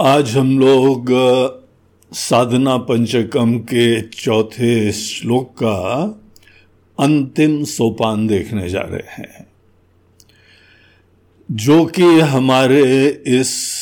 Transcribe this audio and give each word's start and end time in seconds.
आज 0.00 0.36
हम 0.36 0.58
लोग 0.58 1.06
साधना 2.12 2.76
पंचकम 2.76 3.58
के 3.58 4.02
चौथे 4.02 4.92
श्लोक 4.92 5.50
का 5.52 6.04
अंतिम 7.00 7.64
सोपान 7.64 8.26
देखने 8.26 8.68
जा 8.68 8.80
रहे 8.80 9.12
हैं। 9.12 9.46
जो 11.50 11.84
कि 11.84 12.20
हमारे 12.20 13.08
इस 13.26 13.72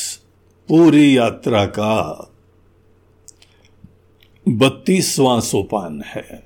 पूरी 0.67 1.17
यात्रा 1.17 1.65
का 1.65 2.27
बत्तीसवां 4.47 5.41
सोपान 5.41 6.01
है। 6.05 6.43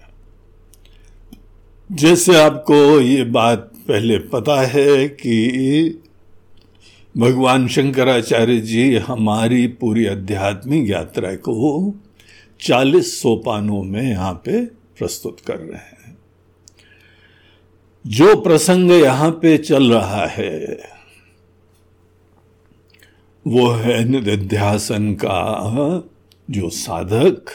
जैसे 1.91 2.41
आपको 2.41 3.01
ये 3.01 3.23
बात 3.23 3.71
पहले 3.87 4.17
पता 4.19 4.61
है 4.61 5.07
कि 5.07 6.01
भगवान 7.17 7.67
शंकराचार्य 7.67 8.59
जी 8.59 8.95
हमारी 8.97 9.67
पूरी 9.67 10.05
आध्यात्मिक 10.05 10.89
यात्रा 10.89 11.35
को 11.35 11.93
चालीस 12.61 13.21
सोपानों 13.21 13.83
में 13.83 14.01
यहाँ 14.01 14.33
पे 14.45 14.65
प्रस्तुत 14.65 15.39
कर 15.39 15.57
रहे 15.57 15.77
हैं। 15.77 16.17
जो 18.05 18.35
प्रसंग 18.35 18.91
यहाँ 18.91 19.31
पे 19.31 19.57
चल 19.57 19.93
रहा 19.93 20.25
है, 20.25 20.77
वो 23.45 23.69
है 23.69 24.03
निध्यासन 24.03 25.13
का 25.13 25.39
जो 26.49 26.69
साधक 26.69 27.45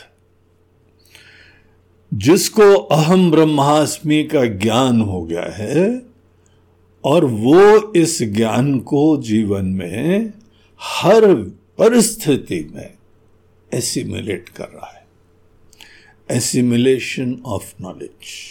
जिसको 2.14 2.74
अहम 2.74 3.30
ब्रह्मास्मि 3.30 4.24
का 4.24 4.44
ज्ञान 4.44 5.00
हो 5.00 5.22
गया 5.22 5.52
है 5.52 6.02
और 7.04 7.24
वो 7.24 7.92
इस 7.92 8.22
ज्ञान 8.22 8.78
को 8.78 9.16
जीवन 9.16 9.64
में 9.64 10.32
हर 10.80 11.34
परिस्थिति 11.78 12.72
में 12.74 12.94
एसिमुलेट 13.74 14.48
कर 14.48 14.64
रहा 14.64 14.92
है। 14.96 15.06
एसिमुलेशन 16.36 17.42
ऑफ़ 17.46 17.74
नॉलेज 17.80 18.50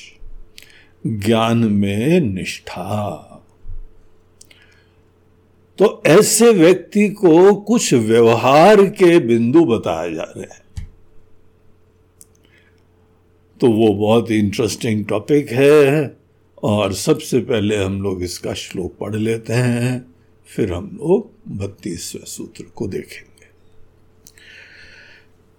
ज्ञान 1.26 1.58
में 1.58 2.20
निष्ठा। 2.20 3.26
तो 5.78 6.04
ऐसे 6.06 6.52
व्यक्ति 6.54 7.10
को 7.10 7.56
कुछ 7.56 7.94
व्यवहार 7.94 8.86
के 8.86 9.20
बिंदु 9.20 9.66
बताए 9.66 10.14
जा 10.14 10.24
रहे 10.24 10.44
हैं। 10.44 10.69
तो 13.62 13.68
वो 13.68 13.94
बहुत 13.94 14.32
इंटरेस्टिंग 14.32 15.06
टॉपिक 15.06 15.52
है 15.52 16.18
और 16.64 16.94
सबसे 16.94 17.40
पहले 17.40 17.84
हम 17.84 18.02
लोग 18.02 18.24
इसका 18.24 18.54
श्लोक 18.54 18.94
पढ़ 19.00 19.16
लेते 19.16 19.54
हैं, 19.54 20.06
फिर 20.48 20.74
हम 20.74 20.90
लोग 20.94 21.32
बत्तीसवें 21.58 22.26
सूत्र 22.26 22.64
को 22.76 22.88
देखेंगे। 22.88 23.48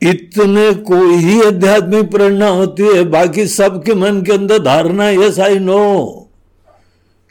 इतने 0.02 0.72
को 0.74 0.96
ही 1.16 1.42
आध्यात्मिक 1.42 2.10
प्रेरणा 2.10 2.48
होती 2.48 2.82
है, 2.82 3.04
बाकी 3.04 3.46
सबके 3.46 3.94
मन 3.94 4.22
के 4.22 4.32
अंदर 4.32 4.58
धारणा 4.58 5.10
यस 5.10 5.40
आई 5.40 5.58
नो 5.58 6.24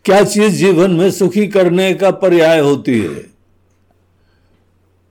क्या 0.06 0.24
चीज़ 0.24 0.56
जीवन 0.56 0.92
में 0.92 1.12
सुखी 1.12 1.48
करने 1.48 1.94
का 1.94 2.12
पर्याय 2.12 2.60
होती 2.60 3.00
है? 3.00 3.26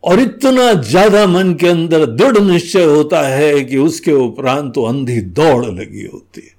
और 0.04 0.20
इतना 0.20 0.72
ज़्यादा 0.72 1.26
मन 1.26 1.54
के 1.54 1.68
अंदर 1.68 2.06
दृढ़ 2.06 2.38
निश्चय 2.38 2.84
होता 2.84 3.20
है 3.22 3.60
कि 3.60 3.76
उसके 3.76 4.12
उपरांत 4.12 4.74
तो 4.74 4.84
अंधी 4.84 5.20
दौड़ 5.20 5.66
लगी 5.66 6.06
होती 6.06 6.40
है। 6.40 6.54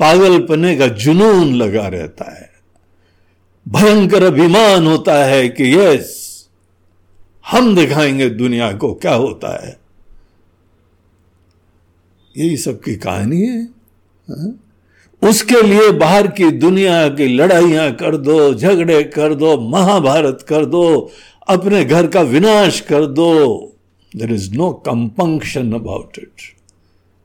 पागलपने 0.00 0.76
का 0.76 0.86
जुनून 0.86 1.54
लगा 1.54 1.88
रहता 1.88 2.30
है। 2.36 2.50
भयंकर 3.68 4.22
अभिमान 4.22 4.86
होता 4.86 5.24
है 5.24 5.48
कि 5.48 5.74
यस 5.76 6.16
हम 7.52 7.74
दिखाएँगे 7.76 8.28
दुनिया 8.30 8.72
को 8.72 8.92
क्या 8.94 9.14
होता 9.14 9.66
है। 9.66 9.79
यही 12.36 12.56
सबकी 12.56 12.96
कहानी 12.96 13.40
है, 13.40 13.64
हा? 14.30 14.58
उसके 15.28 15.62
लिए 15.62 15.90
बाहर 15.90 16.26
की 16.26 16.50
दुनिया 16.50 17.08
की 17.08 17.26
लड़ाइयाँ 17.26 17.92
कर 17.92 18.16
दो, 18.16 18.54
झगड़े 18.54 19.04
कर 19.04 19.34
दो, 19.34 19.60
महाभारत 19.60 20.46
कर 20.48 20.64
दो, 20.64 21.10
अपने 21.48 21.84
घर 21.84 22.06
का 22.06 22.20
विनाश 22.20 22.80
कर 22.80 23.06
दो। 23.06 23.66
There 24.16 24.32
is 24.32 24.54
no 24.54 24.72
compunction 24.72 25.72
about 25.72 26.18
it 26.18 26.32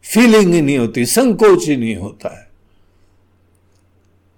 feeling 0.03 0.53
ही 0.53 0.61
नहीं 0.61 0.77
होती, 0.77 1.05
संकोच 1.05 1.67
ही 1.67 1.77
नहीं 1.77 1.95
होता 1.95 2.39
है। 2.39 2.49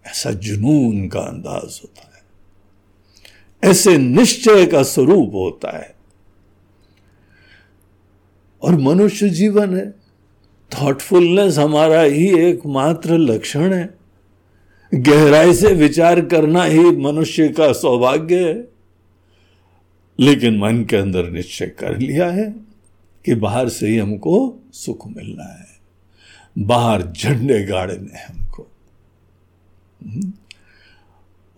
ऐसा 0.07 0.31
जुनून 0.31 1.07
का 1.07 1.19
अंदाज 1.19 1.81
होता 1.83 2.11
है। 2.15 2.17
ऐसे 3.71 3.97
निश्चय 3.97 4.65
का 4.65 4.83
स्वरूप 4.83 5.31
होता 5.33 5.77
है। 5.77 5.95
और 8.61 8.75
मनुष्य 8.75 9.29
जीवन 9.29 9.77
है। 9.77 10.06
थॉटफुलनेस 10.73 11.57
हमारा 11.57 12.01
ही 12.01 12.39
एकमात्र 12.39 13.17
लक्षण 13.17 13.73
है। 13.73 13.97
गहराई 14.93 15.53
से 15.53 15.67
विचार 15.67 16.21
करना 16.21 16.63
ही 16.63 16.79
मनुष्य 16.79 17.49
का 17.49 17.73
सौभाग्य 17.73 18.47
है। 18.47 18.67
लेकिन 20.19 20.57
मन 20.57 20.83
के 20.83 20.97
अंदर 20.97 21.29
निश्चय 21.29 21.65
कर 21.65 21.97
लिया 21.97 22.29
है 22.29 22.55
कि 23.25 23.35
बाहर 23.35 23.69
से 23.69 23.87
ही 23.87 23.97
हमको 23.97 24.63
सुख 24.73 25.07
मिलना 25.07 25.43
है। 25.43 25.67
बाहर 26.57 27.01
झंडे 27.01 27.63
गाड़ने 27.63 28.19
हमको। 28.19 28.67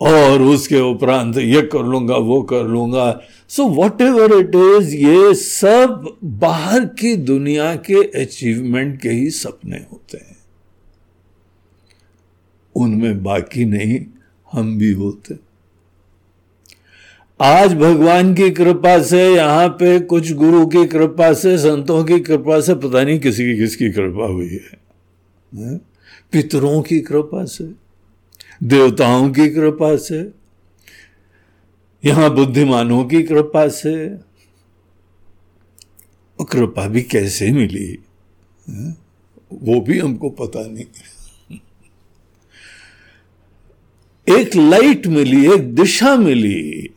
और 0.01 0.42
उसके 0.42 0.80
उपरांत 0.80 1.38
ये 1.38 1.62
कर 1.62 1.84
लूँगा, 1.84 2.16
वो 2.16 2.42
कर 2.42 2.63
लूँगा। 2.63 3.22
So 3.50 3.63
what 3.63 4.01
ever 4.01 4.40
it 4.40 4.56
is 4.56 4.96
ये 4.96 5.34
सब 5.34 6.18
बाहर 6.24 6.86
की 6.86 7.16
दुनिया 7.16 7.75
के 7.75 8.22
अचीवमेंट 8.22 9.01
के 9.01 9.10
ही 9.10 9.30
सपने 9.30 9.78
होते 9.78 10.18
हैं। 10.18 10.38
उनमें 12.75 13.24
बाकी 13.24 13.66
नहीं, 13.66 14.06
हम 14.51 14.78
भी 14.78 14.92
होते। 14.92 15.36
आज 17.42 17.74
भगवान 17.74 18.34
की 18.36 18.50
कृपा 18.50 19.01
से, 19.04 19.36
यहाँ 19.36 19.68
पे 19.68 20.00
कुछ 20.00 20.31
गुरु 20.34 20.66
की 20.66 20.86
कृपा 20.86 21.34
से, 21.34 21.57
संतों 21.57 22.04
की 22.04 22.19
कृपा 22.19 22.60
से, 22.62 22.75
पता 22.75 23.04
नहीं 23.04 23.19
किसी 23.19 23.46
की 23.46 23.57
किसकी 23.57 23.90
कृपा 23.90 24.25
हुई 24.25 24.50
है? 24.50 24.80
पितरों 26.31 26.81
की 26.81 27.00
कृपा 27.00 27.46
से। 27.46 27.78
देवताओं 28.63 29.29
की 29.29 29.50
कृपा 29.50 29.95
से, 29.97 30.31
यहाँ 32.06 32.35
बुद्धिमानों 32.35 33.06
की 33.06 33.23
कृपा 33.23 33.67
से। 33.67 34.17
कृपा 36.51 36.88
भी 36.88 37.01
कैसे 37.01 37.51
मिली? 37.51 38.00
वो 39.53 39.81
भी 39.81 40.00
हमको 40.00 40.29
पता 40.29 40.67
नहीं। 40.67 40.85
एक 44.39 44.56
लाइट 44.56 45.07
मिली, 45.07 45.53
एक 45.53 45.75
दिशा 45.75 46.15
मिली 46.15 46.89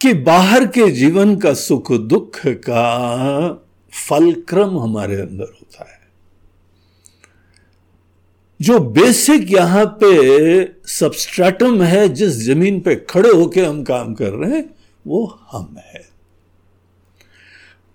कि 0.00 0.14
बाहर 0.14 0.66
के 0.66 0.90
जीवन 0.90 1.36
का 1.36 1.54
सुख 1.54 1.92
दुख 1.92 2.40
का 2.46 2.84
फलक्रम 4.08 4.78
हमारे 4.78 5.16
अंदर 5.16 5.44
होता 5.44 5.92
है। 5.92 5.97
जो 8.62 8.78
बेसिक 8.78 9.52
यहाँ 9.52 9.98
पे 10.02 10.64
सबस्ट्रेटम 10.86 11.82
है, 11.82 12.08
जिस 12.08 12.30
ज़मीन 12.30 12.80
पे 12.80 12.96
खड़े 12.96 13.30
होके 13.30 13.60
हम 13.60 13.84
काम 13.84 14.14
कर 14.14 14.30
रहे 14.30 14.50
हैं, 14.50 14.70
वो 15.06 15.38
हम 15.52 15.76
है। 15.78 16.08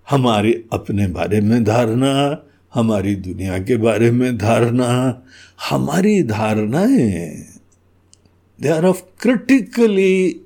हमारे 0.10 0.64
अपने 0.74 1.08
बारे 1.08 1.42
में 1.42 1.64
धारणा, 1.64 2.44
हमारी 2.74 3.16
दुनिया 3.16 3.60
के 3.60 3.78
बारे 3.78 4.12
में 4.12 4.38
धारणा, 4.38 5.24
हमारी 5.70 6.24
धारणाएँ 6.24 7.46
they 8.62 8.70
are 8.70 8.86
of 8.86 9.02
critically 9.20 10.42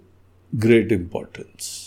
great 0.55 0.91
importance 0.91 1.86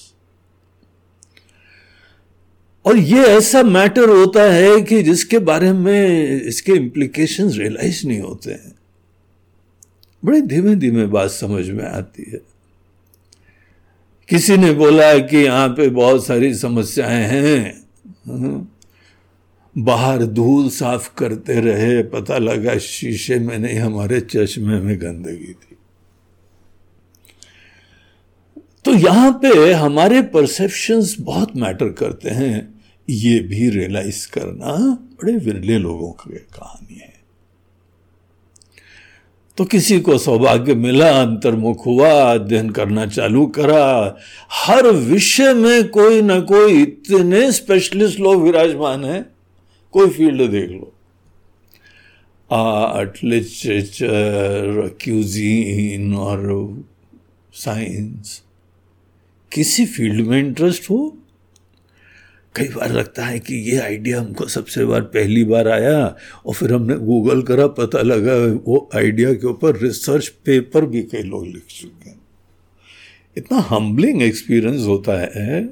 और 2.85 2.97
ये 2.97 3.19
ऐसा 3.19 3.62
मैटर 3.62 4.09
होता 4.09 4.43
है 4.43 4.82
कि 4.82 5.03
जिसके 5.03 5.38
बारे 5.38 5.73
में 5.73 6.21
इसके 6.43 6.73
इम्प्लीकेशन 6.73 7.50
रियलाइज़ 7.50 8.06
नहीं 8.06 8.21
होते 8.21 8.50
हैं। 8.50 8.75
बड़े 10.25 10.41
धीमे 10.41 10.77
धीमे 10.77 11.06
बात 11.06 11.31
समझ 11.31 11.69
में 11.71 11.85
आती 11.85 12.31
है। 12.32 12.41
किसी 14.29 14.56
ने 14.56 14.73
बोला 14.73 15.19
कि 15.19 15.37
यहाँ 15.37 15.69
पे 15.69 15.88
बहुत 15.88 16.27
सारी 16.27 16.55
समस्याएँ 16.55 17.25
हैं। 17.25 17.85
हम्म। 18.27 18.67
बाहर 19.79 20.25
धूल 20.25 20.69
साफ़ 20.69 21.11
करते 21.19 21.61
रहे, 21.61 22.03
पता 22.03 22.38
लगा 22.38 22.79
शीशे 22.79 23.38
में 23.38 23.59
नहीं, 23.59 23.79
हमारे 23.79 24.21
चश्मे 24.21 24.81
में 24.81 25.00
गंदगी 25.00 25.53
थी। 25.53 25.69
तो 28.85 28.94
यहाँ 28.94 29.32
पे 29.43 29.73
हमारे 29.73 30.23
परसेप्शंस 30.23 31.17
बहुत 31.21 31.56
मैटर 31.56 31.88
करते 31.88 32.31
हैं। 32.31 32.81
ये 33.09 33.38
भी 33.38 33.69
रियलाइज़ 33.71 34.27
करना 34.31 34.77
बड़े 35.23 35.32
विरले 35.32 35.79
लोगों 35.79 36.11
की 36.12 36.37
कहानी 36.37 36.94
है। 36.94 37.12
तो 39.59 39.65
किसी 39.65 40.00
को 40.00 40.19
सौभाग्य 40.19 40.75
मिला, 40.75 41.09
अंतर्मुख 41.23 41.87
हुआ, 41.87 42.11
अध्ययन 42.35 42.71
करना 42.71 43.06
चालू 43.06 43.47
करा। 43.47 44.17
हर 44.53 44.87
विषय 44.87 45.55
में 45.55 45.88
कोई 45.88 46.23
ना 46.23 46.41
कोई 46.41 46.82
इतने 46.82 47.53
स्पेशलिस्ट 47.53 48.21
लोग 48.21 48.43
विराजमान 48.43 49.05
है। 49.05 49.23
कोई 49.93 50.09
फ़ील्ड 50.09 50.50
देख 50.50 50.71
लो। 50.71 50.93
आर्ट 52.50 53.25
लिटरेचर 53.25 54.97
क्यूजीन 55.00 56.15
और 56.15 56.82
साइंस 57.55 58.43
किसी 59.52 59.87
फ़ील्ड 59.87 60.26
में 60.26 60.38
इंटरेस्ट 60.38 60.91
हो? 60.91 61.19
कई 62.56 62.69
बार 62.69 62.93
लगता 62.93 63.25
है 63.25 63.38
कि 63.38 63.55
ये 63.55 63.79
आइडिया 63.79 64.20
हमको 64.20 64.47
सबसे 64.47 64.85
बार 64.85 65.00
पहली 65.00 65.44
बार 65.44 65.69
आया 65.69 66.17
और 66.47 66.55
फिर 66.55 66.73
हमने 66.73 66.97
गूगल 66.97 67.43
करा, 67.43 67.67
पता 67.67 68.02
लगा 68.02 68.61
वो 68.67 68.91
आइडिया 68.97 69.35
के 69.35 69.47
ऊपर 69.47 69.76
रिसर्च 69.76 70.29
पेपर 70.29 70.87
भी 70.87 71.02
कई 71.02 71.23
लोग 71.23 71.47
लिख 71.47 71.62
चुके 71.81 72.11
हैं। 72.11 72.20
इतना 73.37 73.58
हम्बलिंग 73.58 74.23
एक्सपीरियंस 74.23 74.87
होता 74.87 75.41
है 75.41 75.64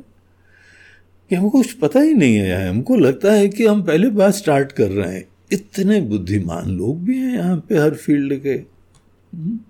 कि 1.28 1.34
हमको 1.34 1.50
कुछ 1.50 1.72
पता 1.72 2.00
ही 2.00 2.14
नहीं 2.14 2.36
है। 2.36 2.68
हमको 2.68 2.96
लगता 2.96 3.32
है 3.32 3.48
कि 3.48 3.66
हम 3.66 3.82
पहले 3.82 4.10
बार 4.10 4.30
स्टार्ट 4.30 4.72
कर 4.72 4.90
रहे 4.90 5.14
हैं। 5.14 5.28
इतने 5.52 6.00
बुद्धिमान 6.00 6.70
लोग 6.70 7.04
भी 7.04 7.18
हैं 7.18 7.34
यहाँ 7.34 7.66
पे 7.68 7.78
हर 7.78 7.94
फ़ील्ड 7.94 8.42
के। 8.42 8.54
हम्म। 9.36 9.60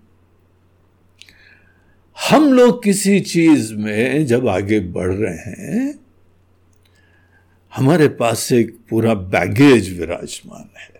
हम 2.30 2.52
लोग 2.52 2.82
किसी 2.84 3.20
चीज़ 3.20 3.75
में 3.75 4.26
जब 4.26 4.49
आगे 4.49 4.80
बढ़ 4.80 5.12
रहे 5.12 5.35
हैं, 5.35 5.99
हमारे 7.73 8.08
पास 8.18 8.50
एक 8.52 8.76
पूरा 8.90 9.14
बैगेज 9.14 9.99
विराजमान 9.99 10.68
है। 10.78 10.97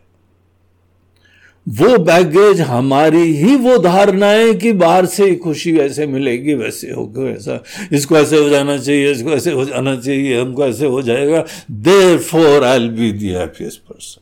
वो 1.67 1.97
बैगेज 1.99 2.61
हमारी 2.61 3.23
ही 3.37 3.57
वो 3.57 3.77
धारणाएँ 3.79 4.55
कि 4.55 4.73
बाहर 4.73 5.07
से 5.07 5.25
ही 5.25 5.37
खुशी 5.37 5.77
ऐसे 5.79 6.07
मिलेगी, 6.07 6.55
वैसे 6.55 6.91
होगा 6.91 7.29
ऐसा 7.31 7.63
इसको 7.93 8.17
ऐसे 8.17 8.39
हो 8.39 8.49
जाना 8.49 8.77
चाहिए, 8.79 9.11
इसको 9.13 9.31
ऐसे 9.31 9.53
हो 9.53 9.65
जाना 9.65 9.95
चाहिए, 10.01 10.41
हमको 10.41 10.67
ऐसे 10.67 10.87
हो 10.87 11.03
जाएगा। 11.03 11.45
Therefore 12.21 12.65
I 12.65 12.89
be 12.89 13.13
the 13.13 13.29
happiest 13.29 13.81
person 13.83 14.21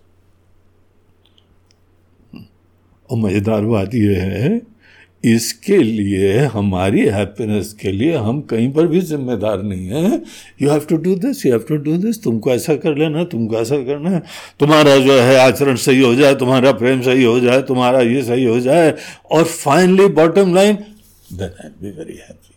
और 3.11 3.19
मज़ेदार 3.19 3.65
बात 3.65 3.95
यह 3.95 4.23
है 4.23 4.76
इसके 5.27 5.77
लिए, 5.79 6.37
हमारी 6.47 7.01
हैप्पीनेस 7.07 7.73
के 7.73 7.93
लिए 7.93 8.17
हम 8.17 8.41
कहीं 8.41 8.73
पर 8.73 8.87
भी 8.87 9.01
जिम्मेदार 9.01 9.63
नहीं 9.63 9.87
है। 9.87 10.23
You 10.63 10.71
have 10.71 10.87
to 10.89 10.97
do 10.97 11.15
this 11.15 11.45
you 11.47 11.53
have 11.53 11.65
to 11.69 11.77
do 11.77 11.97
this 11.97 12.23
तुमको 12.23 12.51
ऐसा 12.51 12.77
कर 12.77 12.97
लेना, 12.97 13.25
तुमको 13.25 13.57
ऐसा 13.57 13.77
करना 13.85 14.11
है। 14.11 14.23
तुम्हारा 14.61 14.97
जो 14.97 15.13
है 15.13 15.37
आचरण 15.39 15.77
सही 15.77 16.03
हो 16.03 16.15
जाए, 16.15 16.35
तुम्हारा 16.35 16.73
प्रेम 16.73 17.03
सही 17.03 17.25
हो 17.25 17.39
जाए, 17.41 17.63
तुम्हारा 17.63 18.01
ये 18.01 18.23
सही 18.23 18.45
हो 18.45 18.59
जाए, 18.61 18.95
और 19.31 19.45
finally 19.45 20.07
bottom 20.15 20.55
line 20.55 20.77
then 21.33 21.65
I 21.65 21.71
be 21.83 21.91
very 21.91 22.17
happy 22.19 22.55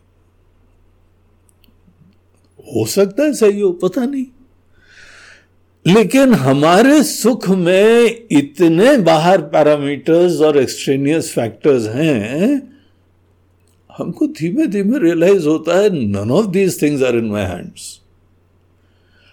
हो 2.71 2.85
सकता 2.85 3.23
है 3.23 3.33
सही 3.33 3.59
हो, 3.59 3.71
पता 3.71 4.05
नहीं। 4.05 4.25
लेकिन 5.85 6.33
हमारे 6.33 7.03
सुख 7.03 7.49
में 7.49 8.27
इतने 8.31 8.97
बाहर 8.97 9.41
पैरामीटर्स 9.41 10.41
और 10.41 10.57
एक्सट्रेनियस 10.57 11.31
फैक्टर्स 11.33 11.87
हैं, 11.87 12.61
हमको 13.97 14.27
धीमे 14.27 14.67
धीमे 14.67 14.99
रियलाइज़ 14.99 15.47
होता 15.47 15.77
है 15.79 15.89
none 15.89 16.31
of 16.31 16.47
these 16.47 16.81
things 16.81 17.03
are 17.03 17.15
in 17.15 17.25
my 17.25 17.43
hands 17.43 17.99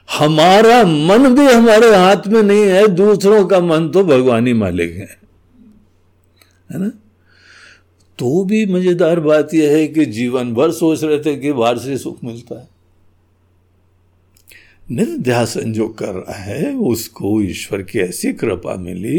हमारा 0.08 0.82
मन 0.82 1.34
भी 1.34 1.46
हमारे 1.46 1.94
हाथ 1.96 2.26
में 2.26 2.42
नहीं 2.42 2.62
है, 2.62 2.86
दूसरों 2.88 3.44
का 3.46 3.60
मन 3.60 3.88
तो 3.88 4.04
भगवान 4.04 4.46
ही 4.46 4.52
मालिक 4.52 4.94
है। 4.96 5.08
है 6.72 6.78
ना? 6.78 6.88
तो 8.18 8.44
भी 8.44 8.64
मज़ेदार 8.66 9.20
बात 9.20 9.54
यह 9.54 9.76
है 9.76 9.86
कि 9.88 10.04
जीवन 10.06 10.54
भर 10.54 10.70
सोच 10.70 11.04
रहे 11.04 11.18
थे 11.18 11.36
कि 11.36 11.52
बाहर 11.52 11.78
से 11.78 11.96
सुख 11.98 12.24
मिलता 12.24 12.60
है। 12.60 12.75
निर्ध्यासन 14.90 15.72
जो 15.72 15.88
कर 15.88 16.06
रहा 16.06 16.34
है, 16.34 16.74
उसको 16.74 17.42
ईश्वर 17.42 17.82
की 17.82 17.98
ऐसी 17.98 18.32
कृपा 18.32 18.76
मिली 18.76 19.18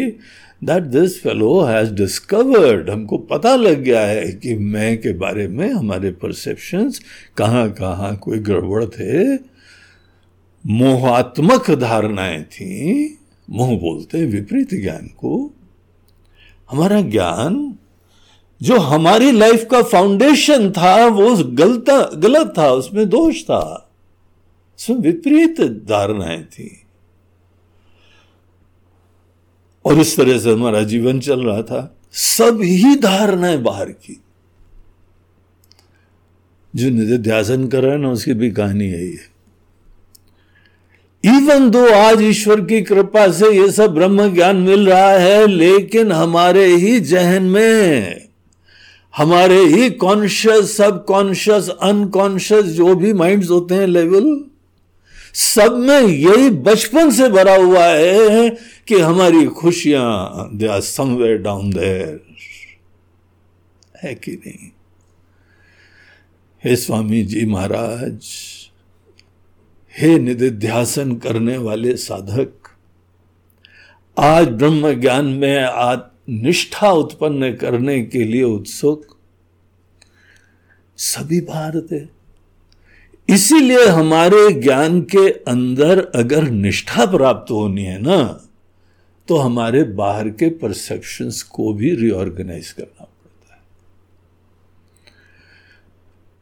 that 0.63 0.83
this 0.83 1.23
fellow 1.23 1.61
has 1.61 1.93
discovered 1.93 2.89
हमको 2.89 3.17
पता 3.17 3.55
लग 3.55 3.81
गया 3.81 4.01
है 4.01 4.31
कि 4.31 4.55
मैं 4.55 5.01
के 5.01 5.13
बारे 5.13 5.47
में, 5.47 5.73
हमारे 5.73 6.11
परसेप्शंस 6.11 7.01
कहाँ 7.37 7.69
कहाँ 7.69 8.17
कोई 8.17 8.39
गड़बड़ 8.39 8.85
थे। 8.85 9.35
मोहात्मक 10.65 11.71
धारणाएँ 11.71 12.43
थी। 12.43 13.03
मोह 13.49 13.79
बोलते 13.79 14.25
विपरीत 14.25 14.73
ज्ञान 14.73 15.07
को। 15.17 15.51
हमारा 16.71 17.01
ज्ञान, 17.01 17.75
जो 18.61 18.79
हमारी 18.79 19.31
लाइफ 19.31 19.67
का 19.71 19.83
फाउंडेशन 19.83 20.71
था, 20.71 21.05
वो 21.05 21.35
गलत 21.35 21.85
गलत 22.17 22.53
था, 22.57 22.71
उसमें 22.71 23.09
दोष 23.09 23.43
था। 23.43 23.86
उसमें 24.79 24.97
विपरीत 24.97 25.61
धारणाएँ 25.61 26.43
थी 26.43 26.69
और 29.85 29.99
इस 29.99 30.17
तरह 30.17 30.37
से 30.39 30.51
हमारा 30.51 30.83
जीवन 30.83 31.19
चल 31.19 31.45
रहा 31.45 31.61
था 31.61 31.97
सब 32.13 32.59
ही 32.61 32.95
धारणाएँ 32.95 33.57
बाहर 33.57 33.89
की 33.89 34.21
जो 36.75 36.89
निधिध्यासन 36.89 37.67
कर 37.67 37.81
रहे 37.83 37.91
हैं 37.91 37.99
ना 37.99 38.11
उसकी 38.11 38.33
भी 38.33 38.51
कहानी 38.51 38.85
यही 38.85 39.11
है 39.11 39.35
इवन 41.23 41.69
दो 41.69 41.85
आज 41.93 42.21
ईश्वर 42.21 42.61
की 42.61 42.81
कृपा 42.81 43.31
से 43.31 43.49
ये 43.51 43.71
सब 43.71 43.93
ब्रह्म 43.93 44.33
ज्ञान 44.33 44.55
मिल 44.55 44.89
रहा 44.89 45.11
है 45.11 45.47
लेकिन 45.47 46.11
हमारे 46.11 46.65
ही 46.65 46.99
जहन 46.99 47.43
में 47.43 48.27
हमारे 49.17 49.59
ही 49.65 49.89
कॉन्शियस 49.89 50.77
सब 50.77 51.05
कॉन्शियस 51.05 51.69
अनकॉन्शियस 51.69 52.65
जो 52.65 52.95
भी 52.95 53.13
माइंड्स 53.13 53.49
होते 53.49 53.75
हैं 53.75 53.87
लेवल 53.87 54.45
सब 55.37 55.75
में 55.77 56.01
यही 56.01 56.49
बचपन 56.49 57.11
से 57.11 57.29
भरा 57.29 57.55
हुआ 57.55 57.85
है 57.85 58.49
कि 58.87 58.99
हमारी 58.99 59.45
खुशियाँ 59.45 60.49
they 60.53 60.67
are 60.67 60.81
somewhere 60.81 61.37
down 61.37 61.69
there 61.69 62.19
है 64.03 64.15
कि 64.15 64.31
नहीं? 64.31 64.69
हे 66.63 66.75
स्वामी 66.75 67.23
जी 67.23 67.45
महाराज, 67.45 68.29
हे 69.93 70.17
निधिध्यासन 70.19 71.15
करने 71.15 71.57
वाले 71.57 71.95
साधक, 71.97 72.53
आज 74.17 74.47
ब्रह्म 74.47 74.93
ज्ञान 75.01 75.25
में 75.25 75.63
आज 75.63 75.99
निष्ठा 76.29 76.91
उत्पन्न 76.91 77.53
करने 77.55 78.01
के 78.01 78.23
लिए 78.23 78.43
उत्सुक, 78.43 79.05
सभी 80.97 81.41
भारत 81.41 81.87
है। 81.91 82.16
इसीलिए 83.29 83.85
हमारे 83.85 84.51
ज्ञान 84.53 85.01
के 85.01 85.29
अंदर 85.29 85.99
अगर 86.15 86.43
निष्ठा 86.43 87.05
प्राप्त 87.05 87.51
होनी 87.51 87.83
है 87.83 88.01
ना 88.01 88.43
तो 89.27 89.35
हमारे 89.35 89.83
बाहर 89.83 90.29
के 90.29 90.49
परसेप्शंस 90.49 91.41
को 91.43 91.73
भी 91.73 91.95
रिओर्गेनाइज 91.95 92.71
करना 92.71 93.03
पड़ता 93.03 93.61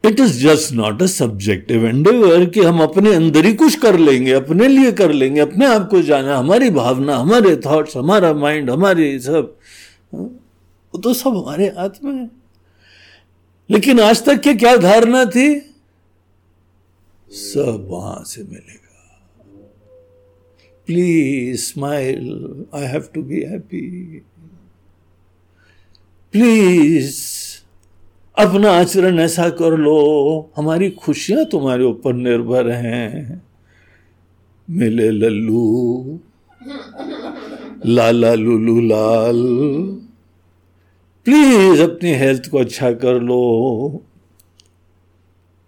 है। 0.04 0.12
It 0.12 0.20
is 0.20 0.46
just 0.46 0.72
not 0.72 1.02
a 1.02 1.06
subjective 1.06 1.86
endeavour 1.86 2.44
कि 2.46 2.62
हम 2.62 2.82
अपने 2.82 3.14
अंदर 3.14 3.44
ही 3.44 3.54
कुछ 3.54 3.74
कर 3.74 3.98
लेंगे, 3.98 4.32
अपने 4.32 4.68
लिए 4.68 4.92
कर 4.92 5.12
लेंगे, 5.12 5.40
अपने 5.40 5.66
आप 5.66 5.88
को 5.90 6.02
जाना, 6.02 6.36
हमारी 6.36 6.70
भावना, 6.70 7.16
हमारे 7.16 7.56
थॉट्स 7.56 7.96
हमारा 7.96 8.32
माइंड 8.34 8.70
हमारे 8.70 9.18
सब। 9.18 9.56
वो 10.14 10.98
तो 10.98 11.14
सब 11.14 11.36
हमारे 11.36 11.66
हाथ 11.66 12.04
में 12.04 12.14
है। 12.14 12.30
लेकिन 13.70 14.00
आज 14.00 14.24
तक 14.24 14.40
के 14.40 14.54
क्या 14.54 14.76
धारणा 14.76 15.24
थी? 15.24 15.75
सब 17.30 17.86
वहाँ 17.90 18.22
से 18.24 18.42
मिलेगा। 18.42 18.82
Please 20.88 21.60
smile 21.60 22.64
I 22.74 22.84
have 22.84 23.08
to 23.14 23.22
be 23.22 23.40
happy 23.42 23.80
please 26.34 27.14
अपना 28.36 28.70
आचरण 28.70 29.18
ऐसा 29.20 29.48
कर 29.50 29.76
लो, 29.76 30.50
हमारी 30.56 30.90
खुशियाँ 30.90 31.44
तुम्हारे 31.44 31.84
ऊपर 31.84 32.14
निर्भर 32.14 32.70
हैं। 32.70 33.42
मिले 34.68 35.10
लल्लू, 35.10 36.18
लाला 37.86 38.34
लुलू 38.34 38.80
लाल। 38.80 39.42
प्लीज़ 41.26 41.82
अपनी 41.82 42.12
हेल्थ 42.14 42.48
को 42.50 42.58
अच्छा 42.58 42.92
कर 42.92 43.20
लो। 43.20 44.05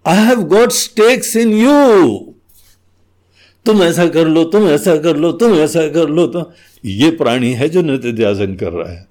I 0.09 0.17
have 0.17 0.41
got 0.47 0.71
stakes 0.71 1.35
in 1.35 1.53
you 1.53 2.35
तुम 3.65 3.83
ऐसा 3.83 4.07
कर 4.07 4.27
लो, 4.27 4.43
तुम 4.43 4.67
ऐसा 4.67 4.95
कर 4.97 5.17
लो, 5.17 5.31
तुम 5.31 5.53
ऐसा 5.53 5.87
कर 5.87 6.09
लो 6.09 6.25
तो 6.27 6.51
ये 6.85 7.09
प्राणी 7.11 7.51
है 7.53 7.69
जो 7.69 7.81
नित्य 7.81 8.11
ध्यान 8.11 8.55
कर 8.55 8.71
रहा 8.71 8.91
है। 8.91 9.07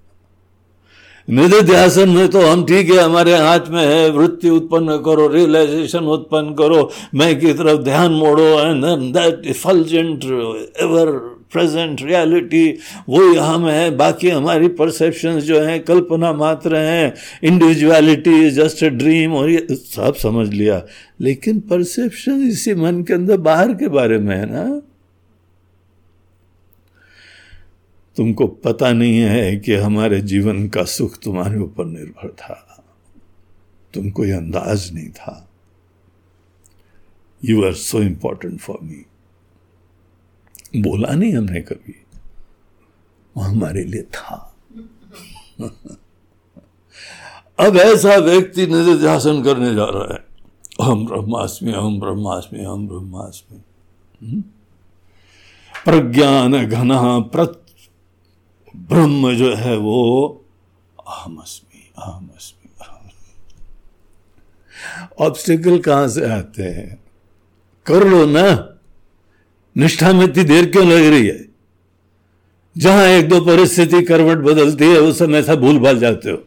निधि 1.28 1.61
ध्यासन 1.61 2.09
में 2.09 2.28
तो 2.28 2.40
हम 2.40 2.64
ठीक 2.67 2.90
है, 2.90 2.99
हमारे 2.99 3.35
हाथ 3.37 3.69
में 3.71 3.85
है, 3.87 4.11
वृत्ति 4.11 4.50
उत्पन्न 4.50 4.97
करो 4.99 5.26
रियलाइजेशन 5.28 6.05
उत्पन्न 6.09 6.55
करो, 6.55 6.90
मैं 7.14 7.38
की 7.40 7.52
तरफ़ 7.52 7.81
ध्यान 7.81 8.12
मोड़ो 8.12 8.49
and 8.61 8.85
that 9.14 9.43
effulgent 9.47 10.25
ever 10.25 11.11
present 11.52 12.02
reality 12.02 12.78
वो 13.09 13.40
हम 13.40 13.69
है, 13.69 13.97
बाकी 13.97 14.31
हमारी 14.31 14.69
परसेप्शन 14.69 15.40
जो 15.40 15.61
है, 15.61 15.78
कल्पना 15.78 16.33
मात्र 16.33 16.76
हैं 16.76 17.14
individuality 17.45 18.47
is 18.47 18.61
just 18.61 18.85
a 18.85 18.88
dream 18.88 19.33
और 19.33 19.50
ये 19.50 19.67
सब 19.71 20.14
समझ 20.14 20.49
लिया। 20.49 20.87
लेकिन 21.21 21.61
परसेप्शन 21.61 22.43
इसी 22.43 22.75
मन 22.75 23.02
के 23.02 23.14
अंदर 23.14 23.37
बाहर 23.37 23.75
के 23.75 23.88
बारे 23.88 24.19
में 24.19 24.37
है 24.37 24.52
ना? 24.52 24.83
तुमको 28.17 28.47
पता 28.47 28.93
नहीं 28.93 29.19
है 29.19 29.57
कि 29.57 29.75
हमारे 29.75 30.21
जीवन 30.21 30.69
का 30.69 30.85
सुख 30.85 31.19
तुम्हारे 31.19 31.59
ऊपर 31.59 31.85
निर्भर 31.85 32.28
था। 32.28 32.85
तुमको 33.95 34.25
यह 34.25 34.37
अंदाज 34.37 34.95
नहीं 34.95 35.09
था। 35.09 35.50
You 37.45 37.64
are 37.64 37.73
so 37.73 38.02
important 38.02 38.61
for 38.61 38.78
me 38.83 39.05
बोला 40.76 41.14
नहीं 41.14 41.34
हमने 41.34 41.60
कभी। 41.60 42.06
वो 43.37 43.42
हमारे 43.42 43.84
लिए 43.84 44.02
था। 44.02 44.56
अब 47.60 47.76
ऐसा 47.76 48.16
व्यक्ति 48.16 48.66
निधिध्यासन 48.66 49.42
करने 49.42 49.75
जा 49.75 49.84
रहा 49.84 50.14
है। 50.14 50.25
हम 50.82 51.06
ब्रह्मास्मि 51.06 51.72
हम 51.72 52.00
ब्रह्मास्मि 52.00 52.64
हम 52.64 52.88
ब्रह्मास्मि। 52.88 53.62
हम्म? 54.26 54.40
प्रज्ञान 55.84 56.66
घन 56.66 56.88
प्रत 57.32 57.64
ब्रह्म 58.76 59.34
जो 59.34 59.54
है 59.54 59.76
वो 59.76 60.28
अहमअस्मि 61.08 61.90
अहमअस्मि 61.98 62.58
ऑब्स्टिकल 65.20 65.78
कहाँ 65.78 66.08
से 66.08 66.30
आते 66.30 66.62
हैं? 66.62 67.04
कर 67.87 68.08
लो 68.08 68.26
ना। 68.26 68.67
निष्ठा 69.78 70.12
में 70.12 70.25
इतनी 70.25 70.44
देर 70.44 70.70
क्यों 70.70 70.87
लग 70.87 71.06
रही 71.06 71.26
है? 71.26 71.49
जहाँ 72.78 73.06
एक 73.06 73.28
दो 73.28 73.40
परिस्थिति 73.40 74.02
करवट 74.02 74.38
बदलती 74.38 74.85
है, 74.85 74.99
उस 74.99 75.18
समय 75.18 75.38
ऐसा 75.38 75.54
भूल 75.54 75.78
भाल 75.78 75.99
जाते 75.99 76.30
हो। 76.30 76.44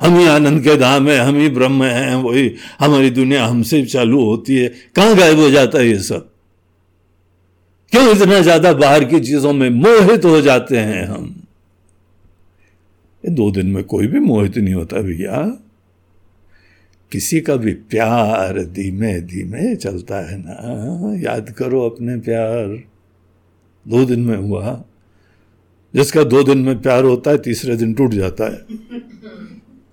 हम 0.00 0.18
ही 0.18 0.26
आनंद 0.26 0.62
के 0.62 0.76
धाम 0.76 1.08
है, 1.08 1.18
हम 1.18 1.36
ही 1.36 1.48
ब्रह्म 1.48 1.84
हैं, 1.84 2.14
वही 2.14 2.54
हमारी 2.80 3.10
दुनिया 3.10 3.46
हमसे 3.46 3.84
चालू 3.84 4.24
होती 4.24 4.56
है। 4.56 4.68
कहाँ 4.68 5.16
गायब 5.16 5.38
हो 5.38 5.50
जाता 5.50 5.78
है 5.78 5.88
ये 5.88 5.98
सब? 5.98 6.28
क्यों 7.90 8.16
इतना 8.16 8.40
ज़्यादा 8.40 8.72
बाहर 8.72 9.04
की 9.04 9.20
चीज़ों 9.20 9.52
में 9.52 9.70
मोहित 9.70 10.24
हो 10.24 10.40
जाते 10.40 10.78
हैं 10.78 11.06
हम? 11.06 11.42
दो 13.28 13.50
दिन 13.50 13.66
में 13.66 13.84
कोई 13.84 14.06
भी 14.06 14.20
मोहित 14.20 14.56
नहीं 14.56 14.74
होता 14.74 15.00
भैया। 15.00 15.58
किसी 17.12 17.40
का 17.40 17.56
भी 17.56 17.72
प्यार 17.72 18.64
धीमे 18.64 19.20
धीमे 19.20 19.76
चलता 19.76 20.30
है 20.30 20.38
ना। 20.38 21.20
याद 21.30 21.50
करो 21.50 21.90
अपने 21.90 22.16
प्यार। 22.16 22.82
दो 23.88 24.04
दिन 24.04 24.20
में 24.20 24.36
हुआ। 24.36 24.84
जिसका 25.94 26.24
दो 26.24 26.42
दिन 26.42 26.58
में 26.58 26.82
प्यार 26.82 27.04
होता 27.04 27.30
है, 27.30 27.38
तीसरे 27.38 27.76
दिन 27.76 27.94
टूट 27.94 28.10
जाता 28.10 28.44
है। 28.44 28.58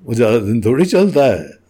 वो 0.03 0.13
ज़्यादा 0.13 0.37
दिन 0.37 0.61
थोड़ी 0.61 0.85
चलता 0.85 1.25
है। 1.25 1.63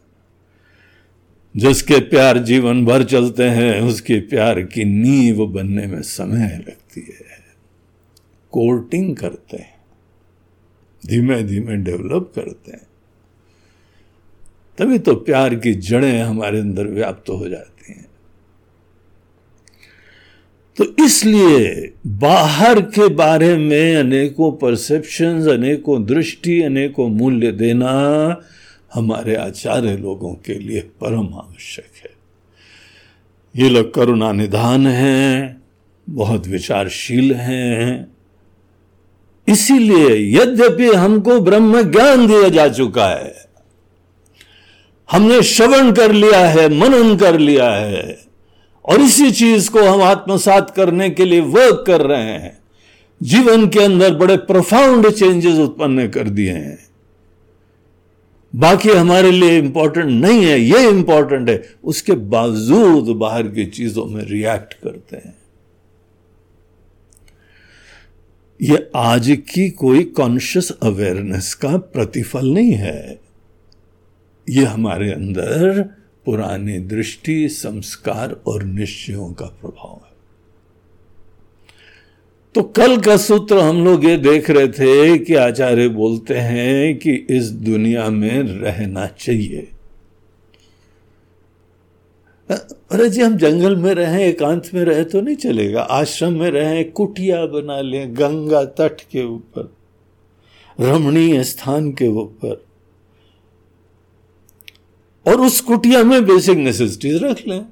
जिसके 1.57 1.99
प्यार 1.99 2.37
जीवन 2.37 2.85
भर 2.85 3.03
चलते 3.03 3.43
हैं, 3.43 3.81
उसके 3.81 4.19
प्यार 4.19 4.61
की 4.61 4.85
नींव 4.85 5.47
बनने 5.47 5.87
में 5.87 6.01
समय 6.01 6.63
लगती 6.67 7.01
है। 7.01 7.43
कोर्टिंग 8.51 9.15
करते 9.15 9.57
हैं। 9.57 9.73
धीमे 11.07 11.43
धीमे 11.43 11.75
डेवलप 11.75 12.31
करते 12.35 12.71
हैं। 12.71 12.87
तभी 14.77 14.99
तो 14.99 15.15
प्यार 15.15 15.55
की 15.55 15.73
जड़ें 15.73 16.21
हमारे 16.21 16.59
अंदर 16.59 16.87
व्याप्त 16.87 17.29
हो 17.29 17.49
जाती 17.49 17.93
हैं। 17.93 18.05
तो 20.77 21.03
इसलिए 21.05 21.93
बाहर 22.07 22.81
के 22.81 23.07
बारे 23.07 23.57
में 23.57 23.95
अनेकों 23.95 24.51
परसेप्शंस 24.51 25.47
अनेकों 25.47 26.05
दृष्टि, 26.05 26.61
अनेकों 26.61 27.07
मूल्य 27.09 27.51
देना 27.51 27.91
हमारे 28.93 29.35
आचार्य 29.35 29.97
लोगों 29.97 30.33
के 30.33 30.53
लिए 30.53 30.79
परम 30.79 31.33
आवश्यक 31.33 31.89
है। 32.03 32.09
ये 33.55 33.69
लोग 33.69 33.93
करुणा 33.93 34.31
निधान 34.31 34.87
हैं, 34.87 35.61
बहुत 36.09 36.47
विचारशील 36.47 37.33
हैं। 37.33 38.13
इसीलिए 39.47 40.41
यद्यपि 40.41 40.87
हमको 40.87 41.39
ब्रह्म 41.39 41.91
ज्ञान 41.91 42.27
दिया 42.27 42.49
जा 42.49 42.67
चुका 42.67 43.07
है 43.07 43.42
हमने 45.13 45.43
श्रवण 45.43 45.91
कर 45.91 46.11
लिया 46.11 46.39
है, 46.39 46.69
मनन 46.69 47.17
कर 47.17 47.39
लिया 47.39 47.71
है। 47.71 48.19
और 48.85 49.01
इसी 49.01 49.31
चीज़ 49.31 49.71
को 49.71 49.81
हम 49.83 50.01
आत्मसात 50.01 50.69
करने 50.69 51.09
के 51.09 51.25
लिए 51.25 51.41
वर्क 51.41 51.83
कर 51.87 52.01
रहे 52.01 52.23
हैं। 52.23 52.59
जीवन 53.23 53.67
के 53.67 53.79
अंदर 53.79 54.15
बड़े 54.15 54.37
प्रोफाउंड 54.37 55.09
चेंजेस 55.09 55.59
उत्पन्न 55.59 56.07
कर 56.07 56.29
दिए 56.29 56.51
हैं। 56.51 56.87
बाकी 58.55 58.89
हमारे 58.89 59.31
लिए 59.31 59.59
इंपॉर्टेंट 59.59 60.05
नहीं 60.05 60.45
है, 60.45 60.61
ये 60.61 60.89
इंपॉर्टेंट 60.89 61.49
है। 61.49 61.73
उसके 61.83 62.13
बावजूद 62.13 63.15
बाहर 63.15 63.43
की 63.43 63.65
चीज़ों 63.65 64.05
में 64.05 64.23
रिएक्ट 64.23 64.73
करते 64.73 65.15
हैं। 65.15 65.35
ये 68.61 68.89
आज 68.95 69.37
की 69.53 69.69
कोई 69.69 70.03
कॉन्शियस 70.03 70.71
अवेयरनेस 70.83 71.53
का 71.53 71.77
प्रतिफल 71.77 72.47
नहीं 72.47 72.71
है। 72.71 73.22
ये 74.49 74.63
हमारे 74.63 75.11
अंदर 75.11 75.81
पुरानी 76.25 76.77
दृष्टि, 76.79 77.49
संस्कार 77.49 78.31
और 78.47 78.63
निश्चयों 78.63 79.33
का 79.33 79.45
प्रभाव 79.45 80.01
है। 80.05 80.11
तो 82.55 82.61
कल 82.61 82.97
का 82.97 83.17
सूत्र 83.17 83.57
हम 83.57 83.83
लोग 83.85 84.05
ये 84.05 84.17
देख 84.17 84.49
रहे 84.49 84.67
थे 84.67 85.17
कि 85.17 85.35
आचार्य 85.35 85.87
बोलते 85.89 86.33
हैं 86.33 86.97
कि 86.97 87.13
इस 87.29 87.49
दुनिया 87.49 88.09
में 88.09 88.43
रहना 88.43 89.07
चाहिए। 89.07 89.67
अरे 92.49 93.09
जी, 93.09 93.21
हम 93.21 93.37
जंगल 93.37 93.75
में 93.75 93.93
रहें, 93.93 94.19
एकांत 94.19 94.69
में 94.73 94.83
रहे 94.83 95.03
तो 95.03 95.21
नहीं 95.21 95.35
चलेगा। 95.35 95.81
आश्रम 95.81 96.33
में 96.33 96.49
रहें, 96.51 96.91
कुटिया 96.91 97.45
बना 97.45 97.81
लें, 97.81 98.15
गंगा 98.15 98.63
तट 98.63 99.01
के 99.11 99.23
ऊपर, 99.23 99.73
रमणीय 100.79 101.43
स्थान 101.43 101.91
के 101.91 102.07
ऊपर। 102.07 102.65
और 105.25 105.41
उस 105.41 105.59
कुटिया 105.61 106.03
में 106.03 106.25
बेसिक 106.25 106.57
नेसेसिटीज 106.57 107.23
रख 107.23 107.47
लें। 107.47 107.65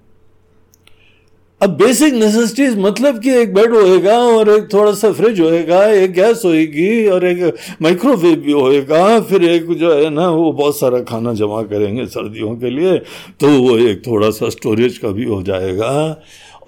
अब 1.62 1.70
बेसिक 1.78 2.14
नेसेसिटीज 2.14 2.78
मतलब 2.78 3.20
कि 3.22 3.32
एक 3.32 3.54
बेड 3.54 3.74
होएगा 3.74 4.18
और 4.20 4.50
एक 4.50 4.68
थोड़ा 4.74 4.94
सा 4.94 5.12
फ्रिज 5.12 5.40
होएगा, 5.40 5.86
एक 5.86 6.12
गैस 6.14 6.42
होएगी 6.46 7.08
और 7.08 7.26
एक 7.26 7.58
माइक्रोवेव 7.82 8.36
भी 8.36 8.52
होएगा, 8.52 9.20
फिर 9.20 9.44
एक 9.44 9.72
जो 9.72 9.94
है 9.94 10.10
ना, 10.10 10.30
वो 10.30 10.52
बहुत 10.52 10.80
सारा 10.80 11.00
खाना 11.02 11.34
जमा 11.34 11.62
करेंगे 11.64 12.06
सर्दियों 12.06 12.56
के 12.56 12.70
लिए 12.70 12.98
तो 13.40 13.50
वो 13.60 13.78
एक 13.78 14.06
थोड़ा 14.08 14.30
सा 14.30 14.50
स्टोरेज 14.50 14.98
का 14.98 15.12
भी 15.12 15.26
हो 15.26 15.42
जाएगा। 15.44 15.92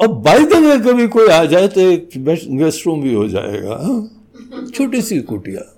और 0.01 0.07
बाई 0.07 0.45
द 0.45 0.83
कभी 0.85 1.07
कोई 1.07 1.27
आ 1.27 1.43
जाए 1.45 1.67
तो 1.67 1.81
एक 1.81 2.09
गेस्ट 2.17 2.87
रूम 2.87 3.01
भी 3.01 3.13
हो 3.13 3.27
जाएगा। 3.27 3.77
छोटी 4.75 5.01
सी 5.01 5.19
कुटिया। 5.21 5.72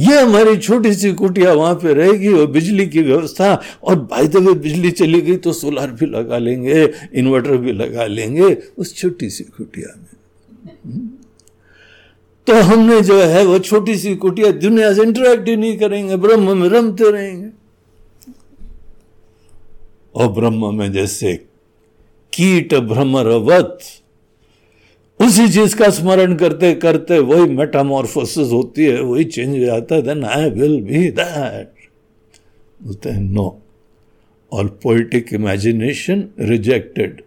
ये 0.00 0.20
हमारी 0.20 0.56
छोटी 0.56 0.92
सी 0.94 1.12
कुटिया 1.12 1.52
वहाँ 1.52 1.74
पे 1.74 1.92
रहेगी 1.94 2.32
और 2.32 2.46
बिजली 2.46 2.86
की 2.86 3.02
व्यवस्था, 3.02 3.62
और 3.82 3.94
भाई 4.00 4.28
द 4.28 4.36
बिजली 4.36 4.90
चली 4.90 5.20
गई 5.20 5.36
तो 5.36 5.52
सोलर 5.52 5.90
भी 5.90 6.06
लगा 6.06 6.38
लेंगे 6.38 6.82
इन्वर्टर 7.14 7.56
भी 7.56 7.72
लगा 7.72 8.06
लेंगे, 8.06 8.56
उस 8.78 8.94
छोटी 8.96 9.30
सी 9.30 9.44
कुटिया 9.44 9.94
में। 9.96 11.08
तो 12.46 12.60
हमने 12.62 13.00
जो 13.00 13.20
है 13.20 13.44
वो 13.46 13.58
छोटी 13.58 13.96
सी 13.98 14.14
कुटिया 14.16 14.50
दुनिया 14.52 14.92
से 14.94 15.02
इंटरेक्ट 15.02 15.48
ही 15.48 15.56
नहीं 15.56 15.76
करेंगे, 15.78 16.16
ब्रह्म 16.16 16.56
में 16.58 16.68
रमते 16.68 17.10
रहेंगे। 17.10 17.50
और 20.14 20.28
ब्रह्म 20.32 20.74
में 20.74 20.92
जैसे 20.92 21.34
कीट 22.32 22.74
भ्रमरवत 22.74 23.78
उसी 25.20 25.48
चीज़ 25.48 25.76
का 25.76 25.90
स्मरण 25.90 26.34
करते 26.34 26.74
करते 26.74 27.18
वही 27.18 27.54
मेटामॉर्फोसिस 27.54 28.48
होती 28.48 28.84
है, 28.84 29.00
वही 29.00 29.24
चेंज 29.24 29.58
हो 29.58 29.64
जाता 29.64 29.94
है। 29.94 30.02
Then 30.02 30.24
I 30.24 30.50
will 30.50 30.80
be 30.80 31.10
that 31.10 31.72
बोलते 32.82 33.10
हैं 33.10 33.22
no 33.22 33.62
all 34.52 34.66
poetic 34.66 35.32
imagination 35.32 36.28
rejected 36.40 37.22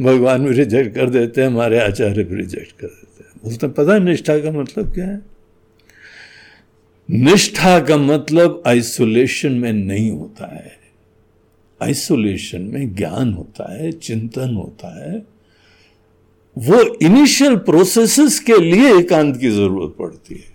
भगवान 0.00 0.44
भी 0.44 0.54
रिजेक्ट 0.54 0.94
कर 0.94 1.10
देते 1.10 1.40
हैं, 1.40 1.48
हमारे 1.48 1.78
आचार्य 1.78 2.24
भी 2.24 2.36
रिजेक्ट 2.36 2.72
कर 2.80 2.86
देते 2.86 3.24
हैं। 3.24 3.30
बोलते 3.44 3.66
हैं, 3.66 3.74
पता 3.74 3.94
है 3.94 4.00
निष्ठा 4.00 4.38
का 4.38 4.50
मतलब 4.50 4.94
क्या 4.94 5.06
है? 5.06 5.22
निष्ठा 7.10 7.80
का 7.80 7.96
मतलब 7.96 8.62
आइसोलेशन 8.66 9.52
में 9.52 9.72
नहीं 9.72 10.10
होता 10.10 10.54
है। 10.54 10.78
आइसोलेशन 11.82 12.62
में 12.62 12.94
ज्ञान 12.94 13.32
होता 13.32 13.72
है, 13.74 13.92
चिंतन 13.92 14.54
होता 14.54 15.04
है। 15.04 15.33
वो 16.58 16.82
इनिशियल 16.82 17.56
प्रोसेसेस 17.56 18.40
के 18.40 18.58
लिए 18.58 18.96
एकांत 18.98 19.36
की 19.36 19.50
ज़रूरत 19.50 19.96
पड़ती 19.98 20.34
है। 20.34 20.54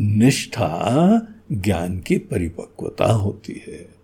निष्ठा 0.00 1.28
ज्ञान 1.52 1.98
की 1.98 2.18
परिपक्वता 2.18 3.12
होती 3.12 3.62
है। 3.68 3.94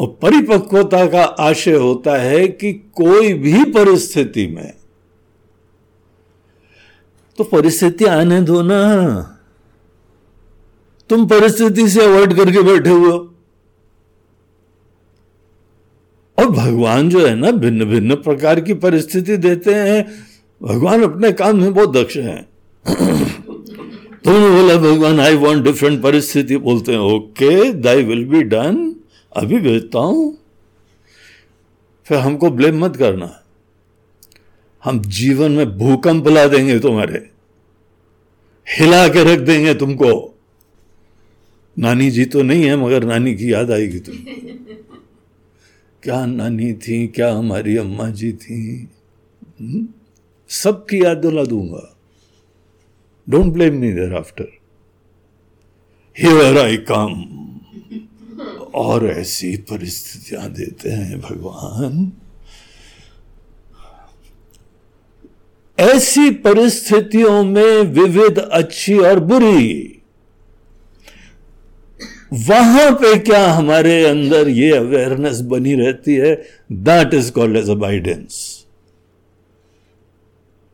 और 0.00 0.18
परिपक्वता 0.22 1.06
का 1.06 1.22
आशय 1.22 1.74
होता 1.74 2.16
है 2.16 2.48
कि 2.48 2.72
कोई 2.72 3.32
भी 3.34 3.64
परिस्थिति 3.64 4.46
में 4.46 4.74
तो 7.38 7.44
परिस्थिति 7.44 8.04
आने 8.04 8.40
दो 8.42 8.62
ना। 8.62 9.20
तुम 11.08 11.26
परिस्थिति 11.28 11.88
से 11.88 12.04
अवॉइड 12.04 12.36
करके 12.36 12.62
बैठे 12.62 12.90
हुए 12.90 13.10
हो। 13.10 13.33
और 16.38 16.46
भगवान 16.46 17.08
जो 17.08 17.26
है 17.26 17.34
ना 17.34 17.50
भिन्न 17.50 17.84
भिन्न 17.84 18.14
प्रकार 18.14 18.60
की 18.60 18.74
परिस्थिति 18.74 19.36
देते 19.36 19.74
हैं। 19.74 20.12
भगवान 20.62 21.02
अपने 21.02 21.32
काम 21.32 21.56
में 21.56 21.74
बहुत 21.74 21.92
दक्ष 21.96 22.16
हैं। 22.16 22.48
तुमने 24.24 24.50
बोला, 24.50 24.76
भगवान 24.76 25.20
आई 25.20 25.36
वॉन्ट 25.36 25.64
डिफरेंट 25.64 26.02
परिस्थिति। 26.02 26.56
बोलते 26.56 26.92
हैं 26.92 26.98
okay 26.98 27.72
thy 27.72 28.02
will 28.02 28.24
be 28.24 28.42
done 28.42 28.96
अभी 29.36 29.58
भेजता 29.58 29.98
हूँ। 29.98 30.38
फिर 32.04 32.18
हमको 32.18 32.50
ब्लेम 32.50 32.84
मत 32.84 32.96
करना। 32.96 33.40
हम 34.84 35.02
जीवन 35.02 35.52
में 35.52 35.78
भूकंप 35.78 36.28
ला 36.28 36.46
देंगे 36.46 36.78
तुम्हारे। 36.78 37.30
हिला 38.78 39.08
के 39.08 39.34
रख 39.34 39.38
देंगे 39.38 39.74
तुमको। 39.74 40.38
नानी 41.78 42.10
जी 42.10 42.24
तो 42.24 42.42
नहीं 42.42 42.64
है, 42.64 42.76
मगर 42.76 43.04
नानी 43.04 43.34
की 43.34 43.52
याद 43.52 43.70
आएगी 43.70 43.98
तुम 43.98 44.14
क्या 46.04 46.26
नानी 46.26 46.72
थी, 46.72 47.06
क्या 47.06 47.34
हमारी 47.34 47.76
अम्मा 47.76 48.10
जी 48.10 48.32
थी? 48.32 48.88
हम्म? 49.60 49.88
सबकी 50.48 51.04
याद 51.04 51.16
दिला 51.16 51.44
दूँगा। 51.44 51.96
Don't 53.28 53.52
blame 53.52 53.74
me 53.74 53.92
thereafter 54.14 54.44
here 56.18 56.58
I 56.58 56.76
come 56.76 57.24
और 58.74 59.06
ऐसी 59.06 59.56
परिस्थितियाँ 59.56 60.50
देते 60.50 60.90
हैं 60.90 61.20
भगवान। 61.20 62.12
ऐसी 65.78 66.30
परिस्थितियों 66.30 67.44
में 67.44 67.82
विविध 67.82 68.38
अच्छी 68.38 68.98
और 68.98 69.20
बुरी। 69.20 69.93
वहाँ 72.34 72.90
पे 72.92 73.18
क्या 73.18 73.46
हमारे 73.48 74.04
अंदर 74.06 74.48
ये 74.48 74.70
अवेयरनेस 74.76 75.40
बनी 75.50 75.74
रहती 75.74 76.14
है? 76.14 76.34
That 76.72 77.14
is 77.14 77.30
called 77.32 77.56
as 77.56 77.70
abidance 77.70 78.36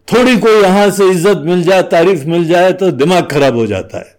थोड़ी 0.09 0.37
कोई 0.38 0.62
यहाँ 0.62 0.90
से 0.90 1.09
इज़्ज़त 1.11 1.42
मिल 1.46 1.62
जाए, 1.62 1.83
तारीफ़ 1.83 2.25
मिल 2.27 2.44
जाए 2.49 2.73
तो 2.73 2.90
दिमाग 2.92 3.29
खराब 3.31 3.57
हो 3.57 3.66
जाता 3.66 3.99
है। 3.99 4.18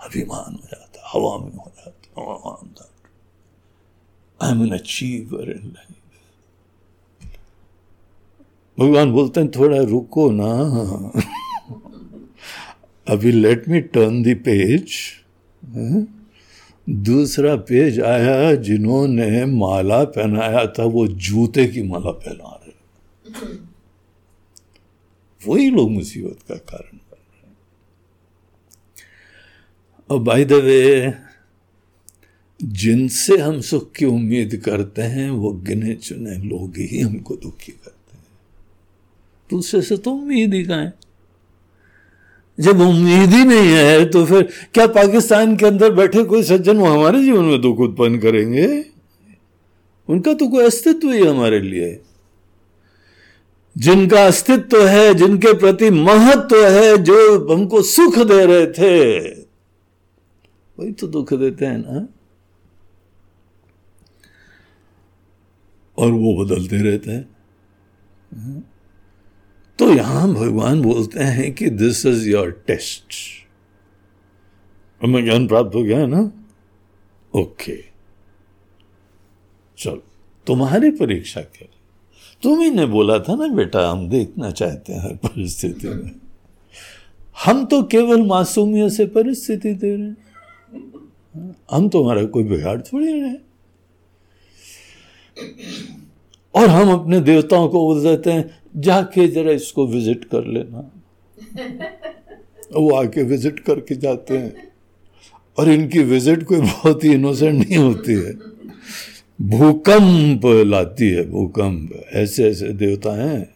अभिमान 0.00 0.52
हो 0.52 0.68
जाता 0.70 0.98
है, 0.98 1.04
हवा 1.12 1.36
में 1.38 1.52
हो 1.52 1.72
जाता 1.76 1.90
I 4.40 4.50
am 4.52 4.62
an 4.62 4.72
achiever 4.74 5.50
in 5.50 5.66
life 5.66 5.92
भगवान 8.78 9.12
बोलते 9.12 9.40
हैं, 9.40 9.50
थोड़ा 9.50 9.82
रुको 9.82 10.30
ना। 10.30 10.52
अभी 13.12 13.32
let 13.32 13.68
me 13.68 13.80
turn 13.80 14.22
the 14.22 14.34
page 14.44 14.92
दूसरा 16.88 17.56
पेज 17.56 18.00
आया 18.00 18.54
जिन्होंने 18.54 19.44
माला 19.46 20.02
पहनाया 20.04 20.66
था, 20.66 20.84
वो 20.84 21.06
जूते 21.06 21.66
की 21.66 21.82
माला 21.82 22.10
पहना 22.10 22.54
रहे 22.54 22.72
वही 25.40 25.70
लोग 25.70 25.90
मुसीबत 25.90 26.38
का 26.48 26.54
कारण 26.54 26.96
बन 26.96 27.16
रहे 27.16 27.52
और 30.10 30.18
बाई 30.20 30.44
द 30.44 30.52
जिनसे 32.60 33.36
हम 33.38 33.60
सुख 33.60 33.92
की 33.92 34.04
उम्मीद 34.04 34.62
करते 34.64 35.02
हैं, 35.02 35.30
वो 35.30 35.52
गिने 35.52 35.94
चुने 35.94 36.36
लोग 36.38 36.76
ही 36.76 37.00
हमको 37.00 37.36
दुखी 37.36 37.72
करते 37.72 38.16
हैं। 38.16 38.24
दूसरे 39.50 39.82
से 39.82 39.96
तो 39.96 40.10
उम्मीद 40.10 40.54
ही 40.54 40.64
का 40.64 40.76
है 40.76 40.92
जब 42.58 42.80
उम्मीद 42.80 43.30
ही 43.30 43.44
नहीं 43.44 43.68
है 43.68 44.04
तो 44.04 44.24
फिर 44.24 44.48
क्या 44.74 44.86
पाकिस्तान 44.86 45.56
के 45.56 45.66
अंदर 45.66 45.92
बैठे 45.92 46.24
कोई 46.24 46.42
सज्जन 46.42 46.76
वो 46.76 46.86
हमारे 46.86 47.22
जीवन 47.22 47.44
में 47.44 47.60
दुख 47.60 47.78
उत्पन्न 47.78 48.18
करेंगे? 48.18 48.84
उनका 50.08 50.34
तो 50.34 50.48
कोई 50.48 50.64
अस्तित्व 50.64 51.10
ही 51.10 51.26
हमारे 51.26 51.60
लिए 51.60 52.00
जिनका 53.76 54.26
अस्तित्व 54.26 54.86
है, 54.86 55.14
जिनके 55.14 55.52
प्रति 55.52 55.90
महत्व 55.90 56.56
है, 56.66 56.96
जो 56.98 57.14
हमको 57.54 57.82
सुख 57.82 58.18
दे 58.18 58.44
रहे 58.46 58.66
थे, 58.66 59.18
वही 60.78 60.92
तो 60.92 61.06
दुख 61.06 61.34
देते 61.34 61.66
हैं 61.66 61.78
ना। 61.78 62.06
और 65.98 66.12
वो 66.12 66.44
बदलते 66.44 66.76
रहते 66.76 67.10
हैं। 67.10 67.28
तो 69.78 69.92
यहाँ 69.94 70.32
भगवान 70.34 70.82
बोलते 70.82 71.20
हैं 71.20 71.52
कि 71.54 71.70
दिस 71.70 72.06
इज़ 72.06 72.28
योर 72.28 72.50
टेस्ट 72.66 73.14
हमें 75.02 75.24
ज्ञान 75.24 75.46
प्राप्त 75.46 75.74
हो 75.74 75.82
गया 75.82 75.98
है 75.98 76.06
ना? 76.06 76.20
ओके 77.34 77.76
चलो, 79.78 80.02
तुम्हारी 80.46 80.90
परीक्षा 80.90 81.40
क्या 81.40 81.68
तुम 82.42 82.60
ही 82.60 82.70
ने 82.70 82.86
बोला 82.86 83.18
था 83.18 83.34
ना, 83.34 83.46
बेटा, 83.46 83.90
हम 83.90 84.08
देखना 84.08 84.50
चाहते 84.50 84.92
हैं 84.92 85.00
हर 85.00 85.14
परिस्थिति 85.16 85.88
में। 85.88 86.10
हम 87.44 87.64
तो 87.66 87.82
केवल 87.82 88.22
मासूमियत 88.22 88.92
से 88.92 89.06
परिस्थिति 89.06 89.74
दे 89.74 89.94
रहे 89.96 90.06
हैं। 90.06 90.16
हम 91.70 91.88
तुम्हारा 91.88 92.24
कोई 92.24 92.44
बिगाड़ 92.44 92.80
थोड़ी 92.80 93.20
रहे 93.20 93.36
और 96.54 96.68
हम 96.68 96.92
अपने 96.92 97.20
देवताओं 97.20 97.68
को 97.68 97.80
बोल 97.80 98.02
देते 98.02 98.32
हैं 98.32 98.63
जाके 98.74 99.26
जरा 99.28 99.52
इसको 99.52 99.86
विज़िट 99.86 100.24
कर 100.24 100.44
लेना। 100.44 100.90
वो 102.74 102.94
आके 102.96 103.22
विज़िट 103.22 103.58
करके 103.60 103.94
जाते 103.94 104.38
हैं। 104.38 104.72
और 105.58 105.68
इनकी 105.68 105.98
विज़िट 105.98 106.42
कोई 106.42 106.60
बहुत 106.60 107.04
ही 107.04 107.12
इनोसेंट 107.12 107.68
नहीं 107.68 107.78
होती 107.78 108.12
है। 108.12 108.32
भूकंप 109.40 110.46
लाती 110.66 111.08
है, 111.10 111.30
भूकंप। 111.30 111.90
ऐसे 112.12 112.48
ऐसे 112.48 112.68
देवता 112.68 113.10
हैं। 113.22 113.54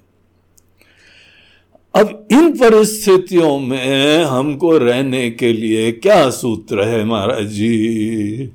अब 1.95 2.29
इन 2.33 2.53
परिस्थितियों 2.59 3.59
में 3.59 4.25
हमको 4.25 4.79
रहने 4.79 5.31
के 5.31 5.53
लिए 5.53 5.93
क्या 5.93 6.31
सूत्र 6.31 6.89
है 6.89 7.05
महाराज 7.05 7.47
जी? 7.47 8.47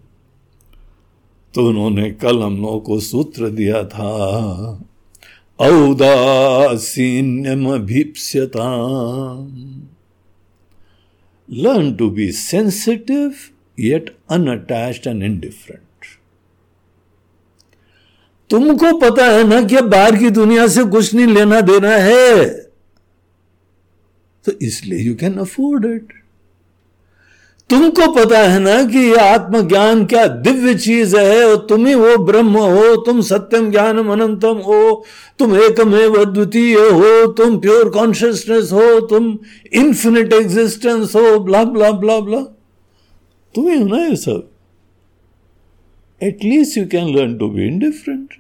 तो 1.54 1.68
उन्होंने 1.68 2.12
कल 2.12 2.42
हम 2.42 2.62
लोगों 2.62 2.80
को 2.80 3.00
सूत्र 3.00 3.50
दिया 3.50 3.84
था। 3.84 4.90
औदासीन्यम 5.64 7.86
भीप्स्यता 7.86 8.70
learn 11.50 11.96
to 11.96 12.10
be 12.10 12.32
sensitive 12.32 13.34
yet 13.80 14.16
unattached 14.32 15.08
and 15.08 15.24
indifferent 15.24 15.82
तुमको 18.50 19.00
पता 19.00 19.26
है 19.26 19.48
ना 19.48 19.64
कि 19.64 19.82
बाहर 19.90 20.16
की 20.16 20.30
दुनिया 20.30 20.68
से 20.68 20.86
कुछ 20.86 21.16
नहीं 21.16 21.28
लेना 21.28 21.62
देना 21.62 21.98
है। 21.98 22.46
तो 24.46 24.52
इसलिए 24.62 25.00
यू 25.00 25.16
कैन 25.16 25.38
अफोर्ड 25.40 25.86
इट 25.86 26.23
तुमको 27.70 28.08
पता 28.14 28.40
है 28.40 28.60
ना 28.60 28.84
कि 28.84 29.00
ये 29.00 29.16
आत्मज्ञान 29.16 30.06
क्या 30.06 30.26
दिव्य 30.28 30.74
चीज़ 30.76 31.16
है? 31.18 31.46
और 31.46 31.56
तुम 31.70 31.86
ही 31.86 31.94
वो 31.94 32.18
ब्रह्म 32.18 32.58
हो, 32.58 32.96
तुम 32.96 33.22
सत्यम 33.22 33.72
ज्ञानम 33.72 34.12
अनंतम 34.12 34.58
हो, 34.58 35.06
तुम 35.40 35.56
एकमेव 35.58 36.24
द्वितीय 36.26 36.76
हो, 36.76 37.26
तुम 37.28 37.58
प्योर 37.60 37.90
कॉन्शियसनेस 37.90 38.72
हो, 38.72 39.00
तुम 39.00 39.40
इंफिनिट 39.74 40.34
एग्जिस्टेंस 40.34 41.16
हो 41.16 41.40
ब्ला 41.40 41.64
ब्ला 41.64 41.92
ब्ला 41.92 42.20
ब्ला 42.20 42.42
तुम 43.56 43.68
ही 43.68 43.82
हो 43.82 43.88
ना 43.88 44.06
ये 44.06 44.16
सब? 44.16 44.50
At least 46.22 46.78
you 46.78 46.86
can 46.86 47.16
learn 47.16 47.38
to 47.38 47.50
be 47.50 47.68
indifferent 47.68 48.34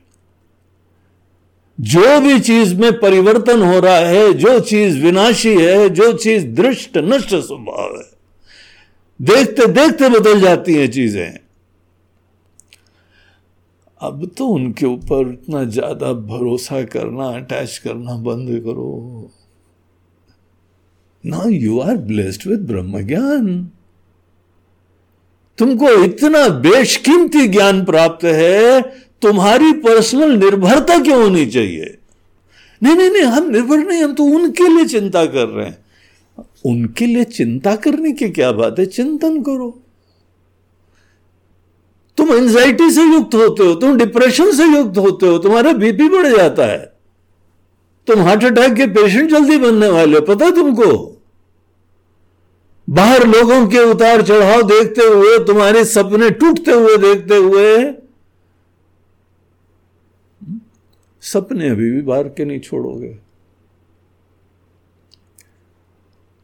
जो 1.80 2.20
भी 2.22 2.40
चीज़ 2.40 2.76
में 2.76 2.92
परिवर्तन 3.00 3.62
हो 3.62 3.80
रहा 3.80 3.98
है, 3.98 4.34
जो 4.34 4.60
चीज़ 4.60 5.04
विनाशी 5.04 5.56
है, 5.56 5.90
जो 5.90 6.14
चीज़ 6.14 6.48
दृष्ट 6.48 6.98
नष्ट 6.98 7.36
स्वभाव 7.36 7.98
है 7.98 8.13
देखते 9.24 9.68
देखते 9.68 10.10
बदल 10.10 10.40
जाती 10.42 10.74
हैं 10.74 10.90
चीज़ें। 10.92 11.40
अब 14.02 14.26
तो 14.38 14.48
उनके 14.48 14.86
ऊपर 14.86 15.32
इतना 15.34 15.64
ज़्यादा 15.66 16.14
भरोसा 16.14 16.82
करना 16.84 17.28
अटैच 17.36 17.78
करना 17.78 18.16
बंद 18.24 18.50
करो। 18.66 19.32
ना 21.24 21.44
यू 21.50 21.80
आर 21.80 21.98
ब्लेस्ड 21.98 22.48
विद 22.48 22.66
ब्रह्म 22.68 23.02
ज्ञान। 23.02 23.70
तुमको 25.58 25.90
इतना 26.04 26.48
बेशकीमती 26.48 27.48
ज्ञान 27.48 27.84
प्राप्त 27.86 28.26
है, 28.26 28.82
तुम्हारी 29.22 29.72
पर्सनल 29.74 30.36
निर्भरता 30.38 30.98
क्यों 31.00 31.22
होनी 31.24 31.46
चाहिए? 31.46 31.98
नहीं 32.82 32.96
नहीं 32.96 33.10
नहीं, 33.10 33.24
हम 33.24 33.50
निर्भर 33.50 33.78
नहीं, 33.78 34.04
हम 34.04 34.14
तो 34.14 34.24
उनके 34.24 34.68
लिए 34.68 34.86
चिंता 34.86 35.26
कर 35.26 35.48
रहे 35.48 35.66
हैं। 35.66 35.83
उनके 36.66 37.06
लिए 37.06 37.24
चिंता 37.24 37.76
करने 37.76 38.12
की 38.12 38.30
क्या 38.30 38.52
बात 38.52 38.80
है? 38.80 38.86
चिंतन 38.86 39.42
करो। 39.44 39.70
तुम 42.18 42.34
एंजाइटी 42.34 42.90
से 42.92 43.04
युक्त 43.04 43.36
होते 43.36 43.64
हो, 43.64 43.74
तुम 43.76 43.98
डिप्रेशन 43.98 44.52
से 44.52 44.66
युक्त 44.66 44.98
होते 44.98 45.28
हो, 45.28 45.38
तुम्हारा 45.38 45.72
बीपी 45.74 46.10
बढ़ 46.10 46.28
जाता 46.28 46.66
है। 46.66 46.92
तुम 48.08 48.22
हार्ट 48.22 48.44
अटैक 48.44 48.74
के 48.74 48.88
पेशेंट 48.88 49.30
जल्दी 49.30 49.58
बनने 49.58 49.90
वाले 49.90 50.18
हो, 50.18 50.22
पता 50.26 50.50
तुमको? 50.50 50.92
बाहर 52.88 53.28
लोगों 53.28 53.66
के 53.68 53.80
उतार 53.92 54.22
चढ़ाव 54.22 54.62
देखते 54.64 55.02
हुए, 55.04 55.38
तुम्हारे 55.46 55.84
सपने 55.86 56.30
टूटते 56.30 56.72
हुए 56.72 56.98
देखते 56.98 57.36
हुए, 57.36 57.94
सपने 61.24 61.70
अभी 61.70 61.90
भी 61.92 62.02
बाहर 62.02 62.28
के 62.28 62.46
नहीं 62.46 62.60
छोड़ोगे। 62.60 63.18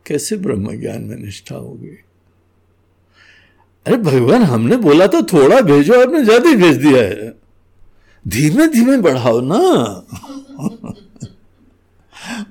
कैसे 0.10 0.38
ब्रह्म 0.38 0.80
ज्ञान 0.80 1.02
में 1.02 1.18
निष्ठा 1.18 1.56
होगी 1.56 1.98
अरे 3.86 3.98
भगवान, 3.98 4.44
हमने 4.44 4.78
बोला 4.78 5.08
तो 5.08 5.22
थोड़ा 5.22 5.62
भेजो, 5.62 6.02
आपने 6.02 6.24
ज़्यादा 6.24 6.54
भेज 6.54 6.78
दिया 6.78 7.04
है। 7.04 7.40
धीमे 8.28 8.68
धीमे 8.68 8.98
बढ़ाओ 8.98 9.42
ना। 9.42 9.60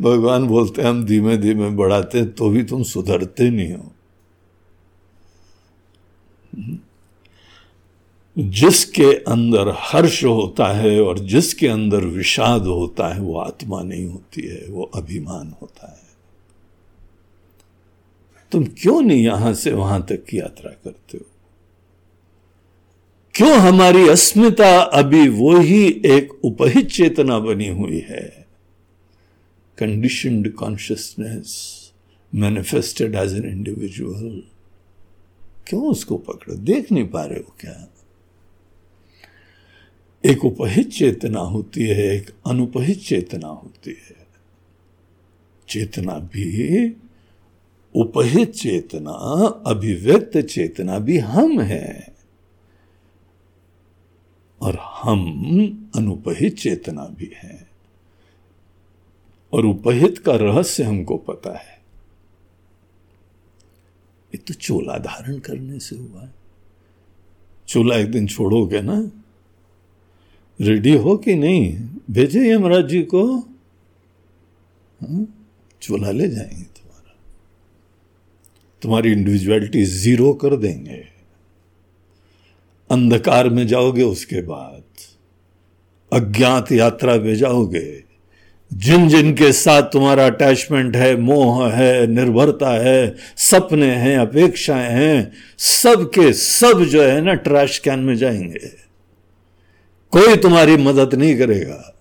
भगवान 0.02 0.46
बोलते 0.46 0.82
हैं, 0.82 0.88
हम 0.88 1.04
धीमे 1.04 1.36
धीमे 1.36 1.70
बढ़ाते 1.70 2.24
तो 2.24 2.50
भी 2.50 2.62
तुम 2.62 2.82
सुधरते 2.82 3.50
नहीं 3.50 3.72
हो। 3.72 3.92
जिसके 8.38 9.04
अंदर 9.04 9.74
हर्ष 9.78 10.24
होता 10.24 10.72
है 10.72 11.02
और 11.02 11.18
जिसके 11.18 11.68
अंदर 11.68 12.04
विषाद 12.04 12.62
होता 12.62 13.14
है, 13.14 13.20
वो 13.20 13.38
आत्मा 13.38 13.82
नहीं 13.82 14.06
होती 14.06 14.42
है, 14.42 14.66
वो 14.68 14.90
अभिमान 14.94 15.54
होता 15.62 15.92
है। 15.92 16.07
तुम 18.52 18.64
क्यों 18.64 19.02
नहीं 19.02 19.24
यहाँ 19.24 19.54
से 19.54 19.72
वहाँ 19.72 20.06
तक 20.06 20.24
की 20.24 20.38
यात्रा 20.38 20.70
करते 20.70 21.18
हो? 21.18 21.26
क्यों 23.34 23.58
हमारी 23.58 24.08
अस्मिता 24.08 24.80
अभी 24.80 25.28
वो 25.28 25.58
ही 25.58 26.02
एक 26.06 26.44
उपहित 26.44 26.86
चेतना 26.86 27.38
बनी 27.38 27.68
हुई 27.68 27.98
है? 27.98 28.46
Conditioned 29.78 30.54
consciousness 30.54 31.78
manifested 32.34 33.14
as 33.14 33.34
an 33.34 33.44
individual 33.44 34.42
क्यों 35.66 35.90
उसको 35.90 36.16
पकड़ो? 36.16 36.54
देख 36.54 36.92
नहीं 36.92 37.08
पा 37.08 37.24
रहे 37.24 37.38
हो 37.38 37.54
क्या? 37.60 37.90
एक 40.26 40.44
उपहित 40.44 40.90
चेतना 40.90 41.40
होती 41.40 41.86
है, 41.86 42.16
एक 42.16 42.30
अनुपहित 42.46 43.00
चेतना 43.00 43.48
होती 43.48 43.90
है। 43.90 44.26
चेतना 45.68 46.14
भी 46.14 46.88
उपहित 47.94 48.52
चेतना, 48.52 49.10
अभिव्यक्त 49.66 50.38
चेतना 50.38 50.98
भी 50.98 51.18
हम 51.18 51.60
हैं। 51.60 52.16
और 54.62 54.78
हम 54.78 55.90
अनुपहित 55.96 56.58
चेतना 56.58 57.04
भी 57.04 57.30
हैं। 57.34 57.70
और 59.52 59.66
उपहित 59.66 60.18
का 60.18 60.36
रहस्य 60.36 60.82
हमको 60.82 61.16
पता 61.16 61.58
है। 61.58 61.78
ये 64.34 64.38
तो 64.38 64.54
चोला 64.54 64.98
धारण 64.98 65.38
करने 65.38 65.78
से 65.78 65.96
हुआ 65.96 66.22
है। 66.22 66.34
चोला 67.68 67.96
एक 67.96 68.10
दिन 68.10 68.26
छोड़ोगे 68.26 68.80
ना? 68.80 69.10
रेडी 70.60 70.94
हो 70.96 71.16
कि 71.16 71.34
नहीं? 71.34 71.88
भेजे 72.10 72.52
यमराज 72.52 72.86
जी 72.86 73.02
को। 73.02 73.38
हाँ? 75.00 75.48
चोला 75.82 76.10
ले 76.10 76.28
जाएँगे 76.28 76.77
तुम्हारी 78.82 79.12
इंडिविजुअलिटी 79.12 79.84
ज़ीरो 79.84 80.32
कर 80.32 80.56
देंगे। 80.56 81.04
अंधकार 82.90 83.48
में 83.48 83.66
जाओगे 83.66 84.02
उसके 84.02 84.42
बाद, 84.42 84.82
अज्ञात 86.12 86.72
यात्रा 86.72 87.16
में 87.16 87.34
जाओगे 87.34 88.08
जिन 88.72 89.08
जिन 89.08 89.34
के 89.34 89.52
साथ 89.52 89.82
तुम्हारा 89.82 90.26
अटैचमेंट 90.26 90.96
है, 90.96 91.16
मोह 91.16 91.72
है, 91.72 92.06
निर्भरता 92.06 92.70
है, 92.70 93.16
सपने 93.36 93.94
हैं, 93.94 94.18
अपेक्षाएँ 94.18 94.90
हैं 94.90 95.32
सब 95.58 96.10
के 96.14 96.32
सब 96.32 96.84
जो 96.84 97.02
है 97.02 97.20
ना 97.20 97.34
ट्रैश 97.34 97.78
कैन 97.78 97.98
में 97.98 98.16
जाएँगे। 98.16 98.88
कोई 100.10 100.36
तुम्हारी 100.36 100.76
मदद 100.76 101.14
नहीं 101.14 101.38
करेगा। 101.38 101.94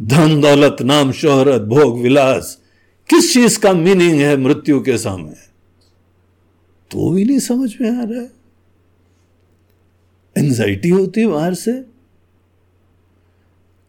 धन 0.00 0.40
दौलत 0.40 0.76
नाम 0.82 1.12
शोहरत 1.12 1.62
भोग 1.62 2.00
विलास 2.00 2.58
किस 3.08 3.34
चीज़ 3.34 3.58
का 3.60 3.72
मीनिंग 3.72 4.20
है 4.20 4.36
मृत्यु 4.36 4.80
के 4.80 4.98
सामने? 4.98 5.32
तो 6.90 7.10
भी 7.10 7.24
नहीं 7.24 7.38
समझ 7.38 7.80
में 7.80 7.90
आ 7.90 8.04
रहा 8.04 8.20
है। 8.20 8.32
एंजाइटी 10.38 10.88
होती 10.88 11.20
है 11.20 11.26
बाहर 11.26 11.54
से। 11.54 11.72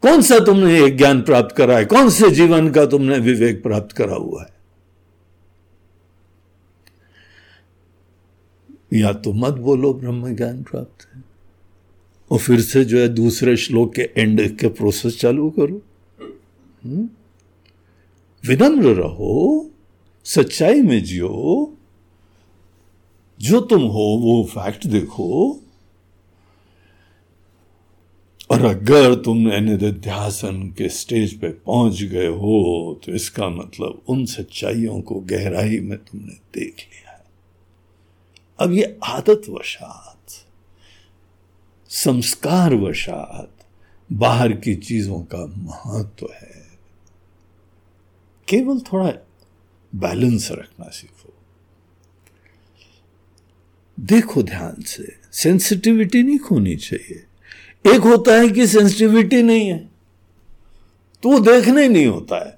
कौन 0.01 0.21
सा 0.21 0.39
तुमने 0.39 0.85
एक 0.85 0.97
ज्ञान 0.97 1.21
प्राप्त 1.21 1.55
करा 1.55 1.77
है? 1.77 1.85
कौन 1.85 2.09
से 2.09 2.29
जीवन 2.29 2.71
का 2.71 2.85
तुमने 2.85 3.19
विवेक 3.19 3.63
प्राप्त 3.63 3.95
करा 3.95 4.15
हुआ 4.15 4.43
है? 4.43 4.57
या 9.01 9.13
तो 9.13 9.33
मत 9.33 9.53
बोलो 9.53 9.93
ब्रह्म 9.93 10.35
ज्ञान 10.35 10.63
प्राप्त 10.63 11.15
है, 11.15 11.23
और 12.31 12.39
फिर 12.39 12.61
से 12.61 12.85
जो 12.85 12.99
है 12.99 13.09
दूसरे 13.09 13.57
श्लोक 13.57 13.95
के 13.95 14.01
एंड 14.01 14.57
के 14.57 14.67
प्रोसेस 14.67 15.19
चालू 15.19 15.49
करो। 15.49 15.81
हम्म? 16.85 17.09
विनम्र 18.47 18.93
रहो, 18.93 19.69
सच्चाई 20.25 20.81
में 20.81 21.03
जियो। 21.03 21.73
जो 23.39 23.61
तुम 23.61 23.81
हो, 23.81 24.17
वो 24.21 24.43
फैक्ट 24.43 24.87
देखो। 24.87 25.59
और 28.51 28.65
अगर 28.65 29.15
तुम 29.15 29.37
निध्यासन 29.37 30.73
के 30.77 30.89
स्टेज 30.89 31.39
पे 31.41 31.49
पहुँच 31.49 32.03
गए 32.03 32.27
हो 32.27 32.55
तो 33.05 33.11
इसका 33.11 33.49
मतलब 33.49 34.01
उन 34.07 34.25
सच्चाइयों 34.25 35.01
को 35.01 35.15
गहराई 35.15 35.79
में 35.79 35.97
तुमने 35.97 36.33
देख 36.53 36.75
लिया 36.91 37.11
है। 37.11 37.23
अब 38.59 38.71
ये 38.71 38.97
आदत 39.03 39.41
वशात, 39.49 40.31
संस्कार 41.89 42.75
वशात, 42.75 43.51
बाहर 44.13 44.51
की 44.53 44.75
चीज़ों 44.75 45.19
का 45.35 45.45
महत्व 45.45 46.29
है। 46.33 46.56
केवल 48.49 48.79
थोड़ा 48.79 49.13
बैलेंस 49.95 50.51
रखना 50.51 50.89
सीखो। 50.89 51.33
देखो 53.99 54.43
ध्यान 54.43 54.81
से, 54.81 55.15
सेंसिटिविटी 55.31 56.23
नहीं 56.23 56.39
खोनी 56.39 56.75
चाहिए। 56.75 57.23
एक 57.95 58.01
होता 58.01 58.33
है 58.33 58.49
कि 58.49 58.67
सेंसिटिविटी 58.67 59.41
नहीं 59.43 59.69
है 59.69 59.89
तो 61.23 61.29
वो 61.29 61.39
देखना 61.39 61.87
नहीं 61.87 62.05
होता 62.05 62.47
है। 62.47 62.57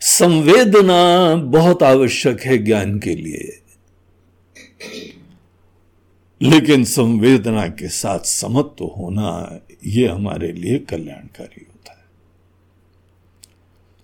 संवेदना 0.00 1.34
बहुत 1.36 1.82
आवश्यक 1.82 2.40
है 2.40 2.58
ज्ञान 2.58 2.98
के 2.98 3.14
लिए। 3.14 3.62
लेकिन 6.42 6.84
संवेदना 6.84 7.66
के 7.68 7.88
साथ 7.88 8.18
समत्व 8.18 8.84
होना 8.84 9.60
यह 9.86 10.14
हमारे 10.14 10.52
लिए 10.52 10.78
कल्याणकारी 10.78 11.66
है। 11.68 11.73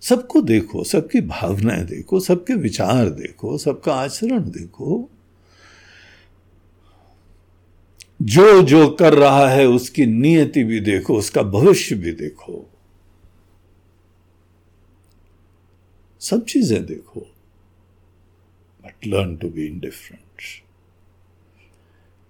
सबको 0.01 0.41
देखो, 0.41 0.83
सबकी 0.83 1.21
भावनाएँ 1.21 1.85
देखो, 1.85 2.19
सबके 2.19 2.53
विचार 2.53 3.09
देखो, 3.09 3.57
सबका 3.57 3.93
आचरण 3.93 4.39
देखो। 4.39 5.09
जो 8.21 8.61
जो 8.61 8.89
कर 8.89 9.13
रहा 9.13 9.49
है, 9.49 9.67
उसकी 9.67 10.05
नियति 10.05 10.63
भी 10.63 10.79
देखो, 10.79 11.17
उसका 11.17 11.41
भविष्य 11.41 11.95
भी 11.95 12.11
देखो। 12.11 12.69
सब 16.19 16.45
चीज़ें 16.45 16.85
देखो। 16.85 17.19
But 18.83 19.07
learn 19.07 19.35
to 19.35 19.49
be 19.49 19.65
indifferent 19.65 20.31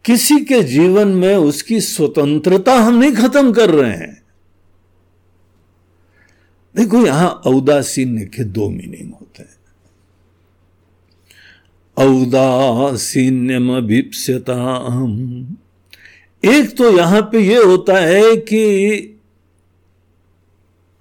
किसी 0.05 0.45
के 0.45 0.63
जीवन 0.63 1.07
में 1.07 1.35
उसकी 1.35 1.81
स्वतंत्रता 1.81 2.73
हम 2.73 2.95
नहीं 2.95 3.11
खत्म 3.11 3.53
कर 3.53 3.69
रहे 3.69 3.91
हैं। 3.91 4.20
देखो, 6.75 7.05
यहाँ 7.05 7.29
औदासीन्य 7.47 8.25
के 8.25 8.43
दो 8.45 8.69
मीनिंग 8.69 9.11
होते 9.11 9.43
हैं। 9.43 9.59
औदासीन्यम 11.97 13.75
अभिप्स्यता 13.77 14.55
एक 16.43 16.75
तो 16.77 16.91
यहाँ 16.97 17.21
पे 17.31 17.39
ये 17.39 17.57
होता 17.57 17.97
है 17.97 18.35
कि 18.37 18.61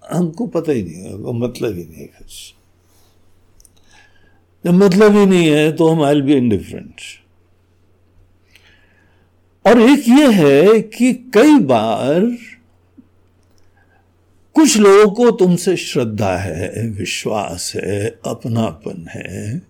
हमको 0.03 0.47
पता 0.47 0.73
ही 0.73 0.83
नहीं 0.83 1.03
है 1.03 1.33
मतलब 1.39 1.77
ही 1.77 1.85
नहीं 1.85 2.01
है 2.01 2.07
कुछ। 2.09 2.55
जब 4.65 4.75
मतलब 4.75 5.17
ही 5.17 5.25
नहीं 5.27 5.49
है 5.49 5.71
तो 5.73 5.89
हम 5.89 6.03
आई 6.05 6.21
बी 6.21 6.35
इंडिफरेंट 6.35 7.01
और 9.65 9.81
एक 9.81 10.09
ये 10.09 10.31
है 10.33 10.81
कि 10.81 11.13
कई 11.35 11.59
बार 11.65 12.21
कुछ 14.55 14.77
लोगों 14.77 15.11
को 15.11 15.31
तुमसे 15.31 15.77
श्रद्धा 15.77 16.37
है, 16.37 16.87
विश्वास 16.89 17.73
है, 17.77 18.07
अपनापन 18.27 19.07
है 19.11 19.63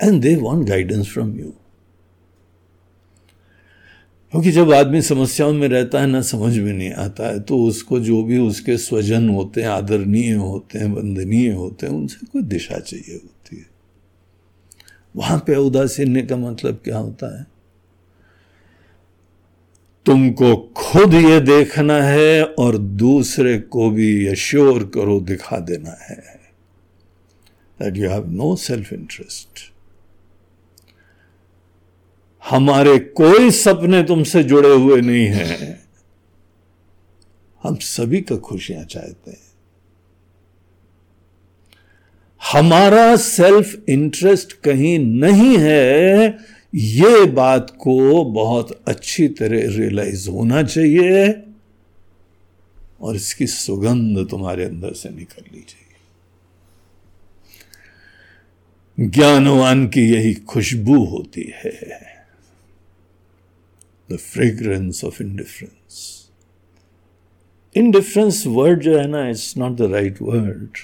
and 0.00 0.20
they 0.22 0.34
want 0.36 0.68
guidance 0.68 1.08
from 1.08 1.38
you 1.40 1.52
क्योंकि 4.32 4.50
जब 4.52 4.72
आदमी 4.72 5.00
समस्याओं 5.02 5.52
में 5.52 5.66
रहता 5.68 6.00
है 6.00 6.06
ना, 6.06 6.20
समझ 6.22 6.58
में 6.58 6.72
नहीं 6.72 6.90
आता 6.92 7.28
है 7.28 7.40
तो 7.40 7.58
उसको 7.64 8.00
जो 8.00 8.22
भी 8.22 8.38
उसके 8.38 8.76
स्वजन 8.78 9.28
होते 9.28 9.60
हैं, 9.60 9.68
आदरणीय 9.68 10.32
होते 10.32 10.78
हैं, 10.78 10.86
वंदनीय 10.86 11.52
होते 11.52 11.86
हैं, 11.86 11.92
उनसे 11.94 12.26
कोई 12.26 12.42
दिशा 12.42 12.78
चाहिए 12.78 13.14
होती 13.14 13.56
है। 13.56 13.66
वहाँ 15.16 15.38
पे 15.46 15.56
उदासीन 15.56 16.26
का 16.26 16.36
मतलब 16.36 16.80
क्या 16.84 16.98
होता 16.98 17.38
है? 17.38 17.46
तुमको 20.08 20.56
खुद 20.76 21.14
ये 21.14 21.40
देखना 21.40 22.02
है 22.02 22.44
और 22.44 22.76
दूसरे 22.78 23.58
को 23.58 23.90
भी 23.90 24.28
यश्योर 24.28 24.84
करो, 24.94 25.20
दिखा 25.20 25.58
देना 25.58 25.90
है। 25.90 26.16
That 27.80 27.96
you 27.96 28.10
have 28.10 28.30
no 28.30 28.56
self 28.56 28.92
interest 28.92 29.72
हमारे 32.50 32.98
कोई 32.98 33.50
सपने 33.50 34.02
तुमसे 34.02 34.42
जुड़े 34.44 34.74
हुए 34.74 35.00
नहीं 35.00 35.26
हैं। 35.26 35.84
हम 37.62 37.76
सभी 37.76 38.20
का 38.20 38.36
खुशियाँ 38.36 38.84
चाहते 38.84 39.30
हैं। 39.30 39.46
हमारा 42.52 43.16
सेल्फ 43.16 43.88
इंटरेस्ट 43.88 44.52
कहीं 44.52 44.98
नहीं 44.98 45.58
है 45.58 46.38
ये 46.74 47.24
बात 47.24 47.70
को 47.80 48.24
बहुत 48.24 48.70
अच्छी 48.88 49.28
तरह 49.28 49.76
रियलाइज़ 49.76 50.28
होना 50.30 50.62
चाहिए 50.62 51.44
और 53.00 53.16
इसकी 53.16 53.46
सुगंध 53.46 54.28
तुम्हारे 54.30 54.64
अंदर 54.64 54.92
से 54.92 55.08
निकलनी 55.08 55.60
चाहिए 55.60 55.86
ज्ञानवान 58.98 59.86
की 59.88 60.00
यही 60.00 60.34
खुशबू 60.34 61.04
होती 61.04 61.52
है। 61.56 61.72
The 64.12 64.16
fragrance 64.16 65.04
of 65.04 65.22
indifference 65.22 66.30
indifference 67.76 68.44
word 68.46 68.80
जो 68.80 68.98
है 68.98 69.06
ना 69.06 69.28
it's 69.28 69.56
not 69.58 69.72
the 69.72 69.90
right 69.92 70.22
word 70.22 70.78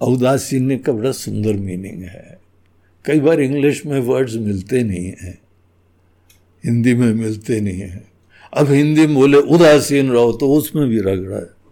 औदासीन्य 0.00 0.78
का 0.78 0.92
बड़ा 0.92 1.12
सुंदर 1.12 1.54
मीनिंग 1.54 2.02
है। 2.02 2.41
कई 3.04 3.20
बार 3.20 3.40
इंग्लिश 3.40 3.86
में 3.86 4.00
वर्ड्स 4.00 4.34
मिलते 4.34 4.82
नहीं 4.82 5.06
हैं। 5.06 5.38
हिंदी 6.64 6.94
में 6.94 7.14
मिलते 7.14 7.60
नहीं 7.60 7.80
हैं। 7.80 8.12
अब 8.56 8.72
हिंदी 8.72 9.06
में 9.06 9.14
बोले, 9.14 9.38
उदासीन 9.38 10.10
रहो 10.10 10.32
तो 10.32 10.54
उसमें 10.54 10.88
भी 10.88 10.98
रगड़ा 10.98 11.36
है। 11.36 11.62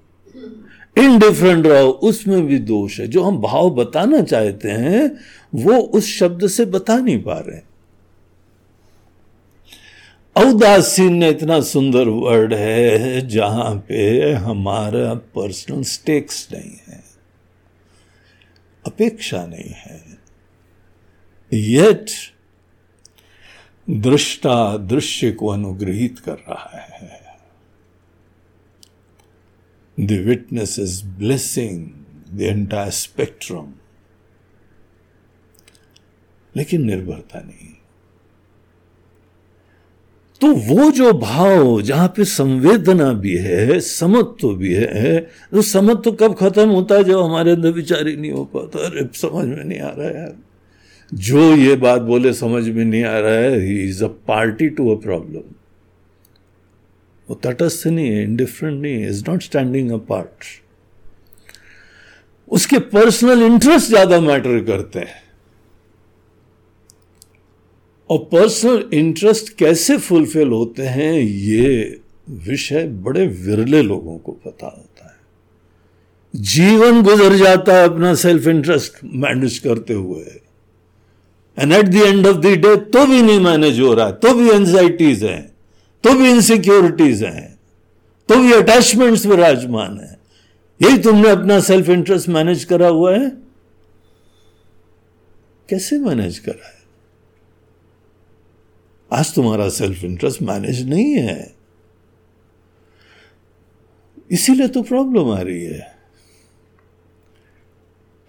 इनडिफरेंट 1.06 1.66
रहो, 1.66 1.88
उसमें 1.88 2.46
भी 2.46 2.58
दोष 2.58 3.00
है। 3.00 3.06
जो 3.06 3.22
हम 3.22 3.38
भाव 3.38 3.70
बताना 3.70 4.22
चाहते 4.22 4.70
हैं, 4.70 5.16
वो 5.54 5.72
उस 5.72 6.06
शब्द 6.06 6.46
से 6.46 6.64
बता 6.64 6.96
नहीं 6.96 7.22
पा 7.22 7.38
रहे 7.38 7.70
औदासीन 10.36 11.22
इतना 11.22 11.60
सुंदर 11.60 12.08
वर्ड 12.08 12.54
है, 12.54 13.28
जहाँ 13.28 13.84
पे 13.88 14.32
हमारा 14.32 15.14
पर्सनल 15.14 15.82
स्टेक्स 15.82 16.48
नहीं 16.52 16.70
है। 16.88 17.04
अपेक्षा 18.86 19.46
नहीं 19.46 19.70
है। 19.70 20.19
येट 21.52 22.10
दृष्टा 23.90 24.76
दृश्य 24.76 25.30
को 25.32 25.46
अनुग्रहित 25.46 26.18
कर 26.18 26.34
रहा 26.34 26.78
है। 26.78 27.20
The 30.00 30.12
witness 30.26 30.78
is 30.78 31.04
blessing 31.06 31.88
the 32.38 32.40
entire 32.40 32.90
spectrum 32.90 33.72
लेकिन 36.56 36.84
निर्भरता 36.84 37.40
नहीं। 37.40 37.68
तो 40.40 40.54
वो 40.54 40.90
जो 40.90 41.12
भाव 41.12 41.82
जहाँ 41.82 42.08
पे 42.08 42.24
संवेदना 42.24 43.12
भी 43.12 43.36
है, 43.36 43.80
समत्व 43.80 44.54
भी 44.54 44.74
है 44.74 45.20
तो 45.20 45.62
समत्व 45.62 46.12
कब 46.12 46.34
खत्म 46.34 46.68
होता 46.68 46.94
है 46.94 47.04
जब 47.04 47.18
हमारे 47.18 47.50
अंदर 47.50 47.70
विचार 47.70 48.06
ही 48.06 48.16
नहीं 48.16 48.32
हो 48.32 48.44
पाता? 48.44 48.86
अरे, 48.86 49.08
समझ 49.14 49.46
में 49.48 49.64
नहीं 49.64 49.80
आ 49.80 49.90
रहा 49.90 50.08
है 50.08 50.16
यार। 50.16 50.36
जो 51.12 51.54
ये 51.56 51.74
बात 51.76 52.00
बोले, 52.02 52.32
समझ 52.32 52.68
में 52.68 52.84
नहीं 52.84 53.04
आ 53.04 53.18
रहा 53.18 53.32
है। 53.34 53.58
He 53.60 53.78
is 53.84 54.04
a 54.04 54.08
party 54.28 54.68
to 54.70 54.90
a 54.90 55.00
problem 55.00 55.54
वो 57.28 57.34
तटस्थ 57.44 57.86
नहीं 57.86 58.08
है 58.08 58.22
इंडिफरेंट 58.22 58.80
नहीं 58.82 58.92
है 58.94 59.08
is 59.08 59.24
not 59.28 59.42
standing 59.42 59.90
a 59.90 59.96
part 60.08 60.44
उसके 62.48 62.78
पर्सनल 62.90 63.42
इंटरेस्ट 63.42 63.88
ज़्यादा 63.88 64.20
मैटर 64.20 64.64
करते 64.64 64.98
हैं। 64.98 65.22
और 68.10 68.18
पर्सनल 68.32 68.88
इंटरेस्ट 68.92 69.52
कैसे 69.58 69.96
फुलफिल 69.98 70.48
होते 70.48 70.82
हैं, 70.84 71.12
ये 71.12 72.00
विषय 72.46 72.86
बड़े 73.04 73.26
विरले 73.26 73.82
लोगों 73.82 74.16
को 74.18 74.32
पता 74.46 74.66
होता 74.66 75.04
है। 75.04 75.18
जीवन 76.34 77.02
गुजर 77.02 77.36
जाता 77.36 77.76
है 77.76 77.88
अपना 77.88 78.14
सेल्फ 78.14 78.46
इंटरेस्ट 78.48 78.98
मैनेज 79.04 79.58
करते 79.58 79.94
हुए। 79.94 80.24
And 81.58 81.72
at 81.72 81.86
the 81.86 81.94
end 81.94 82.26
of 82.26 82.36
the 82.36 82.46
day 82.46 82.76
तो 82.76 83.06
भी 83.06 83.22
नहीं 83.22 83.40
मैनेज 83.40 83.80
हो 83.80 83.94
रहा 83.94 84.10
तो 84.10 84.34
भी 84.34 84.50
एंजाइटीज 84.50 85.24
हैं 85.24 85.42
तो 86.04 86.14
भी 86.14 86.30
इनसिक्योरिटीज 86.30 87.22
हैं 87.24 87.58
तो 88.28 88.36
भी 88.36 88.52
अटैचमेंट्स 88.52 89.26
विराजमान 89.26 89.98
है। 90.00 90.18
यही 90.80 90.98
तुमने 90.98 91.30
अपना 91.30 91.60
सेल्फ 91.60 91.88
इंटरेस्ट 91.88 92.28
मैनेज 92.28 92.64
करा 92.64 92.88
हुआ 92.88 93.14
है? 93.18 93.30
कैसे 95.68 95.98
मैनेज 95.98 96.38
करा 96.38 96.66
है? 96.68 96.78
आज 99.12 99.34
तुम्हारा 99.34 99.68
सेल्फ 99.68 100.04
इंटरेस्ट 100.04 100.42
मैनेज 100.42 100.88
नहीं 100.88 101.12
है। 101.14 101.54
इसीलिए 104.30 104.68
तो 104.68 104.82
प्रॉब्लम 104.82 105.30
आ 105.30 105.40
रही 105.40 105.64
है। 105.64 105.99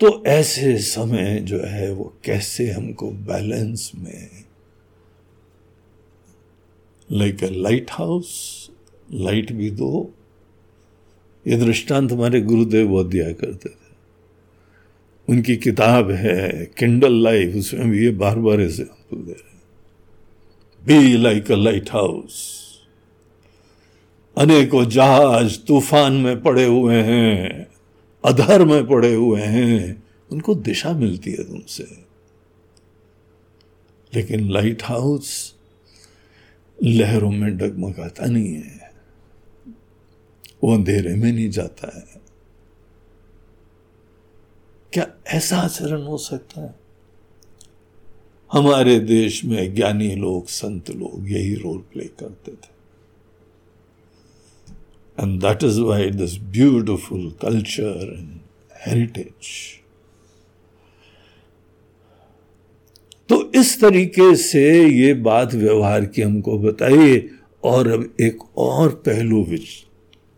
तो 0.02 0.24
ऐसे 0.26 0.78
समय 0.78 1.40
जो 1.40 1.60
है 1.60 1.92
वो 1.94 2.14
कैसे 2.24 2.72
हमको 2.72 3.12
बैलेंस 3.12 3.92
में 3.96 4.30
like 7.12 7.44
a 7.44 7.48
light 7.48 7.92
house 7.92 8.32
light 9.14 9.52
भी 9.52 9.70
दो। 9.72 10.14
ये 11.48 11.58
दृष्टांत 11.58 12.12
हमारे 12.12 12.42
गुरुदेव 12.42 12.88
बहुत 12.88 13.06
दिया 13.06 13.32
करते 13.32 13.70
थे। 13.70 13.80
उनकी 15.28 15.56
किताब 15.56 16.12
है 16.12 16.66
किंडल 16.78 17.24
लाइफ 17.24 17.56
उसमें 17.56 17.90
भी 17.90 18.04
ये 18.04 18.12
बार 18.12 18.40
बार 18.40 18.62
ऐसे 18.62 18.84
हमको 18.84 19.16
दे 19.16 19.32
रहे 19.32 21.00
be 21.02 21.18
like 21.18 21.52
a 21.52 21.56
light 21.56 21.90
house 21.90 22.40
अनेकों 24.38 24.86
जहाज़ 24.86 25.60
तूफ़ान 25.60 26.14
में 26.14 26.42
पड़े 26.42 26.66
हुए 26.66 27.02
हैं। 27.02 27.71
अधर 28.26 28.66
में 28.66 28.88
पड़े 28.88 29.16
हुए 29.16 29.42
हैं। 29.42 30.04
उनको 30.32 30.56
दिशा 30.56 30.94
मिलती 30.94 31.32
है 31.32 31.44
तुमसे। 31.44 31.84
लेकिन 34.16 34.50
लाइट 34.50 34.84
हाउस 34.84 35.56
लहरों 36.84 37.32
में 37.32 37.58
डगमगाता 37.58 38.26
नहीं 38.26 38.54
है। 38.54 38.92
वो 40.64 40.74
अंधेरे 40.74 41.16
में 41.16 41.34
नहीं 41.34 41.50
जाता 41.50 41.98
है। 41.98 42.22
क्या 44.94 45.08
ऐसा 45.28 45.58
आचरण 45.58 46.02
हो 46.02 46.18
सकता 46.18 46.62
है? 46.62 46.76
हमारे 48.52 49.00
देश 49.00 49.46
में 49.46 49.76
ज्ञानी 49.76 50.16
लोग, 50.16 50.48
संत 50.48 50.90
लोग 50.90 51.32
यही 51.32 51.56
रोल 51.56 51.78
प्ले 51.78 52.06
करते 52.06 52.52
थे। 52.52 52.81
And 55.22 55.42
that 55.42 55.64
is 55.64 55.82
why 55.82 56.10
this 56.10 56.38
beautiful 56.38 57.34
culture 57.42 58.16
and 58.20 58.40
heritage 58.88 59.48
तो 63.30 63.52
इस 63.56 63.82
तरीके 63.82 64.36
से 64.36 64.88
ये 64.88 65.14
बात 65.14 65.54
व्यवहार 65.54 66.06
की 66.06 66.22
हमको 66.22 66.60
बताइए 66.60 67.30
और 67.64 67.88
अब 67.88 68.14
एक 68.22 68.58
और 68.58 68.90
पहलू 68.90 69.48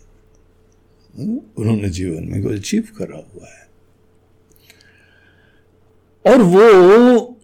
उन्होंने 1.59 1.89
जीवन 1.89 2.25
में 2.25 2.43
कुछ 2.43 2.59
अचीव 2.59 2.89
करा 2.99 3.17
हुआ 3.17 3.49
है। 3.49 3.69
और 6.25 6.43
वो 6.43 7.37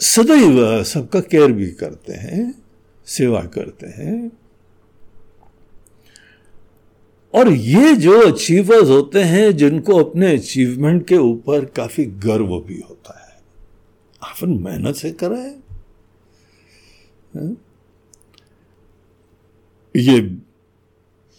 सदैव 0.00 0.84
सबका 0.84 1.20
केयर 1.20 1.52
भी 1.52 1.70
करते 1.70 2.12
हैं, 2.12 2.54
सेवा 3.06 3.42
करते 3.42 3.86
हैं 3.86 4.30
और 7.36 7.52
ये 7.52 7.94
जो 7.94 8.32
अचीवर्स 8.32 8.88
होते 8.88 9.22
हैं, 9.22 9.56
जिनको 9.56 10.04
अपने 10.04 10.36
अचीवमेंट 10.36 11.06
के 11.06 11.16
ऊपर 11.16 11.64
काफ़ी 11.64 12.04
गर्व 12.04 12.60
भी 12.60 12.80
होता 12.88 13.26
है। 13.26 13.42
आपन 14.22 14.50
मेहनत 14.50 14.94
से 14.94 15.10
करा। 15.10 15.36
है? 15.36 15.58
हाँ? 17.36 17.62
ये 19.96 20.38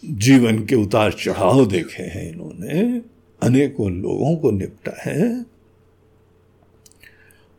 जीवन 0.04 0.64
के 0.64 0.74
उतार 0.74 1.12
चढ़ाव 1.12 1.66
देखे 1.66 2.02
हैं 2.02 2.32
इन्होंने। 2.32 3.02
अनेकों 3.42 3.90
लोगों 3.90 4.36
को 4.36 4.50
निपटा 4.50 5.02
है। 5.02 5.46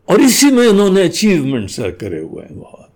और 0.10 0.22
इसी 0.22 0.52
में 0.52 0.68
इन्होंने 0.68 1.02
अचीवमेंट 1.02 1.70
सर 1.70 1.92
करे 1.92 2.20
हुए 2.20 2.44
हैं 2.44 2.60
बहुत। 2.60 2.89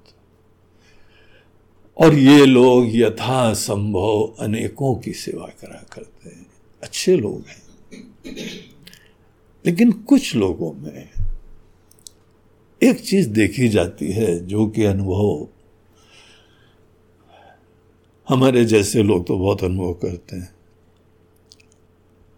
और 1.97 2.15
ये 2.15 2.45
लोग 2.45 2.85
यथा 2.89 3.53
संभव 3.53 4.35
अनेकों 4.39 4.95
की 4.95 5.11
सेवा 5.13 5.47
करा 5.47 5.83
करते 5.93 6.29
हैं। 6.29 6.45
अच्छे 6.83 7.17
लोग 7.17 7.43
हैं। 7.47 7.61
लेकिन 9.65 9.91
कुछ 9.91 10.35
लोगों 10.35 10.73
में 10.73 11.09
एक 12.83 12.99
चीज़ 12.99 13.29
देखी 13.29 13.67
जाती 13.69 14.11
है 14.11 14.45
जो 14.45 14.67
कि 14.67 14.83
अनुभव 14.83 15.47
हमारे 18.29 18.65
जैसे 18.65 19.03
लोग 19.03 19.27
तो 19.27 19.37
बहुत 19.37 19.63
अनुभव 19.63 19.93
करते 19.93 20.35
हैं। 20.35 20.55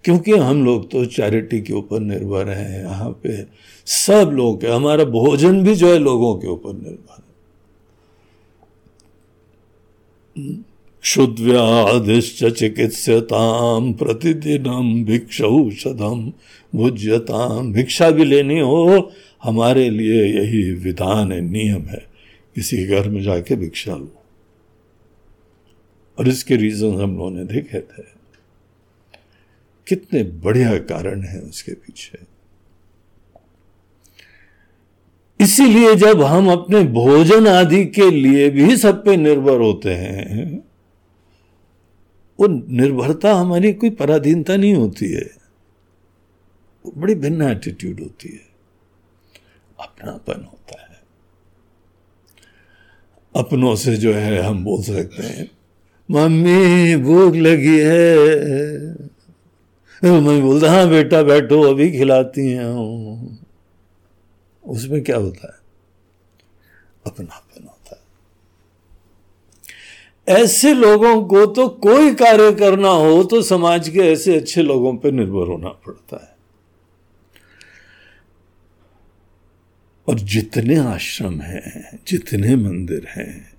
क्योंकि 0.03 0.31
हम 0.31 0.65
लोग 0.65 0.91
तो 0.91 1.05
चैरिटी 1.05 1.61
के 1.61 1.73
ऊपर 1.73 1.99
निर्भर 1.99 2.49
हैं, 2.49 2.79
यहाँ 2.79 3.09
पे 3.23 3.43
सब 3.85 4.29
लोग 4.33 4.65
हमारा 4.65 5.03
भोजन 5.03 5.63
भी 5.63 5.75
जो 5.75 5.93
है 5.93 5.99
लोगों 5.99 6.35
के 6.35 6.47
ऊपर 6.47 6.73
निर्भर 6.73 7.24
क्षुद्व्याधिश्च 11.01 12.45
चिकित्सताम 12.45 13.93
प्रतिदिनम 13.93 15.03
भिक्षौषधम 15.05 16.33
भुज्यताम 16.75 17.73
भिक्षा 17.73 18.11
भी 18.11 18.25
लेनी 18.25 18.59
हो, 18.59 19.11
हमारे 19.43 19.89
लिए 19.89 20.25
यही 20.25 20.71
विधान 20.71 21.31
है, 21.31 21.41
नियम 21.41 21.81
है। 21.81 22.07
किसी 22.55 22.85
घर 22.85 23.09
में 23.09 23.21
जाके 23.21 23.55
भिक्षा 23.55 23.95
लो। 23.95 24.23
और 26.19 26.27
इसके 26.27 26.55
रीजन 26.55 27.01
हम 27.01 27.17
लोगों 27.17 27.31
ने 27.31 27.45
देखे 27.45 27.79
थे। 27.79 28.03
कितने 29.87 30.23
बढ़िया 30.23 30.77
कारण 30.77 31.21
है 31.21 31.39
उसके 31.39 31.71
पीछे। 31.71 32.34
इसीलिए 35.41 35.95
जब 35.95 36.21
हम 36.21 36.51
अपने 36.51 36.83
भोजन 36.83 37.47
आदि 37.47 37.85
के 37.85 38.11
लिए 38.11 38.49
भी 38.49 38.77
सब 38.77 39.05
पे 39.05 39.17
निर्भर 39.17 39.57
होते 39.57 39.93
हैं, 39.93 40.63
वो 42.39 42.47
निर्भरता 42.47 43.33
हमारी 43.33 43.73
कोई 43.73 43.89
पराधीनता 43.89 44.55
नहीं 44.55 44.73
होती 44.73 45.13
है। 45.13 45.31
वो 46.85 46.93
बड़ी 46.97 47.15
भिन्न 47.15 47.41
एटीट्यूड 47.41 47.99
होती 47.99 48.29
है। 48.29 48.55
अपनापन 49.79 50.45
होता 50.45 50.81
है। 50.81 51.01
अपनों 53.35 53.75
से 53.75 53.97
जो 53.97 54.13
है 54.13 54.41
हम 54.41 54.63
बोल 54.63 54.81
सकते 54.81 55.23
हैं, 55.23 55.51
मम्मी 56.11 56.95
भूख 56.95 57.35
लगी 57.35 57.79
है। 57.79 58.17
मम्मी 60.05 60.41
बोलता 60.41 60.71
हाँ 60.71 60.89
बेटा, 60.89 61.23
बैठो, 61.23 61.61
अभी 61.61 61.91
खिलाती 61.91 62.51
हैं। 62.51 63.34
उसमें 64.67 65.03
क्या 65.03 65.17
होता 65.17 65.47
है? 65.47 65.65
अपनापन 67.05 67.63
होता 67.63 67.95
है। 67.95 68.05
ऐसे 70.37 70.73
लोगों 70.73 71.25
को 71.25 71.45
तो 71.45 71.69
कोई 71.69 72.15
कार्य 72.15 72.53
करना 72.53 72.89
हो 72.89 73.23
तो 73.23 73.41
समाज 73.41 73.89
के 73.89 73.99
ऐसे 73.99 74.37
अच्छे 74.37 74.63
लोगों 74.63 74.97
पर 74.97 75.11
निर्भर 75.11 75.47
होना 75.47 75.69
पड़ता 75.69 76.23
है। 76.23 76.35
और 80.07 80.19
जितने 80.19 80.75
आश्रम 80.75 81.41
हैं, 81.41 81.99
जितने 82.07 82.55
मंदिर 82.55 83.07
हैं, 83.07 83.53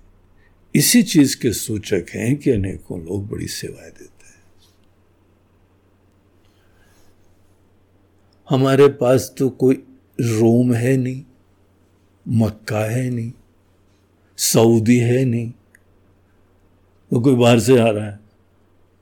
इसी 0.75 1.03
चीज़ 1.03 1.37
के 1.37 1.53
सूचक 1.53 2.05
हैं 2.09 2.35
कि 2.35 2.51
अनेकों 2.51 3.01
लोग 3.01 3.27
बड़ी 3.27 3.47
सेवाएँ 3.47 3.91
देते 3.91 4.27
हैं। 4.27 4.43
हमारे 8.49 8.87
पास 8.87 9.35
तो 9.37 9.49
कोई 9.49 9.83
रोम 10.19 10.73
है 10.73 10.95
नहीं, 10.97 11.23
मक्का 12.25 12.79
है 12.79 13.09
नहीं, 13.09 13.31
सऊदी 14.37 14.97
है 14.97 15.23
नहीं। 15.25 15.51
वो 17.11 17.19
कोई 17.21 17.35
बाहर 17.35 17.59
से 17.59 17.77
आ 17.79 17.89
रहा 17.89 18.05
है 18.05 18.19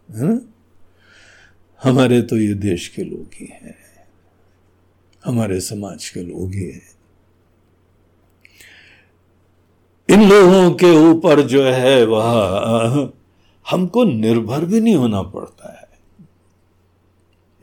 है 0.09 0.25
ना? 0.25 0.39
हमारे 1.81 2.21
तो 2.21 2.37
ये 2.37 2.53
देश 2.53 2.87
के 2.87 3.03
लोग 3.03 3.29
ही 3.35 3.45
हैं, 3.45 3.77
हमारे 5.23 5.59
समाज 5.59 6.09
के 6.09 6.21
लोग 6.21 6.53
ही 6.53 6.65
हैं। 6.65 6.93
इन 10.09 10.27
लोगों 10.29 10.71
के 10.71 10.91
ऊपर 11.09 11.41
जो 11.41 11.63
है 11.63 12.05
वह, 12.05 13.11
हमको 13.65 14.03
निर्भर 14.03 14.65
भी 14.65 14.81
नहीं 14.81 14.95
होना 14.95 15.21
पड़ता 15.23 15.71
है। 15.71 15.87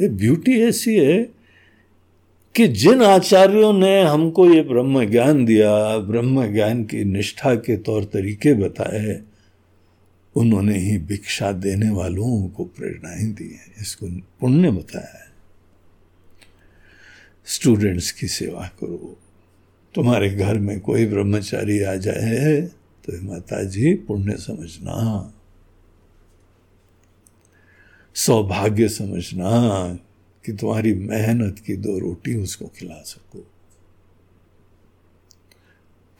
ये 0.00 0.08
ब्यूटी 0.08 0.60
ऐसी 0.60 0.96
है 0.96 1.31
कि 2.54 2.66
जिन 2.68 3.02
आचार्यों 3.02 3.72
ने 3.72 4.02
हमको 4.02 4.46
ये 4.50 4.62
ब्रह्म 4.62 5.04
ज्ञान 5.10 5.44
दिया 5.44 5.98
ब्रह्म 5.98 6.46
ज्ञान 6.52 6.84
की 6.84 7.04
निष्ठा 7.04 7.54
के 7.54 7.76
तौर 7.76 8.04
तरीके 8.04 8.54
बताए, 8.54 9.20
उन्होंने 10.36 10.78
ही 10.78 10.98
भिक्षा 10.98 11.52
देने 11.52 11.90
वालों 11.90 12.48
को 12.48 12.64
प्रेरणाएँ 12.64 13.32
दी 13.32 13.48
है, 13.48 13.72
इसको 13.80 14.06
पुण्य 14.40 14.70
बताया 14.70 15.18
है। 15.18 15.30
स्टूडेंट्स 17.46 18.10
की 18.12 18.26
सेवा 18.28 18.66
करो। 18.80 19.18
तुम्हारे 19.94 20.30
घर 20.30 20.58
में 20.58 20.78
कोई 20.80 21.06
ब्रह्मचारी 21.06 21.82
आ 21.82 21.94
जाए 21.94 22.60
तो 23.04 23.22
माता 23.22 23.62
जी 23.64 23.94
पुण्य 23.94 24.36
समझना। 24.36 24.94
सौभाग्य 28.14 28.88
समझना 28.88 29.50
कि 30.44 30.52
तुम्हारी 30.52 30.94
मेहनत 30.94 31.58
की 31.58 31.76
दो 31.76 31.98
रोटी 31.98 32.34
उसको 32.34 32.66
खिला 32.66 33.02
सको। 33.02 33.46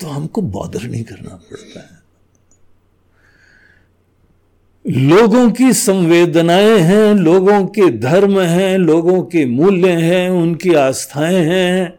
तो 0.00 0.06
हमको 0.06 0.42
बॉदर 0.42 0.82
नहीं 0.82 1.04
करना 1.04 1.36
पड़ता 1.36 1.80
है। 1.80 2.02
लोगों 4.86 5.50
की 5.50 5.72
संवेदनाएँ 5.72 6.78
हैं, 6.78 7.14
लोगों 7.14 7.66
के 7.66 7.98
धर्म 7.98 8.40
हैं, 8.40 8.78
लोगों 8.78 9.22
के 9.22 9.46
मूल्य 9.46 9.90
हैं, 9.90 10.30
उनकी 10.30 10.74
आस्थाएँ 10.74 11.44
हैं। 11.44 11.98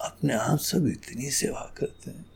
अपने 0.00 0.34
आप 0.34 0.58
सब 0.58 0.86
इतनी 0.86 1.30
सेवा 1.30 1.74
करते 1.78 2.10
हैं। 2.10 2.29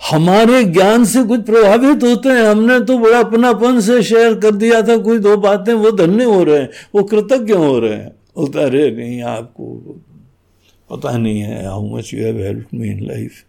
हमारे 0.00 0.62
ज्ञान 0.64 1.04
से 1.04 1.22
कुछ 1.24 1.44
प्रभावित 1.46 2.02
होते 2.04 2.28
हैं। 2.28 2.42
हमने 2.42 2.78
तो 2.80 2.98
बड़ा 2.98 3.18
अपनापन 3.18 3.80
से 3.80 4.02
शेयर 4.02 4.34
कर 4.40 4.54
दिया 4.54 4.80
था, 4.82 4.96
कोई 4.98 5.18
दो 5.18 5.36
बातें, 5.36 5.72
वो 5.74 5.90
धन्य 5.92 6.24
हो 6.24 6.42
रहे 6.44 6.60
हैं, 6.60 6.68
वो 6.94 7.02
कृतज्ञ 7.02 7.54
हो 7.54 7.78
रहे 7.78 7.94
हैं। 7.94 8.10
बोलता, 8.36 8.60
अरे 8.60 8.90
नहीं, 8.90 9.22
आपको 9.22 9.74
पता 10.90 11.16
नहीं 11.18 11.40
है 11.40 11.64
how 11.66 11.96
much 11.96 12.12
you 12.14 12.24
have 12.24 12.38
help 12.38 12.74
me 12.74 12.88
in 12.88 13.06
life 13.06 13.42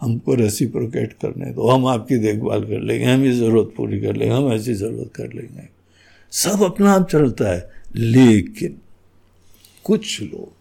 हमको 0.00 0.34
रेसिप्रोकेट 0.34 1.12
करने 1.12 1.50
दो। 1.52 1.68
हम 1.68 1.86
आपकी 1.86 2.16
देखभाल 2.16 2.62
कर 2.64 2.80
लेंगे, 2.80 3.04
हम 3.04 3.24
ये 3.24 3.32
ज़रूरत 3.32 3.72
पूरी 3.76 4.00
कर 4.00 4.16
लेंगे, 4.16 4.34
हम 4.34 4.52
ऐसी 4.52 4.74
ज़रूरत 4.74 5.10
कर 5.14 5.32
लेंगे। 5.34 5.68
सब 6.32 6.62
अपना 6.62 6.92
आप 6.92 7.08
चलता 7.10 7.48
है, 7.48 7.70
लेकिन 7.96 8.78
कुछ 9.84 10.20
लोग 10.22 10.52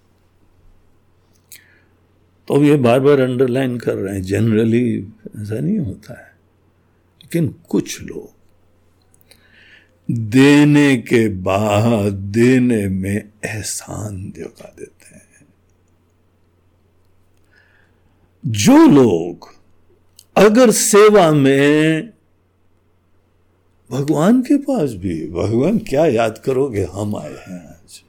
तो 2.48 2.54
अब 2.54 2.64
ये 2.64 2.76
बार 2.76 3.00
बार 3.00 3.20
अंडरलाइन 3.20 3.78
कर 3.78 3.96
रहे 3.96 4.16
हैं। 4.16 4.24
जनरली 4.24 5.08
ऐसा 5.42 5.60
नहीं 5.60 5.80
होता 5.80 6.20
है। 6.20 6.28
लेकिन 7.24 7.56
कुछ 7.70 8.02
लोग 8.02 8.38
देने 10.12 10.98
के 10.98 11.30
बाद 11.30 12.14
देने 12.14 12.88
में 12.88 13.30
एहसान 13.46 14.30
दिखा 14.30 14.76
देते 14.80 15.16
हैं। 15.16 15.28
जो 18.46 18.88
लोग 18.88 19.56
अगर 20.38 20.72
सेवा 20.72 21.32
में 21.32 22.10
भगवान 23.92 24.42
के 24.42 24.58
पास 24.58 24.92
भी, 24.92 25.28
भगवान 25.28 25.78
क्या 25.78 26.06
याद 26.06 26.38
करोगे, 26.38 26.84
हम 26.84 27.16
आए 27.16 27.34
हैं 27.34 27.68
आज। 27.68 28.04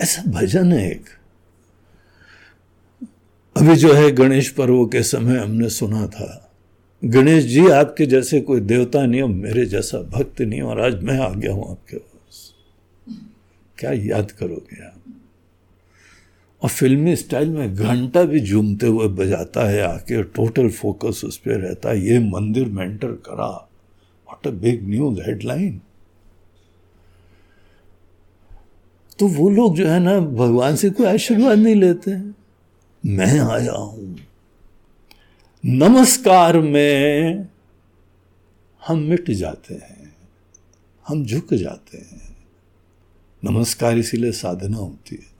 ऐसा 0.00 0.22
भजन 0.22 0.72
है 0.72 0.90
एक। 0.90 1.04
अभी 3.56 3.74
जो 3.76 3.92
है 3.92 4.10
गणेश 4.10 4.48
पर्व 4.48 4.84
के 4.86 5.02
समय 5.02 5.38
हमने 5.38 5.68
सुना 5.68 6.06
था। 6.06 6.26
गणेश 7.02 7.44
जी 7.44 7.66
आपके 7.68 8.06
जैसे 8.06 8.40
कोई 8.40 8.60
देवता 8.60 9.04
नहीं 9.06 9.20
हो 9.22 9.28
मेरे 9.28 9.64
जैसा 9.66 9.98
भक्त 10.10 10.40
नहीं 10.40 10.60
और 10.62 10.80
आज 10.80 11.02
मैं 11.02 11.18
आ 11.18 11.28
गया 11.28 11.52
हूँ 11.52 11.70
आपके 11.70 11.96
पास। 11.96 12.52
क्या 13.78 13.92
याद 13.92 14.30
करोगे 14.30 14.84
आप? 14.84 15.00
और 16.62 16.70
फिल्मी 16.70 17.16
स्टाइल 17.16 17.48
में 17.48 17.74
घंटा 17.74 18.24
भी 18.24 18.40
झूमते 18.40 18.86
हुए 18.86 19.08
बजाता 19.16 19.68
है 19.68 19.82
आके 19.82 20.22
टोटल 20.22 20.70
फोकस 20.70 21.22
उस 21.24 21.36
पर 21.36 21.60
रहता 21.60 21.90
है। 21.90 22.06
ये 22.06 22.18
मंदिर 22.20 22.68
में 22.68 22.84
एंटर 22.84 23.12
करा। 23.26 23.50
What 24.28 24.46
a 24.46 24.50
big 24.50 24.88
news 24.88 25.20
headline 25.20 25.80
तो 29.18 29.26
वो 29.28 29.50
लोग 29.50 29.76
जो 29.76 29.86
है 29.86 30.00
ना, 30.00 30.18
भगवान 30.20 30.76
से 30.76 30.90
कोई 30.90 31.06
आशीर्वाद 31.06 31.58
नहीं 31.58 31.74
लेते 31.74 32.10
हैं। 32.10 32.34
मैं 33.06 33.38
आया 33.40 33.72
हूँ। 33.72 34.16
नमस्कार 35.64 36.58
में 36.58 37.48
हम 38.86 38.98
मिट 38.98 39.30
जाते 39.30 39.74
हैं, 39.74 40.16
हम 41.08 41.24
झुक 41.24 41.54
जाते 41.54 41.98
हैं। 41.98 42.36
नमस्कार 43.44 43.98
इसीलिए 43.98 44.32
साधना 44.32 44.76
होती 44.76 45.16
है। 45.16 45.36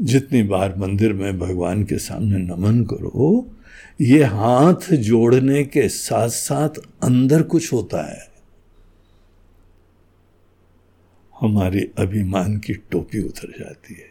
जितनी 0.00 0.42
बार 0.42 0.76
मंदिर 0.76 1.12
में 1.12 1.38
भगवान 1.38 1.84
के 1.84 1.98
सामने 1.98 2.38
नमन 2.38 2.84
करो, 2.84 3.56
ये 4.00 4.24
हाथ 4.24 4.94
जोड़ने 4.94 5.64
के 5.64 5.88
साथ 5.88 6.28
साथ 6.28 6.82
अंदर 7.02 7.42
कुछ 7.42 7.72
होता 7.72 8.02
है। 8.02 8.28
हमारी 11.40 11.90
अभिमान 11.98 12.58
की 12.58 12.74
टोपी 12.74 13.22
उतर 13.22 13.52
जाती 13.58 13.94
है। 13.94 14.07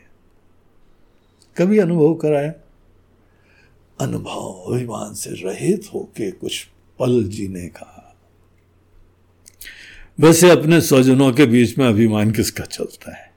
कभी 1.57 1.79
अनुभव 1.79 2.13
कराया? 2.13 2.53
अनुभव 4.01 4.73
अभिमान 4.73 5.13
से 5.13 5.29
रहित 5.29 5.89
होके 5.93 6.31
कुछ 6.31 6.67
पल 6.99 7.23
जीने 7.23 7.67
का। 7.67 8.15
वैसे 10.19 10.49
अपने 10.49 10.81
स्वजनों 10.81 11.33
के 11.33 11.45
बीच 11.45 11.77
में 11.77 11.87
अभिमान 11.87 12.31
किसका 12.31 12.63
चलता 12.63 13.17
है? 13.17 13.33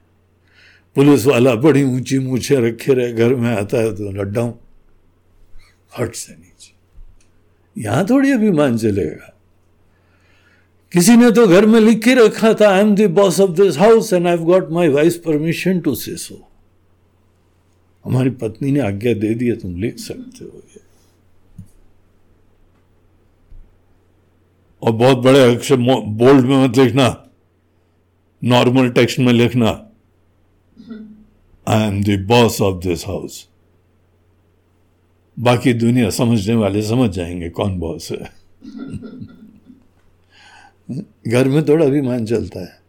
पुलिस 0.95 1.25
वाला 1.25 1.55
बड़ी 1.55 1.83
ऊँची 1.83 2.19
मूछे 2.19 2.55
रखे 2.55 2.93
रहे, 2.93 3.13
घर 3.13 3.35
में 3.35 3.55
आता 3.55 3.77
है 3.77 3.95
तो 3.95 4.11
लड्डा 4.11 4.53
हट 5.99 6.15
से 6.15 6.33
नीचे। 6.33 6.73
यहाँ 7.81 8.05
थोड़ी 8.09 8.31
अभिमान 8.31 8.77
चलेगा। 8.77 9.37
किसी 10.91 11.15
ने 11.15 11.31
तो 11.31 11.47
घर 11.47 11.65
में 11.65 11.79
लिख 11.79 12.03
के 12.03 12.13
रखा 12.15 12.53
था 12.53 12.69
I 12.69 12.81
am 12.81 12.95
the 12.95 13.01
boss 13.01 13.39
of 13.39 13.51
this 13.51 13.77
house 13.77 14.13
and 14.13 14.27
I 14.27 14.37
got 14.37 14.71
my 14.71 14.87
wife 14.87 15.15
permission 15.15 15.79
to 15.79 15.95
say 15.95 16.15
so 16.15 16.50
हमारी 18.05 18.29
पत्नी 18.29 18.71
ने 18.71 18.79
आज्ञा 18.79 19.13
दे 19.13 19.33
दी 19.33 19.47
है, 19.47 19.55
तुम 19.55 19.81
लिख 19.81 19.97
सकते 19.97 20.45
हो 20.45 20.51
ये। 20.55 20.81
और 24.83 24.91
बहुत 24.91 25.17
बड़े 25.17 25.55
अक्षर 25.55 26.05
बोल्ड 26.05 26.45
में 26.45 26.67
मत 26.67 26.77
लिखना। 26.77 27.29
नॉर्मल 28.43 28.89
टेक्स्ट 28.89 29.19
में 29.19 29.33
लिखना। 29.33 29.91
I 31.67 31.87
am 31.87 32.03
the 32.03 32.25
boss 32.27 32.61
of 32.61 32.83
this 32.83 33.07
house 33.07 33.49
बाकी 35.39 35.73
दुनिया 35.73 36.09
समझने 36.09 36.55
वाले 36.55 36.81
समझ 36.81 37.09
जाएँगे 37.09 37.49
कौन 37.49 37.79
बॉस 37.79 38.11
है। 38.11 38.17
घर 41.27 41.47
में 41.47 41.67
थोड़ा 41.67 41.85
अभिमान 41.85 42.25
चलता 42.25 42.59
है। 42.59 42.81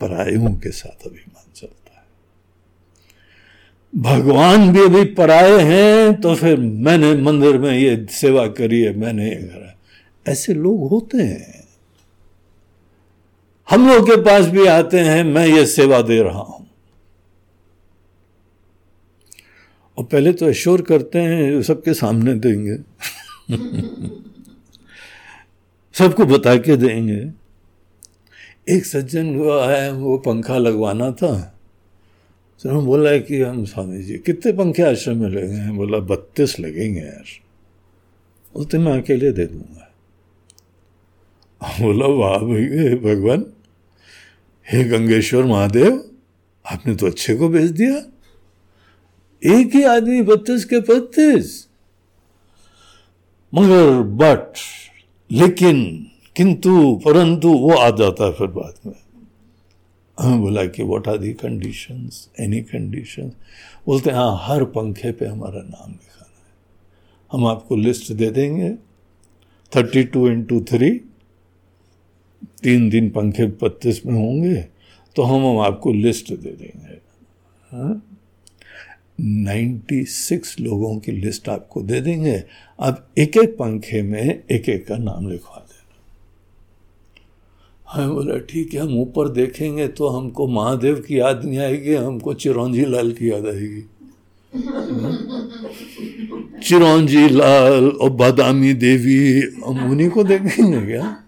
पर 0.00 0.08
परायों 0.08 0.56
के 0.56 0.70
साथ 0.70 1.06
अभिमान। 1.06 1.43
भगवान 3.96 4.72
भी 4.72 4.82
अभी 4.82 5.04
पराये 5.04 5.60
हैं 5.60 6.20
तो 6.20 6.34
फिर 6.34 6.56
मैंने 6.58 7.14
मंदिर 7.14 7.58
में 7.58 7.78
ये 7.78 8.06
सेवा 8.10 8.46
करी 8.46 8.80
है, 8.80 8.96
मैंने 8.96 9.28
ये 9.28 9.34
करा। 9.34 9.78
ऐसे 10.32 10.54
लोग 10.54 10.88
होते 10.88 11.18
हैं। 11.18 11.64
हम 13.70 13.88
लोग 13.88 14.06
के 14.06 14.16
पास 14.16 14.46
भी 14.46 14.66
आते 14.66 15.00
हैं, 15.00 15.24
मैं 15.24 15.46
ये 15.46 15.66
सेवा 15.66 16.02
दे 16.02 16.22
रहा 16.22 16.38
हूँ। 16.38 16.66
और 19.98 20.04
पहले 20.04 20.32
तो 20.32 20.48
एश्योर 20.48 20.82
करते 20.82 21.18
हैं 21.18 21.62
सबके 21.62 21.94
सामने 21.94 22.34
देंगे। 22.34 22.76
सबको 25.94 26.24
बता 26.24 26.56
के 26.56 26.76
देंगे। 26.76 27.30
एक 28.76 28.86
सज्जन 28.86 29.38
को 29.38 29.58
आया 29.60 29.92
वो 29.92 30.18
पंखा 30.18 30.58
लगवाना 30.58 31.10
था। 31.10 31.53
तो 32.62 32.70
हम 32.70 32.86
बोला 32.86 33.18
कि 33.18 33.42
हम 33.42 33.64
स्वामी 33.64 34.02
जी, 34.02 34.18
कितने 34.18 34.52
पंखे 34.52 34.82
आश्रम 34.82 35.16
में 35.16 35.28
लगे 35.28 35.54
हैं? 35.54 35.76
बोला, 35.76 35.98
बत्तीस 35.98 36.60
लगेंगे 36.60 37.00
यार। 37.00 37.24
बोलते 38.54 38.78
मैं 38.78 39.02
अकेले 39.02 39.32
दे 39.32 39.46
दूँगा। 39.46 39.94
बोला, 41.80 42.06
वाह 42.06 42.38
भगवान। 43.14 43.46
हे 44.72 44.84
गंगेश्वर 44.84 45.44
महादेव, 45.44 46.10
आपने 46.72 46.94
तो 46.94 47.06
अच्छे 47.06 47.36
को 47.36 47.48
भेज 47.48 47.70
दिया। 47.70 47.96
एक 49.60 49.74
ही 49.74 49.82
आदमी 49.82 50.22
बत्तीस 50.22 50.64
के 50.64 50.80
बत्तीस। 50.80 51.68
मगर 53.54 54.02
बट 54.02 54.52
लेकिन, 55.32 56.06
किंतु, 56.36 57.02
परंतु, 57.04 57.48
वो 57.48 57.70
आ 57.70 57.90
जाता 57.90 58.24
है 58.24 58.32
फिर 58.32 58.46
बाद 58.46 58.74
में। 58.86 59.03
बोला 60.20 60.64
कि 60.64 60.82
what 60.82 61.08
are 61.08 61.18
the 61.18 61.32
conditions 61.32 62.28
any 62.40 62.60
condition 62.62 63.32
बोलते 63.86 64.10
हैं 64.10 64.16
हाँ 64.16 64.38
हर 64.42 64.64
पंखे 64.64 65.12
पे 65.12 65.26
हमारा 65.26 65.60
नाम 65.60 65.90
लिखाना 65.90 66.38
है। 66.38 66.52
हम 67.32 67.46
आपको 67.46 67.76
लिस्ट 67.76 68.12
दे 68.12 68.30
देंगे। 68.30 68.70
थर्टी 69.72 70.04
टू 70.04 70.28
इंटू 70.28 70.60
थ्री 70.60 70.90
तीन 72.62 72.88
दिन 72.90 73.10
पंखे 73.10 73.46
बत्तीस 73.62 74.04
में 74.06 74.14
होंगे 74.14 74.54
तो 75.16 75.22
हम 75.22 75.46
हम 75.46 75.58
आपको 75.58 75.92
लिस्ट 75.92 76.32
दे 76.32 76.50
देंगे। 76.50 77.00
नाइन्टी 79.20 79.96
हाँ? 79.96 80.04
सिक्स 80.04 80.58
लोगों 80.60 80.98
की 80.98 81.12
लिस्ट 81.12 81.48
आपको 81.48 81.82
दे 81.82 82.00
देंगे। 82.00 82.42
अब 82.78 83.06
एक 83.18 83.36
एक 83.36 83.56
पंखे 83.58 84.02
में 84.02 84.42
एक 84.50 84.68
एक 84.68 84.86
का 84.86 84.96
नाम 84.96 85.30
लिखवा 85.30 85.63
हमें 87.94 88.14
बोला, 88.14 88.38
ठीक 88.38 88.74
है, 88.74 88.80
हम 88.80 88.98
ऊपर 88.98 89.28
देखेंगे 89.28 89.88
तो 89.88 90.08
हमको 90.08 90.46
महादेव 90.46 90.94
की 90.94 91.18
याद 91.18 91.44
नहीं 91.44 91.58
आएगी, 91.58 91.94
हमको 91.94 92.34
चिरौंजी 92.34 92.84
लाल 92.84 93.12
की 93.12 93.30
याद 93.30 93.46
आएगी। 93.46 93.84
चिरौंजी 96.62 97.28
लाल 97.28 97.88
और 97.88 98.10
बादामी 98.10 98.74
देवी, 98.74 99.42
हम 99.66 99.90
उन्हीं 99.90 100.10
को 100.10 100.24
देखेंगे 100.24 100.86
क्या? 100.86 101.20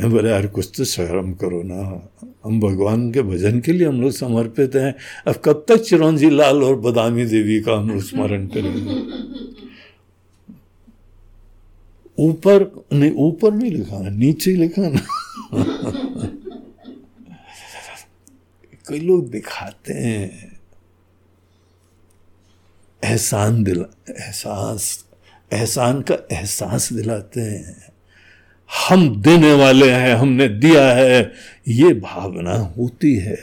बोले, 0.00 0.28
यार, 0.28 0.46
कुछ 0.46 0.72
तो 0.76 0.84
शर्म 0.84 1.32
करो 1.32 1.62
ना। 1.62 2.10
हम 2.44 2.60
भगवान 2.60 3.12
के 3.12 3.22
भजन 3.22 3.60
के 3.60 3.72
लिए 3.72 3.86
हम 3.86 4.02
लोग 4.02 4.10
समर्पित 4.10 4.74
हैं। 4.74 4.94
अब 5.26 5.34
कब 5.44 5.64
तक 5.68 5.76
चिरौंजी 5.76 6.30
लाल 6.30 6.62
और 6.62 6.76
बदामी 6.76 7.24
देवी 7.24 7.60
का 7.60 7.72
हम 7.72 7.90
लोग 7.90 8.02
स्मरण 8.02 8.46
करेंगे? 8.46 8.94
ऊपर, 12.22 12.86
नहीं, 12.92 13.10
ऊपर 13.10 13.50
भी 13.50 13.70
लिखा 13.70 13.98
ना 13.98 14.10
नीचे 14.10 14.54
लिखा 14.56 14.82
ना। 14.82 15.00
कई 18.88 19.00
लोग 19.00 19.30
दिखाते 19.30 19.94
हैं। 19.94 20.60
एहसान 23.04 23.62
दिला, 23.64 23.84
एहसास, 24.10 25.04
एहसान 25.52 26.00
का 26.02 26.14
एहसास 26.32 26.92
दिलाते 26.92 27.40
हैं। 27.40 27.92
हम 28.70 29.22
देने 29.22 29.52
वाले 29.54 29.90
हैं, 29.90 30.14
हमने 30.14 30.48
दिया 30.48 30.84
है, 30.92 31.32
ये 31.68 31.92
भावना 31.94 32.56
होती 32.76 33.14
है। 33.16 33.36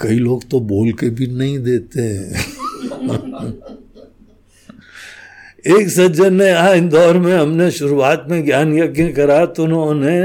कई 0.00 0.18
लोग 0.18 0.48
तो 0.50 0.60
बोल 0.60 0.92
के 0.92 1.10
भी 1.10 1.26
नहीं 1.26 1.58
देते 1.58 2.00
हैं। 2.00 2.44
एक 5.66 5.88
सज्जन 5.88 6.34
ने 6.34 6.46
यहाँ 6.46 6.74
इंदौर 6.74 7.18
में 7.18 7.32
हमने 7.34 7.70
शुरुआत 7.70 8.26
में 8.28 8.44
ज्ञान 8.44 8.78
यज्ञ 8.78 9.12
करा 9.12 9.46
तो 9.46 9.64
उन्होंने 9.64 10.16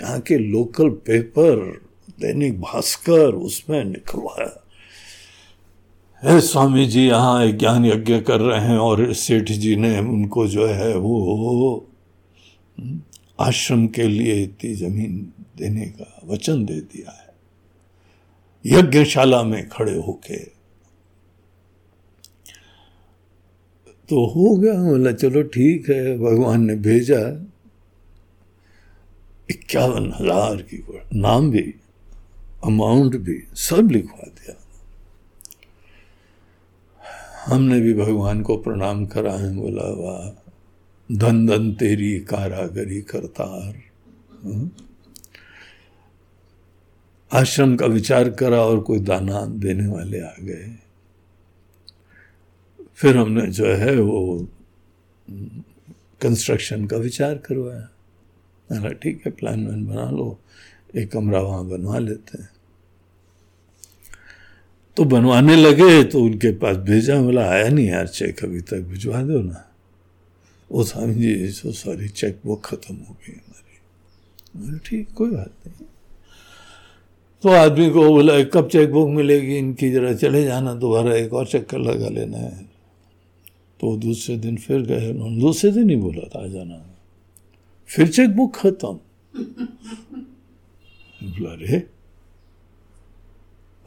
यहाँ 0.00 0.20
के 0.20 0.38
लोकल 0.38 0.88
पेपर 0.88 1.80
दैनिक 2.20 2.60
भास्कर, 2.60 3.34
उसमें 3.34 3.84
निकलवाया 3.84 4.64
है 6.22 6.40
स्वामी 6.40 6.86
जी 6.86 7.06
यहाँ 7.06 7.44
एक 7.44 7.58
ज्ञान 7.58 7.86
यज्ञ 7.86 8.20
कर 8.20 8.40
रहे 8.40 8.60
हैं 8.60 8.78
और 8.78 9.12
सेठ 9.12 9.52
जी 9.52 9.76
ने 9.76 9.98
उनको 9.98 10.46
जो 10.48 10.66
है 10.66 10.96
वो 10.96 11.88
आश्रम 13.40 13.86
के 13.86 14.02
लिए 14.02 14.42
इतनी 14.42 14.74
ज़मीन 14.74 15.32
देने 15.58 15.86
का 15.86 16.20
वचन 16.24 16.64
दे 16.64 16.80
दिया 16.80 17.10
है। 17.10 17.34
यज्ञशाला 18.66 19.42
में 19.42 19.68
खड़े 19.68 19.96
होके 19.96 20.57
तो 24.08 24.26
हो 24.26 24.56
गया। 24.56 24.72
बोला, 24.72 25.12
चलो 25.12 25.42
ठीक 25.42 25.90
है, 25.90 26.18
भगवान 26.18 26.64
ने 26.64 26.74
भेजा। 26.74 27.20
इक्यावन 29.50 30.12
हज़ार 30.20 30.56
की 30.56 30.84
नाम 31.14 31.50
भी 31.50 31.74
अमाउंट 32.64 33.16
भी, 33.16 33.42
सब 33.54 33.88
लिखवा 33.90 34.26
दिया। 34.26 34.54
हमने 37.46 37.80
भी 37.80 37.94
भगवान 37.94 38.42
को 38.42 38.56
प्रणाम 38.56 39.06
करा। 39.06 39.32
है 39.32 39.56
बोला, 39.56 39.82
वाह, 39.82 40.52
धन 41.16 41.46
धन 41.46 41.72
तेरी 41.72 42.20
कारागरी 42.20 43.00
करतार। 43.00 43.82
हम्म। 44.44 44.70
आश्रम 47.32 47.76
का 47.76 47.86
विचार 47.86 48.30
करा 48.30 48.60
और 48.60 48.80
कोई 48.80 48.98
दाना 48.98 49.46
देने 49.46 49.86
वाले 49.86 50.20
आ 50.20 50.34
गए। 50.40 50.87
फिर 52.98 53.16
हमने 53.16 53.46
जो 53.46 53.66
है 53.66 53.94
वो 54.00 54.48
कंस्ट्रक्शन 56.20 56.86
का 56.86 56.96
विचार 56.96 57.34
करवाया। 57.38 57.88
मैंने 58.68 58.94
ठीक 58.94 59.22
है 59.26 59.32
प्लान 59.32 59.66
वैन 59.66 59.86
बना 59.86 60.10
लो, 60.10 60.38
एक 60.96 61.10
कमरा 61.12 61.40
वहाँ 61.40 61.64
बनवा 61.68 61.98
लेते 61.98 62.42
हैं। 62.42 62.48
तो 64.96 65.04
बनवाने 65.04 65.56
लगे 65.56 66.02
तो 66.04 66.20
उनके 66.20 66.50
पास 66.52 66.76
भेजा 66.76 67.20
बोला, 67.22 67.44
आया 67.50 67.68
नहीं 67.68 67.86
यार 67.86 68.06
चेक 68.06 68.44
अभी 68.44 68.60
तक, 68.60 68.80
भिजवा 68.80 69.22
दो 69.22 69.42
ना। 69.42 69.64
वो 70.70 70.84
Swami 70.84 71.14
ji 71.14 71.50
so 71.50 71.72
sorry 71.72 72.08
cheque 72.08 72.40
book 72.46 72.64
खत्म 72.64 72.94
हो 72.94 73.14
गई 73.14 73.32
हमारी। 73.32 74.78
ठीक, 74.78 75.12
कोई 75.12 75.30
बात 75.30 75.52
नहीं। 75.66 75.86
तो 77.42 77.48
आदमी 77.48 77.90
को 77.90 78.08
बोला, 78.08 78.42
कब 78.44 78.68
चेक 78.68 78.90
बुक 78.92 79.08
मिलेगी? 79.08 79.56
इनकी 79.56 79.90
जरा 79.90 80.12
चले 80.14 80.44
जाना, 80.44 80.74
दोबारा 80.74 81.14
एक 81.14 81.32
और 81.32 81.46
चक्कर 81.46 81.78
लगा 81.78 82.08
लेना 82.08 82.38
है। 82.38 82.67
तो 83.80 83.96
दूसरे 83.96 84.36
दिन 84.36 84.56
फिर 84.56 84.82
गए, 84.82 85.10
उन्होंने 85.10 85.40
दूसरे 85.40 85.72
दिन 85.72 85.90
ही 85.90 85.96
बोला 85.96 86.28
था, 86.28 86.44
आ 86.44 86.46
जाना। 86.46 86.98
फिर 87.86 88.08
चेक 88.08 88.30
बुक 88.30 88.56
खत्म 88.56 88.88
बोला 91.22 91.54
रे 91.54 91.86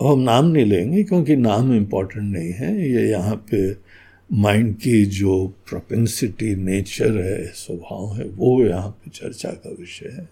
हम 0.01 0.19
नाम 0.19 0.45
नहीं 0.45 0.65
लेंगे 0.65 1.03
क्योंकि 1.03 1.35
नाम 1.35 1.73
इम्पोर्टेंट 1.73 2.33
नहीं 2.33 2.51
है। 2.51 2.89
ये 2.89 3.09
यहाँ 3.09 3.45
पे 3.51 3.75
माइंड 4.33 4.77
की 4.77 5.05
जो 5.05 5.47
प्रोपेंसिटी 5.47 6.55
नेचर 6.55 7.17
है, 7.17 7.47
स्वभाव 7.47 8.17
है, 8.17 8.25
वो 8.25 8.65
यहाँ 8.65 8.89
पे 8.89 9.09
चर्चा 9.09 9.49
का 9.49 9.69
विषय 9.79 10.07
है। 10.07 10.29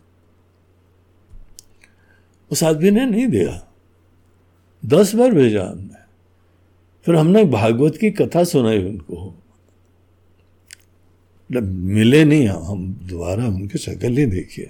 उस 2.51 2.63
आदमी 2.63 2.91
ने 2.91 3.05
नहीं 3.05 3.27
दिया। 3.27 3.67
दस 4.85 5.15
बार 5.15 5.31
भेजा 5.31 5.65
हमने। 5.65 5.99
फिर 7.03 7.15
हमने 7.15 7.45
भागवत 7.45 7.97
की 7.97 8.11
कथा 8.11 8.43
सुनाई 8.43 8.83
उनको। 8.83 9.38
मिले 11.49 12.23
नहीं, 12.25 12.47
हम 12.47 12.85
दोबारा 13.09 13.45
उनकी 13.47 13.77
शक्ल 13.79 14.17
ही 14.17 14.25
देखी 14.25 14.65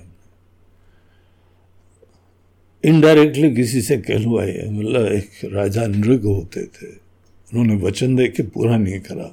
इनडायरेक्टली 2.83 3.49
किसी 3.55 3.81
से 3.81 3.97
कहलवाए 3.97 4.69
मतलब 4.69 5.05
एक 5.05 5.29
राजा 5.53 5.85
नृग 5.87 6.25
होते 6.25 6.63
थे। 6.65 6.87
उन्होंने 6.87 7.75
वचन 7.83 8.15
दे 8.15 8.27
के 8.27 8.43
पूरा 8.45 8.77
नहीं 8.77 8.99
करा। 8.99 9.29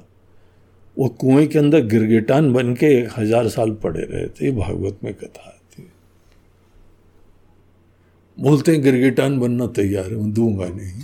वो 0.97 1.07
कुएँ 1.15 1.45
के 1.47 1.59
अंदर 1.59 1.85
गिरगिटान 1.87 2.51
बन 2.53 2.73
के 2.75 2.87
एक 2.97 3.09
हज़ार 3.17 3.47
साल 3.49 3.71
पड़े 3.83 4.01
रहे 4.01 4.27
थे 4.29 4.51
भागवत 4.51 4.99
में 5.03 5.13
कथा 5.13 5.47
आती 5.47 5.87
बोलते 8.37 8.71
हैं, 8.71 8.81
गिरगिटान 8.83 9.39
बनना 9.39 9.67
तैयार 9.69 10.05
है, 10.05 10.15
मैं 10.15 10.33
दूँगा 10.33 10.67
नहीं। 10.67 11.03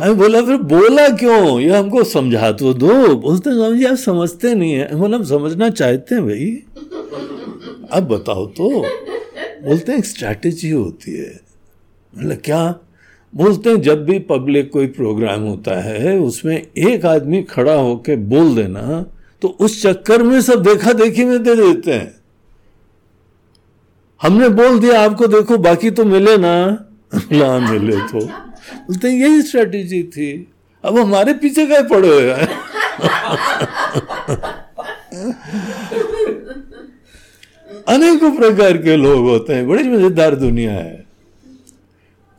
हमें 0.00 0.16
बोला, 0.16 0.42
फिर 0.42 0.56
बोला 0.56 1.08
क्यों? 1.08 1.60
ये 1.60 1.70
हमको 1.70 2.04
समझा 2.04 2.52
तो 2.52 2.74
दो। 2.74 3.14
बोलते, 3.14 3.50
स्वामी 3.50 3.84
आप 3.84 3.96
समझते 3.96 4.54
नहीं 4.54 4.72
है। 4.72 4.96
बोला, 4.96 5.16
हम 5.16 5.24
समझना 5.24 5.70
चाहते 5.70 6.14
हैं 6.14 6.24
भाई। 6.24 6.62
अब 7.92 8.08
बताओ 8.08 8.46
तो। 8.46 8.70
बोलते 9.66 9.92
हैं 9.92 10.02
स्ट्रैटेजी 10.02 10.70
होती 10.70 11.16
है। 11.16 11.40
मतलब 12.18 12.38
क्या? 12.44 12.76
बोलते 13.34 13.70
हैं, 13.70 13.80
जब 13.80 14.04
भी 14.04 14.18
पब्लिक 14.18 14.70
कोई 14.72 14.86
प्रोग्राम 14.86 15.40
होता 15.40 15.80
है, 15.80 16.18
उसमें 16.18 16.66
एक 16.78 17.06
आदमी 17.06 17.42
खड़ा 17.42 17.74
होकर 17.74 18.16
बोल 18.16 18.54
देना 18.54 19.06
तो 19.42 19.48
उस 19.48 19.82
चक्कर 19.82 20.22
में 20.22 20.40
सब 20.40 20.62
देखा 20.62 20.92
देखी 20.92 21.24
में 21.24 21.42
दे 21.42 21.54
देते 21.54 21.92
हैं। 21.92 22.14
हमने 24.22 24.48
बोल 24.48 24.78
दिया, 24.78 25.00
आपको 25.00 25.26
देखो, 25.26 25.58
बाकी 25.58 25.90
तो 25.90 26.04
मिले 26.04 26.36
ना। 26.36 26.84
ना 27.32 27.72
मिले 27.72 27.96
तो। 27.96 28.49
बोलते 28.76 29.10
यही 29.10 29.42
स्ट्रेटेजी 29.42 30.02
थी। 30.02 30.30
अब 30.84 30.98
हमारे 30.98 31.32
पीछे 31.34 31.66
गए 31.66 31.82
पड़े 31.82 32.08
हुए 32.08 32.32
हैं 32.32 32.48
अनेकों 37.88 38.30
प्रकार 38.36 38.76
के 38.78 38.96
लोग 38.96 39.24
होते 39.24 39.54
हैं, 39.54 39.66
बड़ी 39.68 39.88
मज़ेदार 39.88 40.34
दुनिया 40.34 40.72
है। 40.72 41.04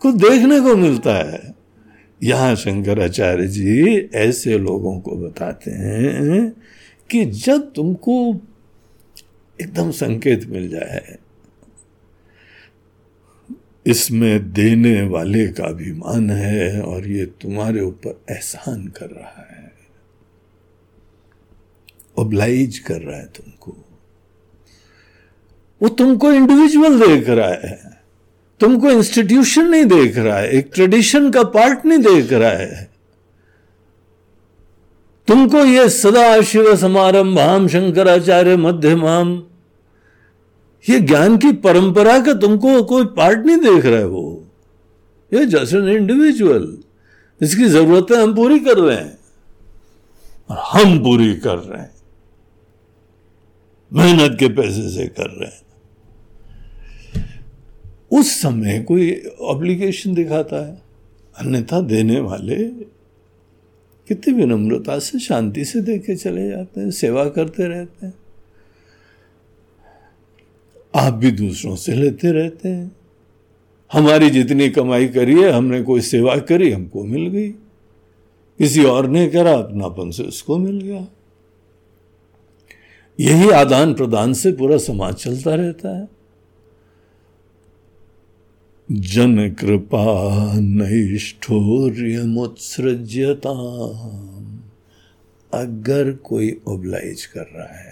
कुछ 0.01 0.15
देखने 0.15 0.59
को 0.59 0.75
मिलता 0.75 1.13
है। 1.13 1.53
यहाँ 2.21 2.55
शंकराचार्य 2.55 3.47
जी 3.47 3.97
ऐसे 4.15 4.57
लोगों 4.57 4.99
को 4.99 5.15
बताते 5.17 5.71
हैं 5.71 6.49
कि 7.09 7.25
जब 7.25 7.71
तुमको 7.73 8.15
एकदम 9.59 9.91
संकेत 9.91 10.45
मिल 10.49 10.69
जाए 10.69 11.17
इसमें 13.85 14.53
देने 14.53 15.01
वाले 15.01 15.47
का 15.47 15.63
अभिमान 15.63 16.29
है 16.29 16.81
और 16.81 17.07
ये 17.07 17.25
तुम्हारे 17.25 17.81
ऊपर 17.81 18.21
एहसान 18.29 18.87
कर 18.87 19.05
रहा 19.05 19.47
है। 19.51 19.73
ओब्लाइज 22.17 22.79
कर 22.79 23.01
रहा 23.01 23.17
है 23.17 23.25
तुमको। 23.25 23.77
वो 25.81 25.89
तुमको 25.89 26.31
इंडिविजुअल 26.31 27.07
देख 27.07 27.29
रहा 27.29 27.49
है। 27.49 28.01
तुमको 28.59 28.91
इंस्टीट्यूशन 28.91 29.63
नहीं 29.63 29.85
देख 29.85 30.17
रहा 30.17 30.37
है। 30.37 30.49
एक 30.49 30.71
ट्रेडिशन 30.73 31.31
का 31.31 31.43
पार्ट 31.43 31.85
नहीं 31.85 31.99
देख 31.99 32.33
रहा 32.33 32.49
है। 32.49 32.91
तुमको 35.27 35.57
ये 35.57 35.89
सदा 35.89 36.41
शिव 36.41 36.75
समारंभाम 36.75 37.67
शंकराचार्य 37.67 38.55
मध्यमाम 38.55 39.43
ये 40.89 40.99
ज्ञान 40.99 41.37
की 41.37 41.51
परंपरा 41.51 42.19
का 42.19 42.33
तुमको 42.33 42.83
कोई 42.83 43.05
पार्ट 43.05 43.45
नहीं 43.45 43.57
देख 43.57 43.85
रहा 43.85 43.99
है। 43.99 44.05
वो 44.05 44.47
ये 45.33 45.45
जस्ट 45.45 45.73
एन 45.73 45.89
इंडिविजुअल 45.89 46.77
इसकी 47.41 47.65
जरूरतें 47.65 48.15
हम 48.15 48.35
पूरी 48.35 48.59
कर 48.59 48.77
रहे 48.77 48.97
हैं। 48.97 49.17
और 50.49 50.57
हम 50.59 51.03
पूरी 51.03 51.35
कर 51.35 51.55
रहे 51.55 51.81
हैं। 51.81 51.91
मेहनत 53.93 54.37
के 54.39 54.47
पैसे 54.47 54.89
से 54.89 55.07
कर 55.07 55.29
रहे 55.29 55.49
हैं। 55.49 55.61
उस 58.11 58.41
समय 58.41 58.79
कोई 58.79 59.23
ऑब्लिगेशन 59.41 60.13
दिखाता 60.13 60.67
है। 60.67 60.81
अन्यथा 61.37 61.81
देने 61.81 62.19
वाले 62.19 62.63
कितनी 64.07 64.33
विनम्रता 64.33 64.99
से, 64.99 65.19
शांति 65.19 65.65
से 65.65 65.81
देके 65.81 66.15
चले 66.15 66.49
जाते 66.49 66.81
हैं, 66.81 66.91
सेवा 66.91 67.25
करते 67.25 67.67
रहते 67.67 68.05
हैं। 68.05 68.13
आप 70.95 71.13
भी 71.13 71.31
दूसरों 71.31 71.75
से 71.75 71.95
लेते 71.95 72.31
रहते 72.31 72.69
हैं। 72.69 72.95
हमारी 73.91 74.29
जितनी 74.29 74.69
कमाई 74.69 75.07
करी 75.07 75.41
है, 75.41 75.49
हमने 75.49 75.81
कोई 75.81 76.01
सेवा 76.01 76.37
करी, 76.37 76.71
हमको 76.71 77.03
मिल 77.03 77.27
गई। 77.27 77.49
किसी 78.57 78.83
और 78.83 79.07
ने 79.07 79.27
करा, 79.27 79.53
अपनापन 79.53 80.11
से 80.11 80.23
उसको 80.23 80.57
मिल 80.57 80.81
गया। 80.81 81.07
यही 83.19 83.49
आदान 83.49 83.93
प्रदान 83.93 84.33
से 84.33 84.51
पूरा 84.51 84.77
समाज 84.77 85.13
चलता 85.13 85.55
रहता 85.55 85.99
है। 85.99 86.07
जन 88.91 89.55
कृपा 89.59 90.53
नैष्ठोर्य 90.59 92.23
मुत्सृज्यता 92.23 93.49
अगर 95.53 96.11
कोई 96.11 96.61
ओब्लाइज 96.67 97.25
कर 97.25 97.41
रहा 97.41 97.79
है। 97.79 97.90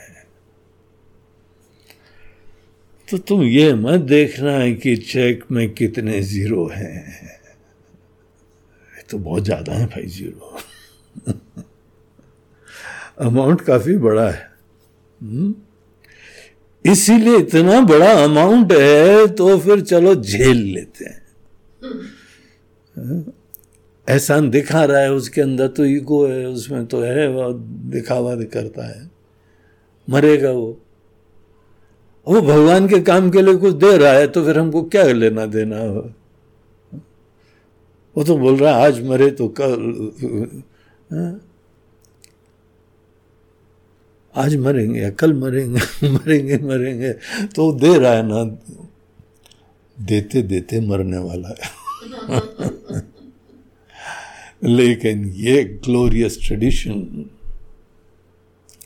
तो 3.11 3.17
तुम 3.17 3.43
ये 3.43 3.73
मत 3.73 3.99
देखना 3.99 4.51
है 4.51 4.73
कि 4.73 4.95
चेक 4.95 5.43
में 5.51 5.73
कितने 5.73 6.21
ज़ीरो 6.21 6.67
हैं। 6.67 7.29
तो 9.09 9.17
बहुत 9.17 9.43
ज़्यादा 9.43 9.73
है 9.73 9.85
भाई 9.85 10.05
ज़ीरो। 10.05 10.57
अमाउंट 13.19 13.61
काफ़ी 13.61 13.97
बड़ा 13.97 14.29
है। 14.29 14.51
हम्म? 15.21 15.55
इसीलिए 16.85 17.37
इतना 17.37 17.81
बड़ा 17.81 18.11
अमाउंट 18.23 18.73
है 18.73 19.27
तो 19.27 19.57
फिर 19.59 19.81
चलो 19.81 20.15
झेल 20.15 20.57
लेते 20.57 21.05
हैं। 21.05 21.21
हाँ? 22.95 23.33
एहसान 24.09 24.49
दिखा 24.49 24.83
रहा 24.85 24.99
है 24.99 25.11
उसके 25.11 25.41
अंदर 25.41 25.67
तो 25.67 25.85
ईगो 25.85 26.27
है, 26.27 26.45
उसमें 26.45 26.85
तो 26.85 27.01
है, 27.01 27.27
वह 27.27 27.51
दिखावा 27.91 28.35
करता 28.35 28.87
है। 28.87 29.09
मरेगा 30.09 30.51
वो। 30.51 30.81
वो 32.29 32.41
भगवान 32.41 32.87
के 32.87 32.99
काम 33.01 33.29
के 33.31 33.41
लिए 33.41 33.55
कुछ 33.55 33.73
दे 33.73 33.97
रहा 33.97 34.11
है 34.11 34.27
तो 34.27 34.45
फिर 34.45 34.59
हमको 34.59 34.83
क्या 34.83 35.03
लेना 35.03 35.45
देना 35.45 35.79
हो 35.79 36.11
वो 38.17 38.23
तो 38.23 38.37
बोल 38.37 38.57
रहा 38.57 38.77
है, 38.77 38.85
आज 38.85 39.01
मरे 39.03 39.31
तो 39.31 39.47
कल 39.47 40.11
हाँ? 41.13 41.41
आज 44.35 44.55
मरेंगे, 44.55 45.11
कल 45.11 45.33
मरेंगे 45.33 45.79
मरेंगे 46.09 46.57
मरेंगे। 46.57 47.13
तो 47.55 47.71
दे 47.73 47.97
रहा 47.99 48.11
है 48.11 48.23
ना, 48.23 48.43
देते 50.01 50.41
देते 50.41 50.79
मरने 50.79 51.17
वाला 51.17 51.49
है। 51.49 51.57
लेकिन 54.63 55.25
ये 55.25 55.63
ग्लोरियस 55.63 56.39
ट्रेडिशन 56.45 57.29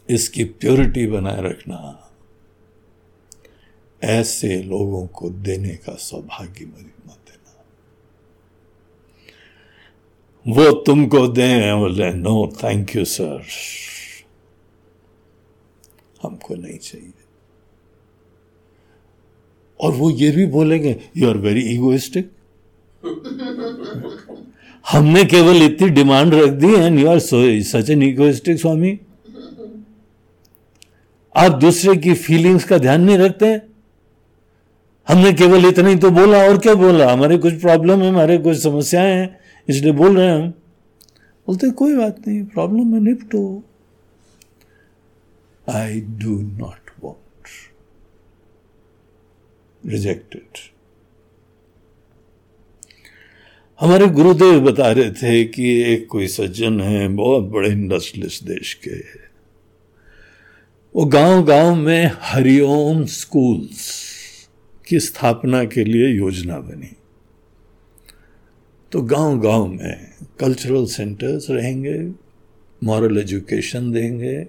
इसकी 0.10 0.44
प्योरिटी 0.44 1.08
बनाए 1.08 1.42
रखना। 1.42 2.03
ऐसे 4.04 4.62
लोगों 4.64 5.08
को 5.08 5.30
देने 5.30 5.76
का 5.76 5.96
सौभाग्य 5.96 6.66
मत 6.66 7.18
देना। 7.28 7.52
वो 10.46 10.72
तुमको 10.82 11.28
दें 11.28 11.80
बोले 11.80 12.14
नो 12.14 12.48
थैंक 12.64 12.96
यू 12.96 13.06
सर 13.06 13.44
हमको 16.24 16.56
नहीं 16.56 16.78
चाहिए। 16.78 17.14
और 19.80 19.92
वो 19.92 20.10
ये 20.12 20.32
भी 20.32 20.46
बोलेंगे 20.46 20.96
यू 21.18 21.30
आर 21.30 21.38
वेरी 21.38 21.62
इगोइस्टिक 21.62 22.32
हमने 24.92 25.24
केवल 25.26 25.64
इतनी 25.64 25.90
डिमांड 25.90 26.34
रख 26.34 26.50
दी 26.50 26.74
and 26.74 27.00
you 27.00 27.10
are 27.10 27.20
so 27.20 27.42
such 27.64 27.90
an 27.90 28.04
egoistic 28.04 28.60
Swami. 28.60 29.00
आप 31.36 31.52
दूसरे 31.52 31.96
की 31.98 32.14
फीलिंग्स 32.14 32.64
का 32.64 32.78
ध्यान 32.78 33.02
नहीं 33.02 33.18
रखते? 33.18 33.46
हैं 33.46 33.73
हमने 35.08 35.34
केवल 35.34 35.66
इतना 35.66 35.90
ही 35.90 35.96
तो 35.96 36.10
बोला, 36.10 36.38
और 36.38 36.58
क्या 36.58 36.74
बोला? 36.74 37.14
हमारे 37.14 37.38
कुछ 37.38 37.54
प्रॉब्लम 37.54 38.02
है, 38.02 38.10
हमारे 38.10 38.38
कुछ 38.38 38.58
समस्याएँ 38.58 39.16
हैं, 39.16 39.40
इसलिए 39.70 39.92
बोल 39.92 40.18
रहे 40.18 40.28
हैं 40.28 40.36
हम। 40.36 40.50
बोलते, 41.48 41.70
कोई 41.70 41.96
बात 41.96 42.28
नहीं 42.28 42.44
प्रॉब्लम 42.44 42.94
है, 42.94 43.00
निपटो। 43.00 43.64
I 45.70 46.02
do 46.02 46.42
not 46.42 46.92
want 47.04 47.48
rejected 49.86 50.58
हमारे 53.80 54.08
गुरुदेव 54.08 54.60
बता 54.60 54.92
रहे 54.92 55.12
थे 55.12 55.44
कि 55.46 55.82
एक 55.94 56.08
कोई 56.08 56.28
सज्जन 56.28 56.82
है, 56.82 57.08
बहुत 57.08 57.44
बड़े 57.44 57.70
इंडस्ट्रियलिस्ट 57.70 58.44
देश 58.44 58.74
के। 58.74 59.00
वो 60.96 61.06
गाँव 61.06 61.44
गाँव 61.44 61.76
में 61.76 62.12
हरिओम 62.22 63.06
स्कूल्स 63.06 64.13
की 64.88 65.00
स्थापना 65.00 65.64
के 65.64 65.84
लिए 65.84 66.08
योजना 66.08 66.60
बनी। 66.60 66.96
तो 68.92 69.02
गाँव 69.02 69.40
गाँव 69.40 69.68
में 69.68 70.12
कल्चरल 70.40 70.86
सेंटर्स 70.86 71.50
रहेंगे 71.50 72.12
मॉरल 72.84 73.18
एजुकेशन 73.18 73.92
देंगे, 73.92 74.48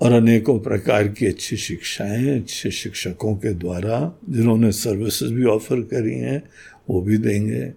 और 0.00 0.12
अनेकों 0.12 0.58
प्रकार 0.60 1.08
की 1.08 1.26
अच्छी 1.26 1.56
शिक्षाएँ, 1.56 2.40
अच्छे 2.40 2.70
शिक्षकों 2.70 3.34
के 3.36 3.54
द्वारा 3.54 4.18
जिन्होंने 4.28 4.72
सर्विसेज़ 4.72 5.32
भी 5.32 5.44
ऑफ़र 5.44 5.80
करी 5.80 6.14
हैं, 6.14 6.42
वो 6.90 7.00
भी 7.02 7.18
देंगे। 7.18 7.72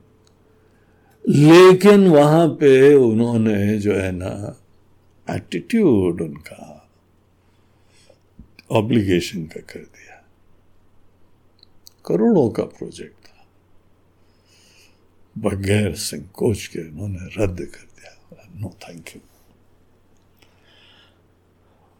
लेकिन 1.29 2.07
वहाँ 2.07 2.47
पे 2.47 2.93
उन्होंने 2.93 3.77
जो 3.77 3.93
है 3.93 4.11
ना 4.11 4.61
एटीट्यूड 5.27 6.21
उनका 6.21 6.89
ऑब्लिगेशन 8.71 9.43
का 9.43 9.61
कर 9.61 9.79
करोड़ों 12.05 12.49
का 12.49 12.63
प्रोजेक्ट 12.63 13.27
था। 13.27 13.45
बगैर 15.35 15.93
संकोच 15.95 16.67
के 16.67 16.89
उन्होंने 16.89 17.25
रद्द 17.37 17.59
कर 17.59 17.87
दिया। 17.95 18.11
नो 18.55 18.75
थैंक 18.83 19.09
यू 19.15 19.21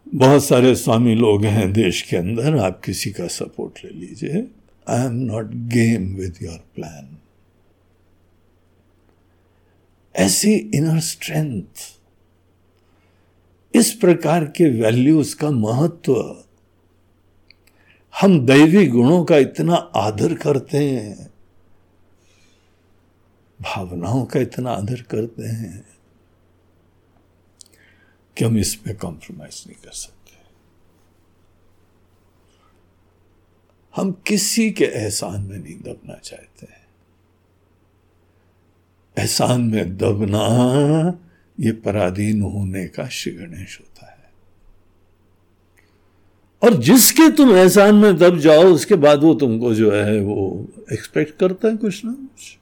बहुत 0.06 0.44
सारे 0.44 0.74
स्वामी 0.74 1.14
लोग 1.14 1.44
हैं 1.44 1.72
देश 1.72 2.02
के 2.02 2.16
अंदर, 2.16 2.56
आप 2.56 2.80
किसी 2.84 3.10
का 3.10 3.26
सपोर्ट 3.26 3.84
ले 3.84 3.90
लीजिए। 3.90 4.46
I 4.88 5.06
am 5.06 5.12
not 5.12 5.50
game 5.72 6.14
with 6.14 6.38
your 6.42 6.58
plan 6.74 7.16
ऐसी 10.14 10.52
इनर 10.74 11.00
स्ट्रेंथ 11.00 11.84
इस 13.74 13.92
प्रकार 13.92 14.44
के 14.44 14.68
वैल्यूज़ 14.80 15.36
का 15.36 15.50
महत्व 15.50 16.14
हम 18.20 18.46
दैवी 18.46 18.86
गुणों 18.86 19.24
का 19.24 19.36
इतना 19.36 19.74
आदर 19.74 20.34
करते 20.34 20.78
हैं, 20.78 21.32
भावनाओं 23.62 24.24
का 24.24 24.40
इतना 24.40 24.70
आदर 24.70 25.02
करते 25.02 25.42
हैं 25.42 25.84
कि 28.36 28.44
हम 28.44 28.58
इस 28.58 28.74
पे 28.74 28.94
कॉम्प्रोमाइज 28.94 29.64
नहीं 29.66 29.76
कर 29.84 29.90
सकते। 29.90 30.16
हम 33.96 34.12
किसी 34.12 34.70
के 34.70 34.84
एहसान 34.84 35.40
में 35.42 35.58
नहीं 35.58 35.78
दबना 35.80 36.14
चाहते 36.14 36.66
हैं। 36.72 36.86
एहसान 39.18 39.62
में 39.62 39.96
दबना 39.96 40.46
ये 41.60 41.72
पराधीन 41.72 42.42
होने 42.42 42.88
का 42.88 43.08
श्री 43.08 43.32
गणेश 43.32 43.78
और 46.62 46.74
जिसके 46.74 47.30
तुम 47.32 47.56
एहसान 47.56 47.94
में 47.94 48.16
दब 48.16 48.38
जाओ, 48.38 48.64
उसके 48.64 48.94
बाद 48.94 49.20
वो 49.20 49.34
तुमको 49.34 49.74
जो 49.74 49.92
है, 49.92 50.20
वो 50.20 50.68
एक्सपेक्ट 50.92 51.38
करता 51.38 51.68
है 51.68 51.76
कुछ 51.76 52.04
ना 52.04 52.12
कुछ। 52.12 52.58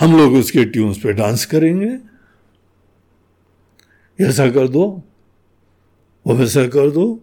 हम 0.00 0.18
लोग 0.18 0.32
उसके 0.32 0.64
ट्यून्स 0.64 0.98
पे 0.98 1.12
डांस 1.12 1.46
करेंगे। 1.46 1.98
ऐसा 4.24 4.50
कर 4.50 4.68
दो, 4.68 5.02
वो 6.26 6.34
वैसा 6.34 6.66
कर 6.66 6.90
दो। 6.90 7.22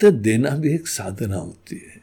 तो 0.00 0.10
देना 0.10 0.50
भी 0.50 0.74
एक 0.74 0.88
साधना 0.88 1.36
होती 1.36 1.76
है। 1.76 2.02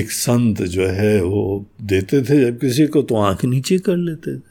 एक 0.00 0.10
संत 0.10 0.62
जो 0.62 0.86
है, 0.86 1.22
वो 1.22 1.66
देते 1.82 2.22
थे, 2.22 2.50
जब 2.50 2.60
किसी 2.60 2.86
को 2.86 3.02
तो 3.02 3.16
आँख 3.16 3.44
नीचे 3.44 3.78
कर 3.78 3.96
लेते 3.96 4.38
थे। 4.38 4.47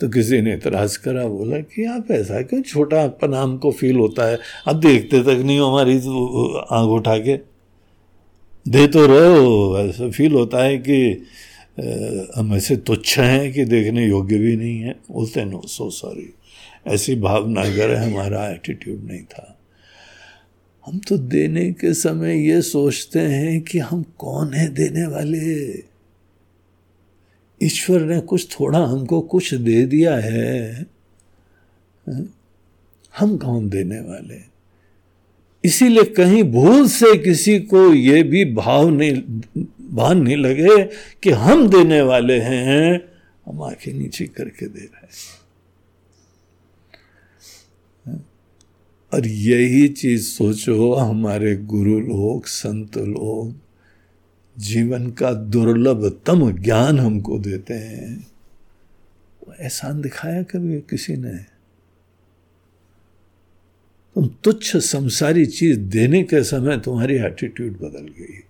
तो 0.00 0.08
किसी 0.08 0.40
ने 0.42 0.52
इतराज 0.54 0.96
करा, 0.96 1.26
बोला 1.26 1.58
कि 1.58 1.84
आप 1.86 2.10
ऐसा 2.10 2.40
क्यों 2.42 2.60
छोटा 2.62 3.02
अपना 3.04 3.40
हमको 3.40 3.70
फील 3.72 3.96
होता 3.96 4.28
है? 4.28 4.38
अब 4.68 4.80
देखते 4.80 5.20
तक 5.22 5.42
नहीं 5.44 5.58
हो 5.58 5.66
हमारी 5.66 5.98
तो 5.98 6.58
आँख 6.58 6.88
उठा 6.90 7.16
के। 7.18 7.36
दे 8.66 8.86
तो 8.86 9.06
रहो 9.06 9.78
ऐसा 9.80 10.10
फील 10.10 10.32
होता 10.32 10.64
है 10.64 10.76
कि 10.78 10.98
हम 12.36 12.54
ऐसे 12.54 12.76
तुच्छ 12.76 13.18
हैं 13.18 13.52
कि 13.52 13.64
देखने 13.64 14.06
योग्य 14.06 14.38
भी 14.38 14.56
नहीं 14.56 14.78
है। 14.80 14.92
बोलते 15.10 15.44
नो 15.44 15.62
सो 15.66 15.90
सॉरी 15.90 16.32
ऐसी 16.86 17.14
भावना 17.16 17.62
अगर 17.62 17.94
हमारा 17.94 18.48
एटीट्यूड 18.50 19.04
नहीं 19.04 19.22
था। 19.22 19.52
हम 20.84 20.98
तो 20.98 21.18
देने 21.18 21.70
के 21.72 21.92
समय 21.94 22.46
ये 22.48 22.60
सोचते 22.62 23.20
हैं 23.20 23.60
कि 23.60 23.78
हम 23.78 24.02
कौन 24.18 24.52
है 24.54 24.68
देने 24.74 25.06
वाले? 25.06 25.95
ईश्वर 27.60 28.00
ने 28.00 28.20
कुछ 28.20 28.48
थोड़ा 28.50 28.78
हमको 28.78 29.20
कुछ 29.20 29.54
दे 29.54 29.84
दिया 29.86 30.16
है, 30.16 30.86
हम 33.18 33.36
कौन 33.36 33.68
देने 33.68 34.00
वाले? 34.00 34.40
इसीलिए 35.64 36.04
कहीं 36.04 36.42
भूल 36.44 36.86
से 36.88 37.16
किसी 37.18 37.58
को 37.60 37.92
ये 37.94 38.22
भी 38.22 38.44
भाव 38.54 38.88
नहीं, 38.90 39.22
भान 39.90 40.22
नहीं 40.22 40.36
लगे 40.36 40.84
कि 41.22 41.30
हम 41.30 41.68
देने 41.68 42.00
वाले 42.02 42.38
हैं। 42.40 43.00
हम 43.46 43.62
आँखें 43.62 43.92
नीचे 43.92 44.24
करके 44.26 44.66
दे 44.66 44.80
रहे 44.80 45.06
हैं। 45.06 45.44
और 49.12 49.26
यही 49.26 49.88
चीज़ 49.88 50.24
सोचो, 50.24 50.94
हमारे 50.94 51.56
गुरु 51.56 52.00
लोग, 52.00 52.46
संत 52.46 52.96
लोग 52.98 53.54
जीवन 54.58 55.10
का 55.10 55.32
दुर्लभतम 55.32 56.50
ज्ञान 56.50 56.98
हमको 56.98 57.38
देते 57.38 57.74
हैं। 57.74 58.26
एहसान 59.60 60.00
दिखाया 60.00 60.42
कभी 60.42 60.80
किसी 60.80 61.16
ने? 61.16 61.56
तुम 64.14 64.26
तुच्छ 64.44 64.76
संसारी 64.76 65.46
चीज़ 65.46 65.78
देने 65.78 66.22
के 66.22 66.44
समय 66.44 66.78
तुम्हारी 66.78 67.14
एटीट्यूड 67.14 67.72
बदल 67.72 68.08
गई। 68.08 68.40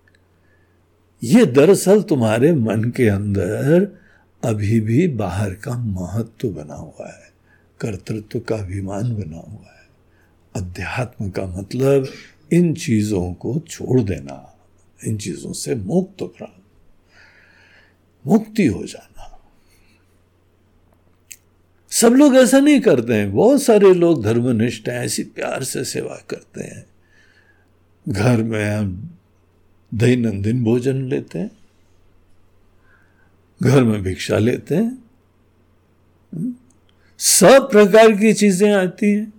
ये 1.22 1.46
दरअसल 1.46 2.02
तुम्हारे 2.02 2.54
मन 2.54 2.84
के 2.84 3.09
अंदर 3.09 3.98
अभी 4.44 4.80
भी 4.80 5.09
बाहर 5.09 5.54
का 5.54 5.78
महत्व 5.78 6.50
बना 6.50 6.74
हुआ 6.74 7.09
है, 7.09 7.32
कर्तृत्व 7.80 8.40
का 8.40 8.57
अभिमान 8.57 9.14
बना 9.14 9.36
हुआ 9.36 9.66
है। 9.66 9.88
अध्यात्म 10.57 11.30
का 11.30 11.46
मतलब 11.46 12.09
इन 12.52 12.74
चीज़ों 12.74 13.34
को 13.34 13.59
छोड़ 13.59 14.00
देना। 14.00 14.52
इन 15.05 15.18
चीज़ों 15.18 15.53
से 15.53 15.74
मुक्त 15.74 16.22
प्राप्त 16.22 16.62
मुक्ति 18.26 18.66
हो 18.66 18.86
जाना। 18.86 19.40
सब 21.90 22.09
लोग 22.09 22.36
ऐसा 22.36 22.59
नहीं 22.59 22.80
करते 22.80 23.14
हैं। 23.14 23.32
बहुत 23.32 23.62
सारे 23.62 23.94
लोग 23.94 24.24
धर्मनिष्ठ 24.24 24.88
हैं, 24.88 25.05
ऐसी 25.05 25.24
प्यार 25.24 25.64
से 25.64 25.84
सेवा 25.84 26.16
करते 26.30 26.64
हैं। 26.64 26.86
घर 28.09 28.42
में 28.42 28.70
हम 28.70 29.18
दैनंदिन 29.94 30.64
भोजन 30.64 31.03
लेते 31.03 31.38
हैं। 31.38 31.51
घर 33.62 33.84
में 33.84 34.03
भिक्षा 34.03 34.38
लेते 34.38 34.74
हैं। 34.74 35.05
सब 37.18 37.68
प्रकार 37.72 38.12
की 38.12 38.32
चीज़ें 38.32 38.72
आती 38.72 39.12
हैं। 39.12 39.32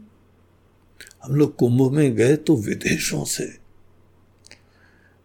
हम 1.24 1.36
लोग 1.36 1.56
कुंभ 1.56 1.92
में 1.92 2.16
गए 2.16 2.36
तो 2.36 2.56
विदेशों 2.56 3.26
से 3.26 3.67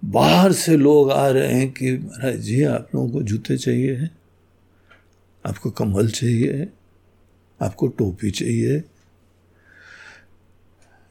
बाहर 0.05 0.53
से 0.53 0.77
लोग 0.77 1.11
आ 1.13 1.29
रहे 1.29 1.53
हैं 1.55 1.73
कि 1.73 1.93
महाराज 1.99 2.37
जी 2.37 2.63
आप 2.63 2.89
लोगों 2.95 3.11
को 3.11 3.23
जूते 3.23 3.57
चाहिए 3.59 3.95
है 3.97 4.11
आपको 5.47 5.71
कम्बल 5.71 6.11
चाहिए 6.11 6.53
है 6.53 6.73
आपको 7.63 7.87
टोपी 7.87 8.31
चाहिए 8.31 8.83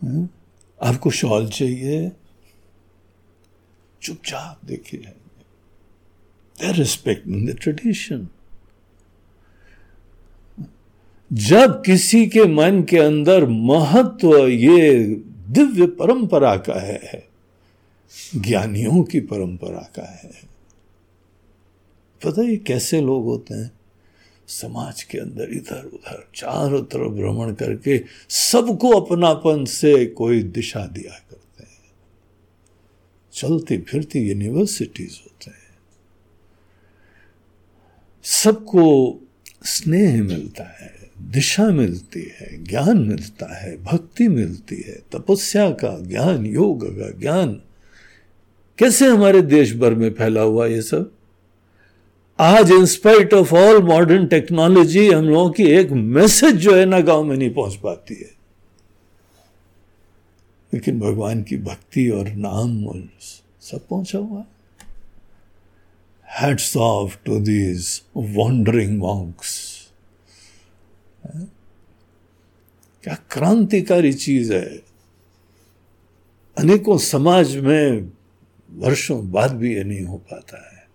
हम्म, 0.04 0.28
आपको 0.84 1.12
शॉल 1.12 1.50
चाहिए। 1.50 2.12
चुपचाप 4.02 4.66
देखिए 4.66 5.14
दे 6.62 6.72
रिस्पेक्टिंग 6.72 7.50
द 7.50 7.58
ट्रेडिशन 7.62 8.28
जब 11.34 11.84
किसी 11.86 12.28
के 12.28 12.44
मन 12.44 12.84
के 12.84 12.98
अंदर 12.98 13.46
महत्व 13.46 14.48
ये 14.48 15.06
दिव्य 15.50 15.86
परंपरा 15.86 16.58
का 16.58 16.80
है 16.80 17.31
ज्ञानियों 18.36 19.04
की 19.04 19.20
परंपरा 19.20 19.92
का 19.96 20.12
है। 20.12 20.52
पता 22.26 22.42
है 22.42 22.58
कैसे 22.58 23.02
लोग 23.02 23.24
होते 23.24 23.54
हैं? 23.54 23.72
समाज 24.48 25.04
के 25.04 25.18
अंदर 25.18 25.54
इधर 25.54 25.86
उधर 25.86 26.30
चारों 26.36 26.82
तरफ़ 26.82 27.12
भ्रमण 27.12 27.54
करके 27.54 28.04
सबको 28.30 28.90
अपनापन 28.90 29.66
से 29.66 30.06
कोई 30.06 30.44
दिशा 30.44 30.86
दिया 30.86 31.20
करते 31.30 31.64
हैं। 31.64 31.92
चलती 33.34 33.78
फिरती 33.78 34.20
यूनिवर्सिटीज 34.20 35.22
होते 35.24 35.52
हैं। 35.52 35.62
सबको 38.24 39.20
स्नेह 39.64 40.24
मिलता 40.24 40.64
है, 40.64 41.12
दिशा 41.22 41.68
मिलती 41.68 42.32
है, 42.40 42.64
ज्ञान 42.64 42.98
मिलता 42.98 43.58
है, 43.58 43.84
भक्ति 43.84 44.28
मिलती 44.28 44.76
है, 44.76 44.96
तपस्या 45.12 45.70
का 45.70 46.00
ज्ञान, 46.00 46.46
योग 46.46 47.00
का 47.00 47.10
ज्ञान 47.20 47.62
कैसे 48.82 49.08
हमारे 49.08 49.42
देश 49.42 49.74
भर 49.78 49.94
में 49.96 50.10
फैला 50.14 50.42
हुआ 50.42 50.66
ये 50.68 50.82
सब? 50.82 51.12
आज 52.40 52.72
in spite 52.72 53.34
of 53.34 53.56
all 53.56 53.82
modern 53.84 54.26
technology 54.28 55.12
हम 55.12 55.26
लोगों 55.26 55.50
की 55.52 55.64
एक 55.64 55.92
मैसेज 55.92 56.56
जो 56.56 56.76
है 56.76 56.86
ना 56.86 57.00
गाँव 57.00 57.24
में 57.24 57.38
नहीं 57.38 57.50
पहुँच 57.54 57.76
पाती 57.76 58.14
है। 58.14 58.30
लेकिन 60.74 61.00
भगवान 61.00 61.44
की 61.44 61.58
भक्ति 61.58 62.10
और 62.10 62.30
नाम 62.30 62.88
और 62.88 63.10
सब 63.62 63.88
पहुँचा 63.88 64.20
हुआ 64.20 64.44
hats 66.40 66.78
off 66.78 67.18
to 67.26 67.40
these 67.40 68.02
wandering 68.18 68.98
monks 69.00 69.60
क्या 73.04 73.18
क्रांतिकारी 73.32 74.14
चीज़ 74.14 74.54
है। 74.54 74.82
अनेकों 76.58 76.98
समाज 76.98 77.56
में 77.58 78.12
वर्षों 78.74 79.32
बाद 79.32 79.52
भी 79.52 79.76
ये 79.76 79.84
नहीं 79.84 80.02
हो 80.02 80.18
पाता 80.18 80.76
है। 80.76 80.88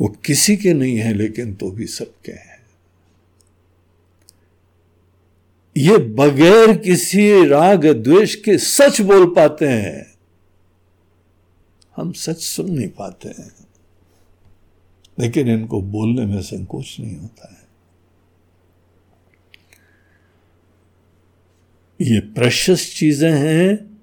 वो 0.00 0.08
किसी 0.08 0.56
के 0.56 0.72
नहीं 0.72 0.96
है, 0.96 1.14
लेकिन 1.14 1.54
तो 1.54 1.70
भी 1.70 1.86
सबके 1.86 2.32
हैं। 2.32 2.66
ये 5.76 5.96
बगैर 5.98 6.78
किसी 6.78 7.46
राग 7.46 7.86
द्वेष 7.86 8.34
के 8.34 8.58
सच 8.58 9.00
बोल 9.00 9.26
पाते 9.26 9.68
हैं। 9.68 10.14
हम 11.96 12.12
सच 12.12 12.36
सुन 12.36 12.70
नहीं 12.70 12.88
पाते 12.88 13.28
हैं। 13.28 13.54
लेकिन 15.18 15.48
इनको 15.48 15.82
बोलने 15.82 16.26
में 16.26 16.42
संकोच 16.42 16.96
नहीं 17.00 17.16
होता 17.16 17.52
है। 17.52 17.64
ये 22.00 22.20
प्रशस्त 22.20 22.96
चीज़ें 22.96 23.32
हैं। 23.32 23.93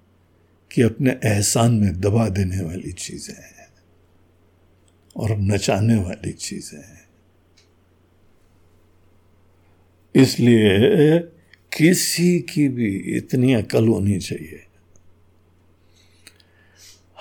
कि 0.71 0.81
अपने 0.81 1.11
एहसान 1.25 1.73
में 1.73 2.01
दबा 2.01 2.29
देने 2.29 2.61
वाली 2.61 2.91
चीज़ें 2.91 3.35
हैं 3.35 3.69
और 5.15 5.37
नचाने 5.37 5.95
वाली 5.95 6.31
चीज़ें 6.31 6.79
हैं। 6.79 7.01
इसलिए 10.15 11.19
किसी 11.77 12.39
की 12.39 12.67
भी 12.67 12.97
इतनी 13.17 13.53
अकल 13.53 13.87
होनी 13.87 14.19
चाहिए। 14.19 14.63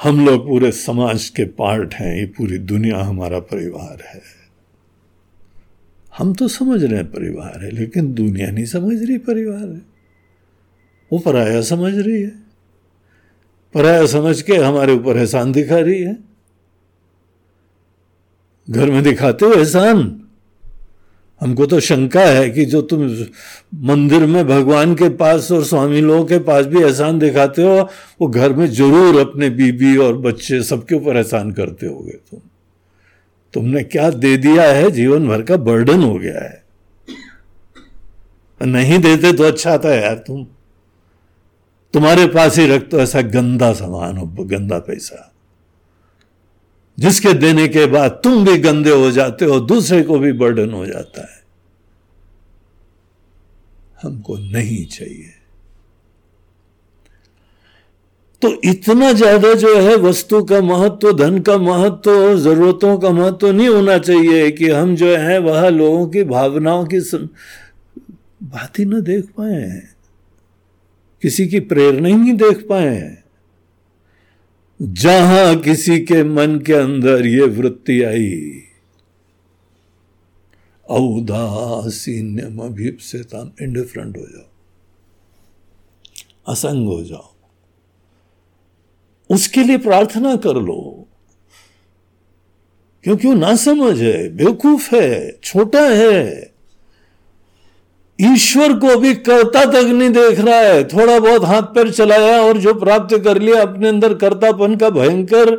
हम 0.03 0.27
लोग 0.27 0.47
पूरे 0.47 0.73
समाज 0.73 1.29
के 1.29 1.45
पार्ट 1.45 1.95
हैं, 1.95 2.17
ये 2.17 2.27
पूरी 2.27 2.59
दुनिया 2.59 2.99
हमारा 2.99 3.39
परिवार 3.39 4.03
है। 4.03 4.23
हम 6.19 6.35
तो 6.35 6.49
समझ 6.49 6.85
रहे 6.85 6.97
हैं 6.97 7.11
परिवार 7.11 7.65
है, 7.65 7.71
लेकिन 7.71 8.15
दुनिया 8.15 8.51
नहीं 8.51 8.65
समझ 8.65 9.03
रही 9.03 9.19
परिवार 9.19 9.69
है। 9.69 9.83
वो 11.13 11.19
पराया 11.19 11.63
समझ 11.63 11.95
रही 11.95 12.23
है। 12.23 12.39
पराया 13.75 14.07
समझ 14.07 14.43
के 14.43 14.57
हमारे 14.57 14.93
ऊपर 14.93 15.16
एहसान 15.16 15.53
दिखा 15.53 15.79
रही 15.79 16.03
है। 16.03 16.16
घर 18.71 18.91
में 18.91 19.03
दिखाते 19.03 19.47
हो 19.47 19.53
एहसान? 19.53 20.16
हमको 21.41 21.66
तो 21.66 21.81
शंका 21.81 22.21
है 22.21 22.51
कि 22.51 22.64
जो 22.64 22.83
तुम 22.83 23.03
मंदिर 23.89 24.27
में 24.27 24.47
भगवान 24.47 24.95
के 24.95 25.09
पास 25.09 25.53
और 25.53 25.64
स्वामी 25.64 26.01
लोगों 26.01 26.25
के 26.25 26.39
पास 26.39 26.66
भी 26.66 26.83
एहसान 26.83 27.18
दिखाते 27.18 27.62
हो, 27.62 27.89
वो 28.21 28.29
घर 28.29 28.53
में 28.53 28.66
ज़रूर 28.66 29.21
अपने 29.21 29.51
बीबी 29.51 29.97
और 29.97 30.18
बच्चे 30.18 30.62
सबके 30.62 30.95
ऊपर 30.95 31.16
एहसान 31.16 31.53
करते 31.53 31.87
होगे 31.87 32.12
तुम। 32.12 32.41
तुमने 33.55 33.83
क्या 33.83 34.11
दे 34.11 34.37
दिया 34.37 34.62
है? 34.62 34.91
जीवन 34.91 35.29
भर 35.29 35.43
का 35.43 35.57
बर्डन 35.57 36.03
हो 36.03 36.14
गया 36.14 36.45
है। 36.45 36.64
नहीं 38.61 38.99
देते 38.99 39.33
तो 39.33 39.45
अच्छा 39.45 39.79
था 39.79 39.95
यार 39.95 40.14
तुम। 40.14 40.47
तुम्हारे 41.95 42.26
पास 42.26 42.59
ही 42.59 42.66
रख 42.66 42.88
तो 42.91 43.01
ऐसा 43.01 43.20
गंदा 43.20 43.72
सामान 43.72 44.16
हो, 44.16 44.26
गंदा 44.26 44.78
पैसा। 44.78 45.26
जिसके 46.99 47.32
देने 47.32 47.66
के 47.68 47.86
बाद 47.86 48.20
तुम 48.24 48.45
भी 48.45 48.57
गंदे 48.59 48.91
हो 48.91 49.11
जाते 49.11 49.45
हो, 49.45 49.61
दूसरे 49.61 50.03
को 50.03 50.18
भी 50.18 50.32
बर्डन 50.34 50.72
हो 50.72 50.86
जाता 50.86 51.22
है। 51.22 51.38
हमको 54.03 54.36
नहीं 54.36 54.84
चाहिए। 54.86 55.34
तो 58.43 58.49
इतना 58.64 59.12
ज़्यादा 59.12 59.53
जो 59.55 59.74
है 59.78 59.97
वस्तु 59.97 60.43
का 60.45 60.61
महत्व, 60.61 61.12
धन 61.12 61.38
का 61.38 61.57
महत्व, 61.59 62.38
जरूरतों 62.41 62.97
का 62.99 63.11
महत्व 63.11 63.51
नहीं 63.53 63.68
होना 63.68 63.99
चाहिए 63.99 64.51
कि 64.51 64.70
हम 64.70 64.95
जो 64.97 65.16
है 65.16 65.38
वह 65.38 65.68
लोगों 65.68 66.07
की 66.07 66.24
भावनाओं 66.24 66.84
की 66.84 67.01
बात 68.43 68.78
ही 68.78 68.84
ना 68.84 69.01
देख 69.01 69.24
पाए 69.36 69.61
किसी 71.23 71.49
की 71.49 71.61
प्रेरणा 71.61 72.09
ही 72.09 72.14
नहीं 72.14 72.33
देख 72.33 72.66
पाए 72.68 72.95
हैं। 72.97 73.25
जहाँ 74.83 75.57
किसी 75.57 76.01
के 76.01 76.23
मन 76.25 76.59
के 76.59 76.73
अंदर 76.73 77.27
ये 77.27 77.43
वृत्ति 77.43 78.03
आई 78.03 78.62
औदासीन्यम 80.89 82.59
अभिप्सितम 82.59 83.53
इंडिफरेंट 83.62 84.16
हो 84.16 84.23
जाओ, 84.23 84.49
असंग 86.49 86.87
हो 86.87 87.05
जाओ। 87.05 87.35
उसके 89.31 89.64
लिए 89.64 89.79
प्रार्थना 89.79 90.37
कर 90.37 90.55
लो। 90.55 91.09
क्योंकि 93.05 93.29
वो 93.29 93.35
ना 93.35 93.57
समझ 93.57 93.99
है 94.03 94.29
बेवकूफ़ 94.29 94.95
है, 94.95 95.39
छोटा 95.43 95.89
है। 95.89 96.50
ईश्वर 98.21 98.73
को 98.79 98.97
भी 98.97 99.14
कर्ता 99.14 99.64
तक 99.64 99.87
नहीं 99.87 100.11
देख 100.11 100.41
रहा 100.41 100.59
है। 100.59 100.85
थोड़ा 100.85 101.18
बहुत 101.18 101.45
हाथ 101.45 101.62
पैर 101.62 101.91
चलाया 101.91 102.41
और 102.43 102.59
जो 102.59 102.75
प्राप्त 102.75 103.16
कर 103.25 103.41
लिया, 103.41 103.61
अपने 103.62 103.89
अंदर 103.89 104.14
कर्तापन 104.14 104.77
का 104.77 104.91
भयंकर 104.91 105.51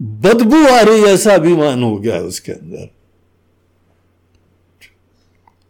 बदबू 0.00 0.66
आ 0.66 0.80
रही 0.80 1.02
ऐसा 1.04 1.34
अभिमान 1.34 1.82
हो 1.82 1.96
गया 1.96 2.14
है 2.14 2.22
उसके 2.22 2.52
अंदर। 2.52 2.88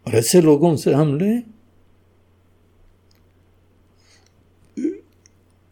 और 0.07 0.15
ऐसे 0.15 0.41
लोगों 0.41 0.75
से 0.75 0.93
हमने 0.93 1.43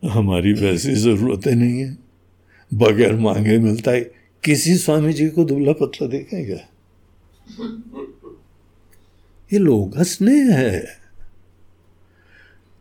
हमारी 0.03 0.53
वैसी 0.53 0.95
जरूरतें 0.95 1.51
नहीं 1.51 1.80
है। 1.80 1.97
बगैर 2.72 3.16
मांगे 3.16 3.57
मिलता 3.57 3.91
है 3.91 4.01
किसी 4.43 4.78
स्वामी 4.78 5.14
जी 5.14 5.28
को 5.30 5.43
दुबला 5.43 5.72
पतला 5.72 6.07
देखेगा 6.07 6.57
ये 9.54 9.60
लोग 9.60 9.97
हंसने 9.97 10.36
हैं। 10.36 11.00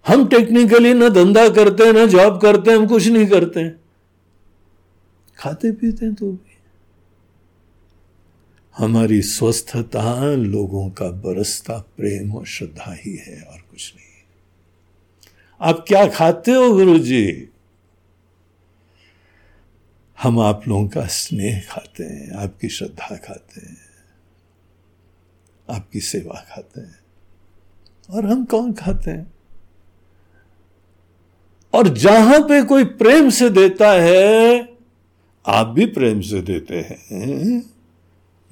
हम 0.06 0.28
टेक्निकली 0.28 0.94
ना 0.94 1.08
धंधा 1.08 1.48
करते 1.48 1.84
हैं, 1.84 1.92
ना 1.92 2.06
जॉब 2.06 2.40
करते 2.40 2.70
हैं, 2.70 2.78
हम 2.78 2.86
कुछ 2.86 3.08
नहीं 3.08 3.26
करते 3.26 3.60
हैं। 3.60 3.80
खाते 5.38 5.72
पीते 5.72 6.06
हैं 6.06 6.14
तो 6.14 6.32
भी। 6.32 6.58
हमारी 8.76 9.22
स्वस्थता 9.22 10.34
लोगों 10.34 10.90
का 10.90 11.10
बरसता 11.10 11.78
प्रेम 11.78 12.34
और 12.34 12.46
श्रद्धा 12.46 12.92
ही 12.92 13.16
है 13.16 13.42
और 13.42 13.58
कुछ 13.58 13.94
नहीं। 13.96 14.08
आप 15.60 15.84
क्या 15.88 16.06
खाते 16.06 16.50
हो 16.50 16.72
गुरु 16.72 16.98
जी 16.98 17.48
हम 20.22 20.40
आप 20.40 20.68
लोगों 20.68 20.88
का 20.88 21.06
स्नेह 21.06 21.62
खाते 21.70 22.04
हैं, 22.04 22.32
आपकी 22.32 22.68
श्रद्धा 22.68 23.16
खाते 23.16 23.60
हैं। 23.60 23.87
आपकी 25.70 26.00
सेवा 26.00 26.46
खाते 26.48 26.80
हैं। 26.80 26.98
और 28.10 28.26
हम 28.26 28.44
कौन 28.44 28.72
खाते 28.72 29.10
हैं? 29.10 29.32
और 31.74 31.88
जहाँ 31.88 32.40
पे 32.40 32.62
कोई 32.62 32.84
प्रेम 32.84 33.30
से 33.30 33.50
देता 33.50 33.90
है, 33.90 34.60
आप 35.46 35.66
भी 35.66 35.86
प्रेम 35.86 36.20
से 36.20 36.42
देते 36.42 36.74
हैं। 36.74 37.62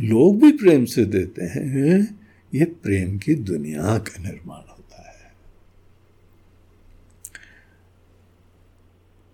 लोग 0.00 0.40
भी 0.40 0.52
प्रेम 0.52 0.84
से 0.84 1.04
देते 1.04 1.44
हैं। 1.44 2.20
ये 2.54 2.64
प्रेम 2.64 3.18
की 3.18 3.34
दुनिया 3.34 3.98
का 3.98 4.22
निर्माण 4.22 4.70
होता 4.70 5.08
है। 5.10 5.32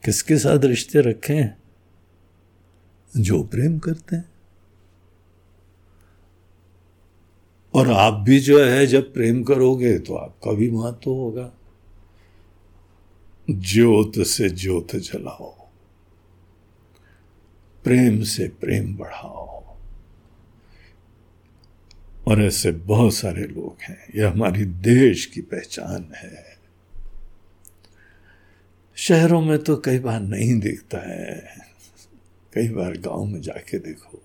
किसके 0.05 0.39
साथ 0.39 0.59
रिश्ते 0.65 1.01
रखें? 1.01 1.55
जो 3.17 3.43
प्रेम 3.43 3.79
करते 3.79 4.17
हैं। 4.17 4.32
और 7.75 7.91
आप 7.91 8.15
भी 8.21 8.39
जो 8.41 8.63
है, 8.65 8.87
जब 8.87 9.13
प्रेम 9.15 9.43
करोगे 9.43 9.99
तो 9.99 10.15
आपका 10.15 10.53
भी 10.53 10.71
महत्व 10.71 11.11
होगा। 11.11 11.53
ज्योत 13.49 14.19
से 14.19 14.49
ज्योत 14.51 14.95
जलाओ, 14.97 15.51
प्रेम 17.85 18.23
से 18.23 18.49
प्रेम 18.61 18.95
बढ़ाओ। 18.97 19.51
और 22.27 22.43
ऐसे 22.43 22.71
बहुत 22.73 23.15
सारे 23.15 23.45
लोग 23.45 23.83
हैं, 23.83 23.99
यह 24.17 24.31
हमारी 24.31 24.65
देश 24.65 25.25
की 25.27 25.41
पहचान 25.41 26.11
है। 26.17 26.45
शहरों 28.97 29.41
में 29.43 29.59
तो 29.59 29.77
कई 29.77 29.99
बार 29.99 30.21
नहीं 30.21 30.59
दिखता 30.61 30.99
है, 30.99 31.57
कई 32.53 32.69
बार 32.69 32.97
गाँव 32.99 33.25
में 33.25 33.41
जाके 33.41 33.79
देखो। 33.79 34.22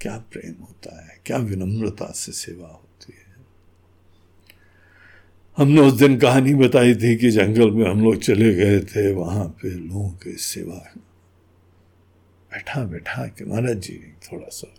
क्या 0.00 0.18
प्रेम 0.18 0.62
होता 0.62 1.06
है? 1.06 1.20
क्या 1.26 1.36
विनम्रता 1.36 2.12
से 2.12 2.32
सेवा 2.32 2.68
होती 2.68 3.12
है? 3.12 3.36
हमने 5.56 5.80
उस 5.80 5.92
दिन 5.92 6.18
कहानी 6.18 6.54
बताई 6.54 6.94
थी 6.94 7.16
कि 7.16 7.30
जंगल 7.30 7.70
में 7.70 7.90
हम 7.90 8.04
लोग 8.04 8.16
चले 8.16 8.54
गए 8.54 8.80
थे, 8.80 9.12
वहाँ 9.12 9.44
पे 9.44 9.70
लोगों 9.70 10.10
की 10.10 10.32
सेवा 10.32 10.94
बैठा 12.52 12.84
बैठा 12.84 13.26
के 13.26 13.44
महाराज 13.44 13.76
जी 13.76 14.14
थोड़ा 14.32 14.48
सा 14.48 14.74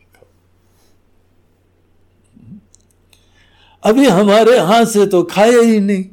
अभी 3.84 4.06
हमारे 4.06 4.60
हाथ 4.60 4.86
से 4.86 5.08
तो 5.08 5.24
खाया 5.24 5.60
ही 5.60 5.80
नहीं। 5.80 6.06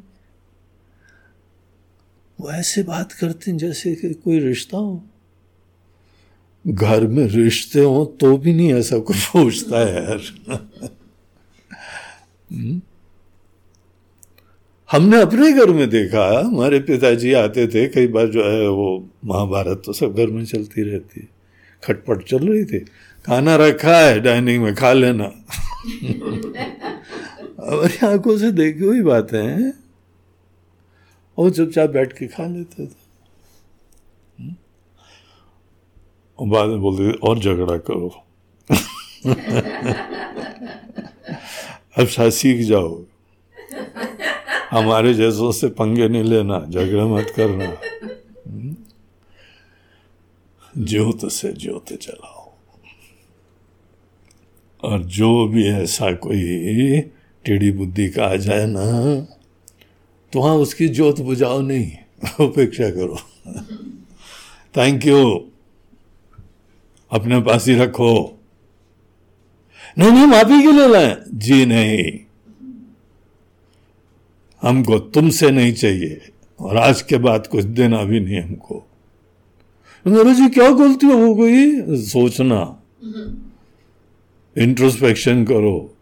वो 2.40 2.52
ऐसे 2.52 2.82
बात 2.82 3.12
करते 3.12 3.50
हैं 3.50 3.59
जैसे 3.59 3.94
कि 3.94 4.14
कोई 4.14 4.38
रिश्ता 4.38 4.76
हो। 4.76 5.04
घर 6.69 7.07
में 7.07 7.27
रिश्ते 7.27 7.81
हो 7.81 8.17
तो 8.21 8.37
भी 8.37 8.53
नहीं 8.53 8.75
ऐसा 8.75 8.99
कुछ 8.99 9.27
पूछता 9.27 9.79
है 9.79 10.05
यार। 10.05 10.21
हम्म? 12.53 12.81
हमने 14.93 15.23
अपने 15.23 15.53
घर 15.53 15.71
में 15.71 15.91
देखा, 15.91 16.41
हमारे 16.47 16.81
पिताजी 16.81 17.33
आते 17.33 17.67
थे, 17.67 17.89
कई 17.89 18.07
बार 18.07 18.27
जो 18.27 18.45
है 18.45 18.69
वो 18.69 19.09
महाभारत 19.25 19.83
तो 19.87 19.93
सब 19.93 20.14
घर 20.14 20.27
में 20.27 20.45
चलती 20.45 20.83
रहती 20.83 21.21
है। 21.21 21.29
खटपट 21.85 22.25
चल 22.25 22.49
रही 22.49 22.64
थी। 22.64 22.79
खाना 23.27 23.57
रखा 23.57 23.97
है, 23.97 24.21
डाइनिंग 24.21 24.62
में 24.62 24.75
खा 24.75 24.93
लेना। 24.93 25.25
हमारी 27.73 28.07
आँखों 28.07 28.39
से 28.39 28.53
देखी 28.53 28.85
हुई 28.85 29.01
बातें 29.01 29.43
हैं। 29.43 29.73
और 31.39 31.51
चुपचाप 31.51 31.91
बैठ 31.91 32.12
के 32.12 32.27
खा 32.27 32.47
लेते 32.47 32.87
थे। 32.87 33.05
और 36.39 36.47
बाद 36.49 36.68
में 36.68 36.80
बोलते 36.80 37.11
और 37.18 37.39
झगड़ा 37.39 37.76
करो। 37.76 38.24
अब 41.99 42.07
शायद 42.07 42.32
सीख 42.32 42.66
जाओ। 42.66 43.03
हमारे 44.70 45.14
जैसों 45.14 45.53
से 45.53 45.68
पंगे 45.68 46.09
नहीं 46.09 46.22
लेना, 46.22 46.66
झगड़ा 46.70 47.07
मत 47.07 47.32
करना? 47.37 47.76
ज्योत 50.78 51.32
से 51.32 51.53
ज्योत 51.53 51.93
जलाओ 51.93 52.53
और 54.82 55.03
जो 55.03 55.49
भी 55.49 55.68
ऐसा 55.68 56.12
कोई 56.12 57.01
टेढ़ी 57.45 57.70
बुद्धि 57.72 58.09
का 58.09 58.24
आ 58.24 58.37
जाए 58.37 58.66
ना 58.66 58.87
तो 60.32 60.41
हाँ 60.41 60.55
उसकी 60.55 60.89
ज्योत 60.89 61.20
बुझाओ 61.20 61.61
नहीं। 61.61 61.93
उपेक्षा 62.47 62.91
करो। 62.91 63.18
थैंक 64.76 65.07
यू 65.07 65.51
अपने 67.11 67.40
पास 67.40 67.68
ही 67.68 67.74
रखो। 67.74 68.40
नहीं 69.98 70.11
नहीं, 70.11 70.26
माफ़ी 70.26 70.62
के 70.62 70.72
लिए 70.72 70.88
लाए। 70.88 71.16
जी 71.34 71.66
नहीं। 71.66 72.18
हमको 74.62 74.98
तुमसे 74.98 75.50
नहीं 75.50 75.72
चाहिए। 75.72 76.28
और 76.61 76.76
आज 76.76 77.02
के 77.02 77.16
बाद 77.16 77.46
कुछ 77.46 77.64
देना 77.64 78.02
भी 78.02 78.20
नहीं 78.20 78.40
हमको। 78.40 78.86
मेरे 80.07 80.34
जी, 80.34 80.48
क्या 80.48 80.70
गलती 80.70 81.07
हो 81.07 81.34
गई? 81.34 81.80
सोचना। 82.02 82.82
इंट्रोस्पेक्शन 84.59 85.44
करो। 85.44 85.94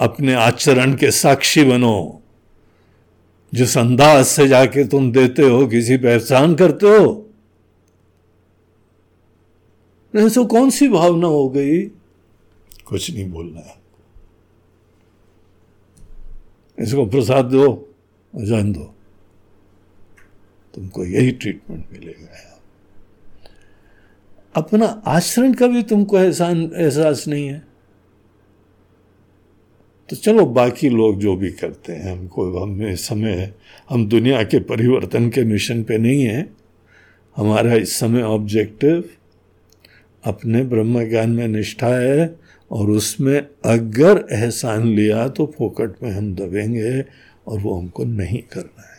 अपने 0.00 0.34
आचरण 0.34 0.94
के 0.94 1.10
साक्षी 1.10 1.64
बनो। 1.64 2.22
जिस 3.54 3.78
अंदाज 3.78 4.24
से 4.24 4.48
जाके 4.48 4.84
तुम 4.84 5.12
देते 5.12 5.42
हो, 5.42 5.66
किसी 5.66 5.96
पे 5.96 6.08
एहसान 6.08 6.54
करते 6.54 6.86
हो 6.86 7.30
ऐसा 10.16 10.42
कौन 10.42 10.70
सी 10.70 10.88
भावना 10.88 11.26
हो 11.26 11.48
गई? 11.48 11.82
कुछ 12.84 13.10
नहीं 13.10 13.30
बोलना 13.30 13.60
है। 13.60 13.76
इसको 16.78 17.06
प्रसाद 17.06 17.44
दो 17.44 17.94
जान 18.36 18.72
दो। 18.72 18.94
तुमको 20.74 21.04
यही 21.04 21.30
ट्रीटमेंट 21.30 21.84
मिलेगा 21.92 22.50
अपना 24.56 24.86
आचरण 24.86 25.52
का 25.52 25.66
भी 25.66 25.82
तुमको 25.82 26.18
एहसान, 26.18 26.72
एहसास 26.76 27.28
नहीं 27.28 27.48
है। 27.48 27.66
तो 30.08 30.16
चलो, 30.16 30.46
बाकी 30.46 30.88
लोग 30.88 31.18
जो 31.18 31.36
भी 31.36 31.50
करते 31.50 31.92
हैं, 31.92 32.12
हमको 32.12 32.58
हमें 32.58 32.96
समय, 32.96 33.54
हम 33.88 34.08
दुनिया 34.08 34.42
के 34.42 34.60
परिवर्तन 34.60 35.30
के 35.30 35.44
मिशन 35.44 35.82
पे 35.82 35.98
नहीं 35.98 36.22
है। 36.22 36.54
हमारा 37.36 37.74
इस 37.74 37.98
समय 37.98 38.22
ऑब्जेक्टिव 38.22 39.10
अपने 40.24 40.62
ब्रह्म 40.62 41.08
ज्ञान 41.08 41.30
में 41.30 41.48
निष्ठा 41.48 41.86
है 41.86 42.38
और 42.72 42.90
उसमें 42.90 43.46
अगर 43.64 44.26
एहसान 44.32 44.86
लिया 44.86 45.28
तो 45.28 45.54
फोकट 45.58 46.02
में 46.02 46.10
हम 46.10 46.34
दबेंगे 46.34 47.04
और 47.46 47.58
वो 47.58 47.78
हमको 47.78 48.04
नहीं 48.04 48.42
करना 48.42 48.82
है। 48.82 48.94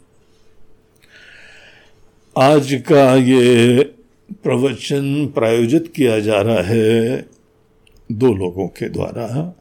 आज 2.36 2.84
का 2.88 3.16
ये 3.16 3.82
प्रवचन 4.32 5.26
प्रायोजित 5.26 5.92
किया 5.96 6.20
जा 6.20 6.40
रहा 6.40 6.62
है 6.62 7.28
दो 8.12 8.34
लोगों 8.34 8.68
के 8.68 8.88
द्वारा। 8.88 9.55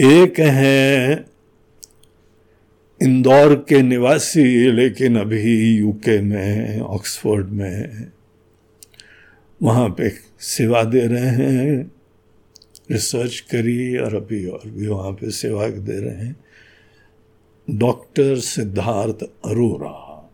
एक 0.00 0.40
है 0.40 1.26
इंदौर 3.02 3.54
के 3.54 3.82
निवासी, 3.82 4.70
लेकिन 4.70 5.18
अभी 5.18 5.76
यूके 5.78 6.20
में 6.20 6.80
ऑक्सफोर्ड 6.80 7.48
में 7.48 8.06
वहाँ 9.62 9.88
पे 9.88 10.12
सेवा 10.40 10.84
दे 10.84 11.06
रहे 11.06 11.26
हैं 11.26 11.92
रिसर्च 12.90 13.40
करी 13.40 13.96
और 13.96 14.14
अभी 14.14 14.46
और 14.46 14.70
भी 14.70 14.86
वहाँ 14.86 15.12
पे 15.12 15.30
सेवा 15.30 15.68
दे 15.68 16.00
रहे 16.00 16.14
हैं। 16.14 16.36
डॉक्टर 17.70 18.38
सिद्धार्थ 18.38 19.22
अरोरा। 19.22 20.30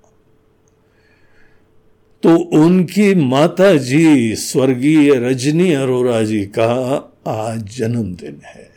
तो 2.23 2.37
उनकी 2.37 3.15
माता 3.15 3.77
जी 3.77 4.37
स्वर्गीय 4.37 5.15
रजनी 5.15 5.73
अरोरा 5.73 6.23
जी 6.23 6.45
का 6.47 6.97
आज 7.27 7.79
जन्मदिन 7.79 8.41
है। 8.45 8.70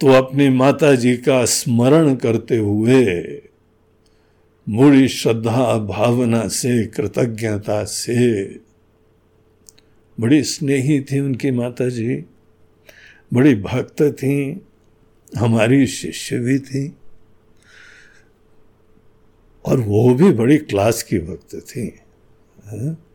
तो 0.00 0.06
अपनी 0.06 0.48
माता 0.48 0.94
जी 0.94 1.16
का 1.16 1.44
स्मरण 1.44 2.14
करते 2.14 2.56
हुए 2.56 3.04
मूड़ी 4.68 5.08
श्रद्धा, 5.08 5.78
भावना 5.78 6.48
से, 6.48 6.86
कृतज्ञता 6.86 7.84
से, 7.84 8.44
बड़ी 10.20 10.42
स्नेही 10.42 11.00
थी 11.00 11.20
उनकी 11.20 11.50
माता 11.50 11.88
जी 11.88 12.24
बड़ी 13.32 13.54
भक्त 13.54 14.02
थी, 14.02 14.60
हमारी 15.36 15.86
शिष्य 15.86 16.38
भी 16.38 16.58
थी, 16.58 16.92
और 19.64 19.80
वो 19.80 20.14
भी 20.14 20.30
बड़ी 20.32 20.58
क्लास 20.58 21.02
की 21.02 21.18
भक्त 21.18 21.54
थी 21.54 21.86
हाँ? 22.64 23.07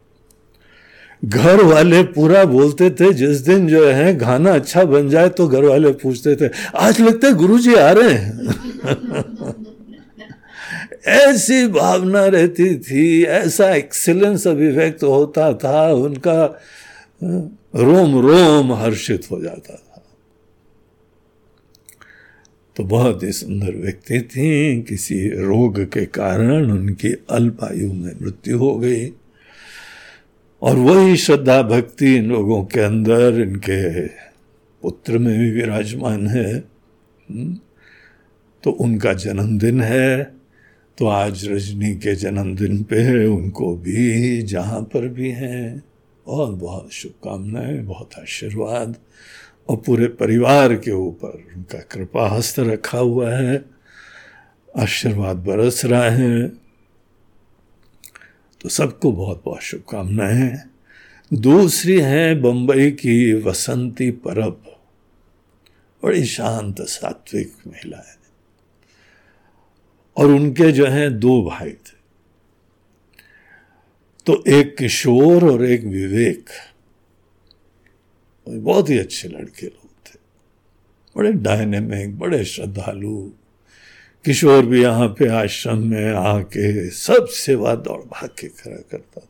घर 1.25 1.63
वाले 1.63 2.03
पूरा 2.03 2.45
बोलते 2.45 2.89
थे, 2.89 3.13
जिस 3.13 3.37
दिन 3.37 3.67
जो 3.67 3.87
है 3.87 4.19
खाना 4.19 4.51
अच्छा 4.51 4.83
बन 4.83 5.09
जाए 5.09 5.29
तो 5.29 5.47
घर 5.47 5.63
वाले 5.63 5.91
पूछते 5.91 6.35
थे, 6.35 6.51
आज 6.75 7.01
लगता 7.01 7.27
है 7.27 7.33
गुरु 7.33 7.59
जी 7.59 7.73
आ 7.73 7.91
रहे 7.91 8.13
हैं? 8.13 8.39
ऐसी 11.07 11.67
भावना 11.67 12.25
रहती 12.25 12.75
थी, 12.75 13.23
ऐसा 13.23 13.75
एक्सीलेंस 13.75 14.47
अभिव्यक्त 14.47 15.03
होता 15.03 15.53
था, 15.53 15.93
उनका 15.93 16.59
रोम 17.75 18.27
रोम 18.27 18.73
हर्षित 18.73 19.27
हो 19.31 19.41
जाता 19.41 19.75
था। 19.75 20.03
तो 22.75 22.83
बहुत 22.83 23.23
ही 23.23 23.31
सुंदर 23.31 23.75
व्यक्ति 23.75 24.21
थी, 24.21 24.81
किसी 24.81 25.29
रोग 25.29 25.83
के 25.83 26.05
कारण 26.05 26.71
उनकी 26.71 27.25
अल्पायु 27.29 27.93
में 27.93 28.11
मृत्यु 28.21 28.57
हो 28.57 28.75
गई। 28.75 29.13
और 30.63 30.75
वही 30.75 31.17
श्रद्धा 31.17 31.61
भक्ति 31.61 32.15
इन 32.15 32.25
लोगों 32.25 32.65
के 32.65 32.79
अंदर 32.79 33.41
इनके 33.41 34.07
पुत्र 34.81 35.17
में 35.17 35.39
भी 35.39 35.51
विराजमान 35.51 36.27
है। 36.27 36.57
हम्म, 36.57 37.57
तो 38.63 38.71
उनका 38.71 39.13
जन्मदिन 39.13 39.81
है। 39.81 40.23
तो 40.97 41.07
आज 41.07 41.47
रजनी 41.47 41.95
के 41.95 42.15
जन्मदिन 42.15 42.83
पे 42.83 43.25
उनको 43.25 43.75
भी 43.75 44.41
जहाँ 44.41 44.81
पर 44.81 45.07
भी 45.07 45.29
हैं। 45.29 45.83
बहुत 46.25 46.49
बहुत 46.49 46.91
शुभकामनाएँ 46.91 47.77
बहुत 47.77 48.09
आशीर्वाद। 48.19 48.95
और 49.69 49.77
पूरे 49.77 50.07
परिवार 50.07 50.75
के 50.75 50.91
ऊपर 50.91 51.43
उनका 51.55 51.79
कृपा 51.79 52.29
हस्त 52.29 52.59
रखा 52.59 52.97
हुआ 52.97 53.31
है। 53.31 53.65
आशीर्वाद 54.77 55.37
बरस 55.37 55.85
रहा 55.85 56.09
है। 56.09 56.62
तो 58.63 58.69
सबको 58.69 59.11
बहुत 59.11 59.41
बहुत 59.45 59.61
शुभकामनाएँ। 59.61 60.59
दूसरी 61.33 62.01
है 62.01 62.41
बंबई 62.41 62.91
की 62.91 63.33
वसंती 63.33 64.11
परब। 64.11 64.79
बड़ी 66.03 66.25
शांत 66.25 66.81
सात्विक 66.81 67.53
महिला 67.67 67.97
है 67.97 68.17
और 70.17 70.25
उनके 70.25 70.71
जो 70.71 70.85
है 70.85 71.09
दो 71.09 71.43
भाई 71.43 71.69
थे। 71.69 72.03
तो 74.25 74.43
एक 74.47 74.77
किशोर 74.77 75.51
और 75.51 75.65
एक 75.65 75.83
विवेक। 75.83 76.49
बहुत 78.49 78.89
ही 78.89 78.97
अच्छे 78.97 79.27
लड़के 79.27 79.65
लोग 79.65 79.89
थे। 79.89 80.19
बड़े 81.17 81.33
डायनेमिक, 81.33 82.19
बड़े 82.19 82.45
श्रद्धालु। 82.45 83.31
किशोर 84.25 84.65
भी 84.65 84.81
यहाँ 84.81 85.07
पे 85.19 85.27
आश्रम 85.29 85.79
में 85.87 86.13
आके 86.13 86.89
सब 86.89 87.25
सेवा 87.27 87.73
दौड़ 87.77 88.01
भाग 88.01 88.29
के 88.39 88.47
करा 88.49 88.77
करता 88.91 89.21
था। 89.21 89.27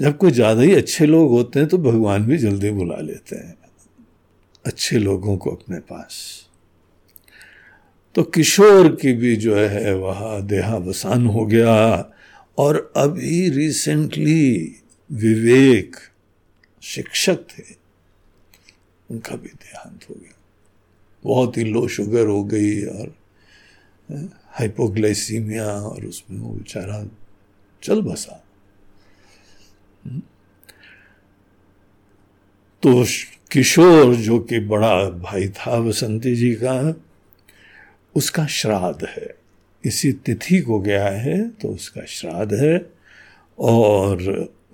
जब 0.00 0.16
कोई 0.18 0.30
ज़्यादा 0.30 0.62
ही 0.62 0.74
अच्छे 0.74 1.06
लोग 1.06 1.30
होते 1.30 1.58
हैं 1.60 1.68
तो 1.68 1.78
भगवान 1.80 2.24
भी 2.26 2.38
जल्दी 2.38 2.70
बुला 2.70 3.00
लेते 3.00 3.36
हैं, 3.36 3.56
अच्छे 4.64 4.98
लोगों 4.98 5.36
को 5.36 5.50
अपने 5.50 5.78
पास। 5.80 6.16
तो 8.14 8.22
किशोर 8.24 8.88
की 8.96 9.12
भी 9.12 9.34
जो 9.36 9.56
है 9.56 9.94
वह 9.94 10.40
देहावसान 10.42 11.26
हो 11.26 11.44
गया 11.46 11.74
और 12.58 12.92
अभी 12.96 13.48
रिसेंटली 13.50 14.76
विवेक 15.10 15.96
शिक्षक 16.82 17.46
थे, 17.50 17.62
उनका 19.08 19.36
भी 19.36 19.48
देहांत 19.48 20.08
हो 20.10 20.14
गया। 20.14 20.33
बहुत 21.24 21.56
ही 21.56 21.64
लो 21.64 21.88
शुगर 21.88 22.26
हो 22.26 22.44
गई 22.44 22.84
और 22.84 23.18
हाइपोग्लाइसीमिया 24.46 25.66
और 25.66 26.04
उसमें 26.04 26.40
वो 26.40 26.48
बेचारा 26.48 27.10
चल 27.82 28.00
बसा। 28.00 28.44
हम्म। 30.06 30.22
तो 32.82 33.04
किशोर 33.50 34.14
जो 34.14 34.38
कि 34.38 34.58
बड़ा 34.58 35.10
भाई 35.10 35.48
था 35.48 35.80
बसंती 35.80 36.36
जी 36.36 36.54
का, 36.54 37.00
उसका 38.14 38.46
श्राद्ध 38.46 39.04
है। 39.04 39.34
इसी 39.84 40.12
तिथि 40.12 40.60
को 40.60 40.80
गया 40.80 41.08
है 41.08 41.48
तो 41.48 41.68
उसका 41.68 42.04
श्राद्ध 42.04 42.54
है 42.54 42.92
और 43.58 44.22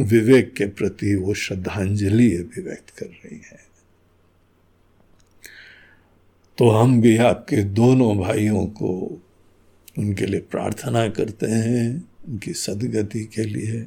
विवेक 0.01 0.55
के 0.55 0.66
प्रति 0.66 1.14
वो 1.14 1.34
श्रद्धांजलि 1.34 2.36
अभिव्यक्त 2.36 2.90
कर 2.90 3.07
रही 3.07 3.36
है। 3.36 3.70
तो 6.61 6.69
हम 6.69 7.01
भी 7.01 7.17
आपके 7.17 7.57
दोनों 7.57 8.19
भाइयों 8.19 8.67
को 8.67 9.23
उनके 9.99 10.27
लिए 10.27 10.41
प्रार्थना 10.41 11.09
करते 11.09 11.47
हैं, 11.47 12.09
उनकी 12.29 12.53
सदगति 12.53 13.25
के 13.25 13.45
लिए। 13.45 13.87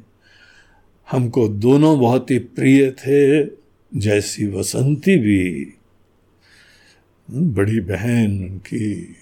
हमको 1.10 1.48
दोनों 1.48 2.00
बहुत 2.00 2.30
ही 2.30 2.38
प्रिय 2.38 2.90
थे, 2.90 3.44
जैसी 4.00 4.46
वसंती 4.46 5.18
भी। 5.18 5.74
बड़ी 7.30 7.80
बहन 7.80 8.44
उनकी, 8.44 9.16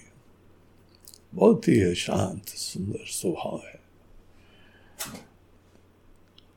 बहुत 1.35 1.67
ही 1.67 1.95
शांत, 1.95 2.45
सुंदर 2.45 3.05
स्वभाव 3.05 3.61
है। 3.65 3.79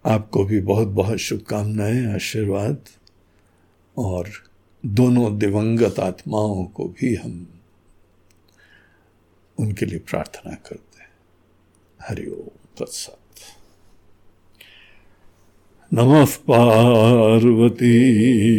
आपको 0.07 0.45
भी 0.45 0.61
बहुत 0.61 0.89
बहुत 0.89 1.19
शुभकामनाएँ, 1.19 2.07
आशीर्वाद 2.07 2.79
और 3.99 4.29
दोनों 4.87 5.39
दिवंगत 5.39 5.99
आत्माओं 5.99 6.65
को 6.65 6.89
भी 6.89 7.15
हम 7.15 7.47
उनके 9.59 9.87
लिए 9.87 9.99
प्रार्थना 9.99 10.55
करते 10.55 11.03
हैं। 11.03 11.11
हरिओम 12.09 12.75
तत्सत। 12.79 13.19
नमः 15.95 16.27
पार्वती 16.27 17.93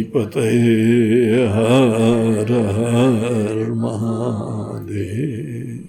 पते 0.04 1.46
हर 1.46 2.52
हर 2.52 3.72
महादेव। 3.72 5.87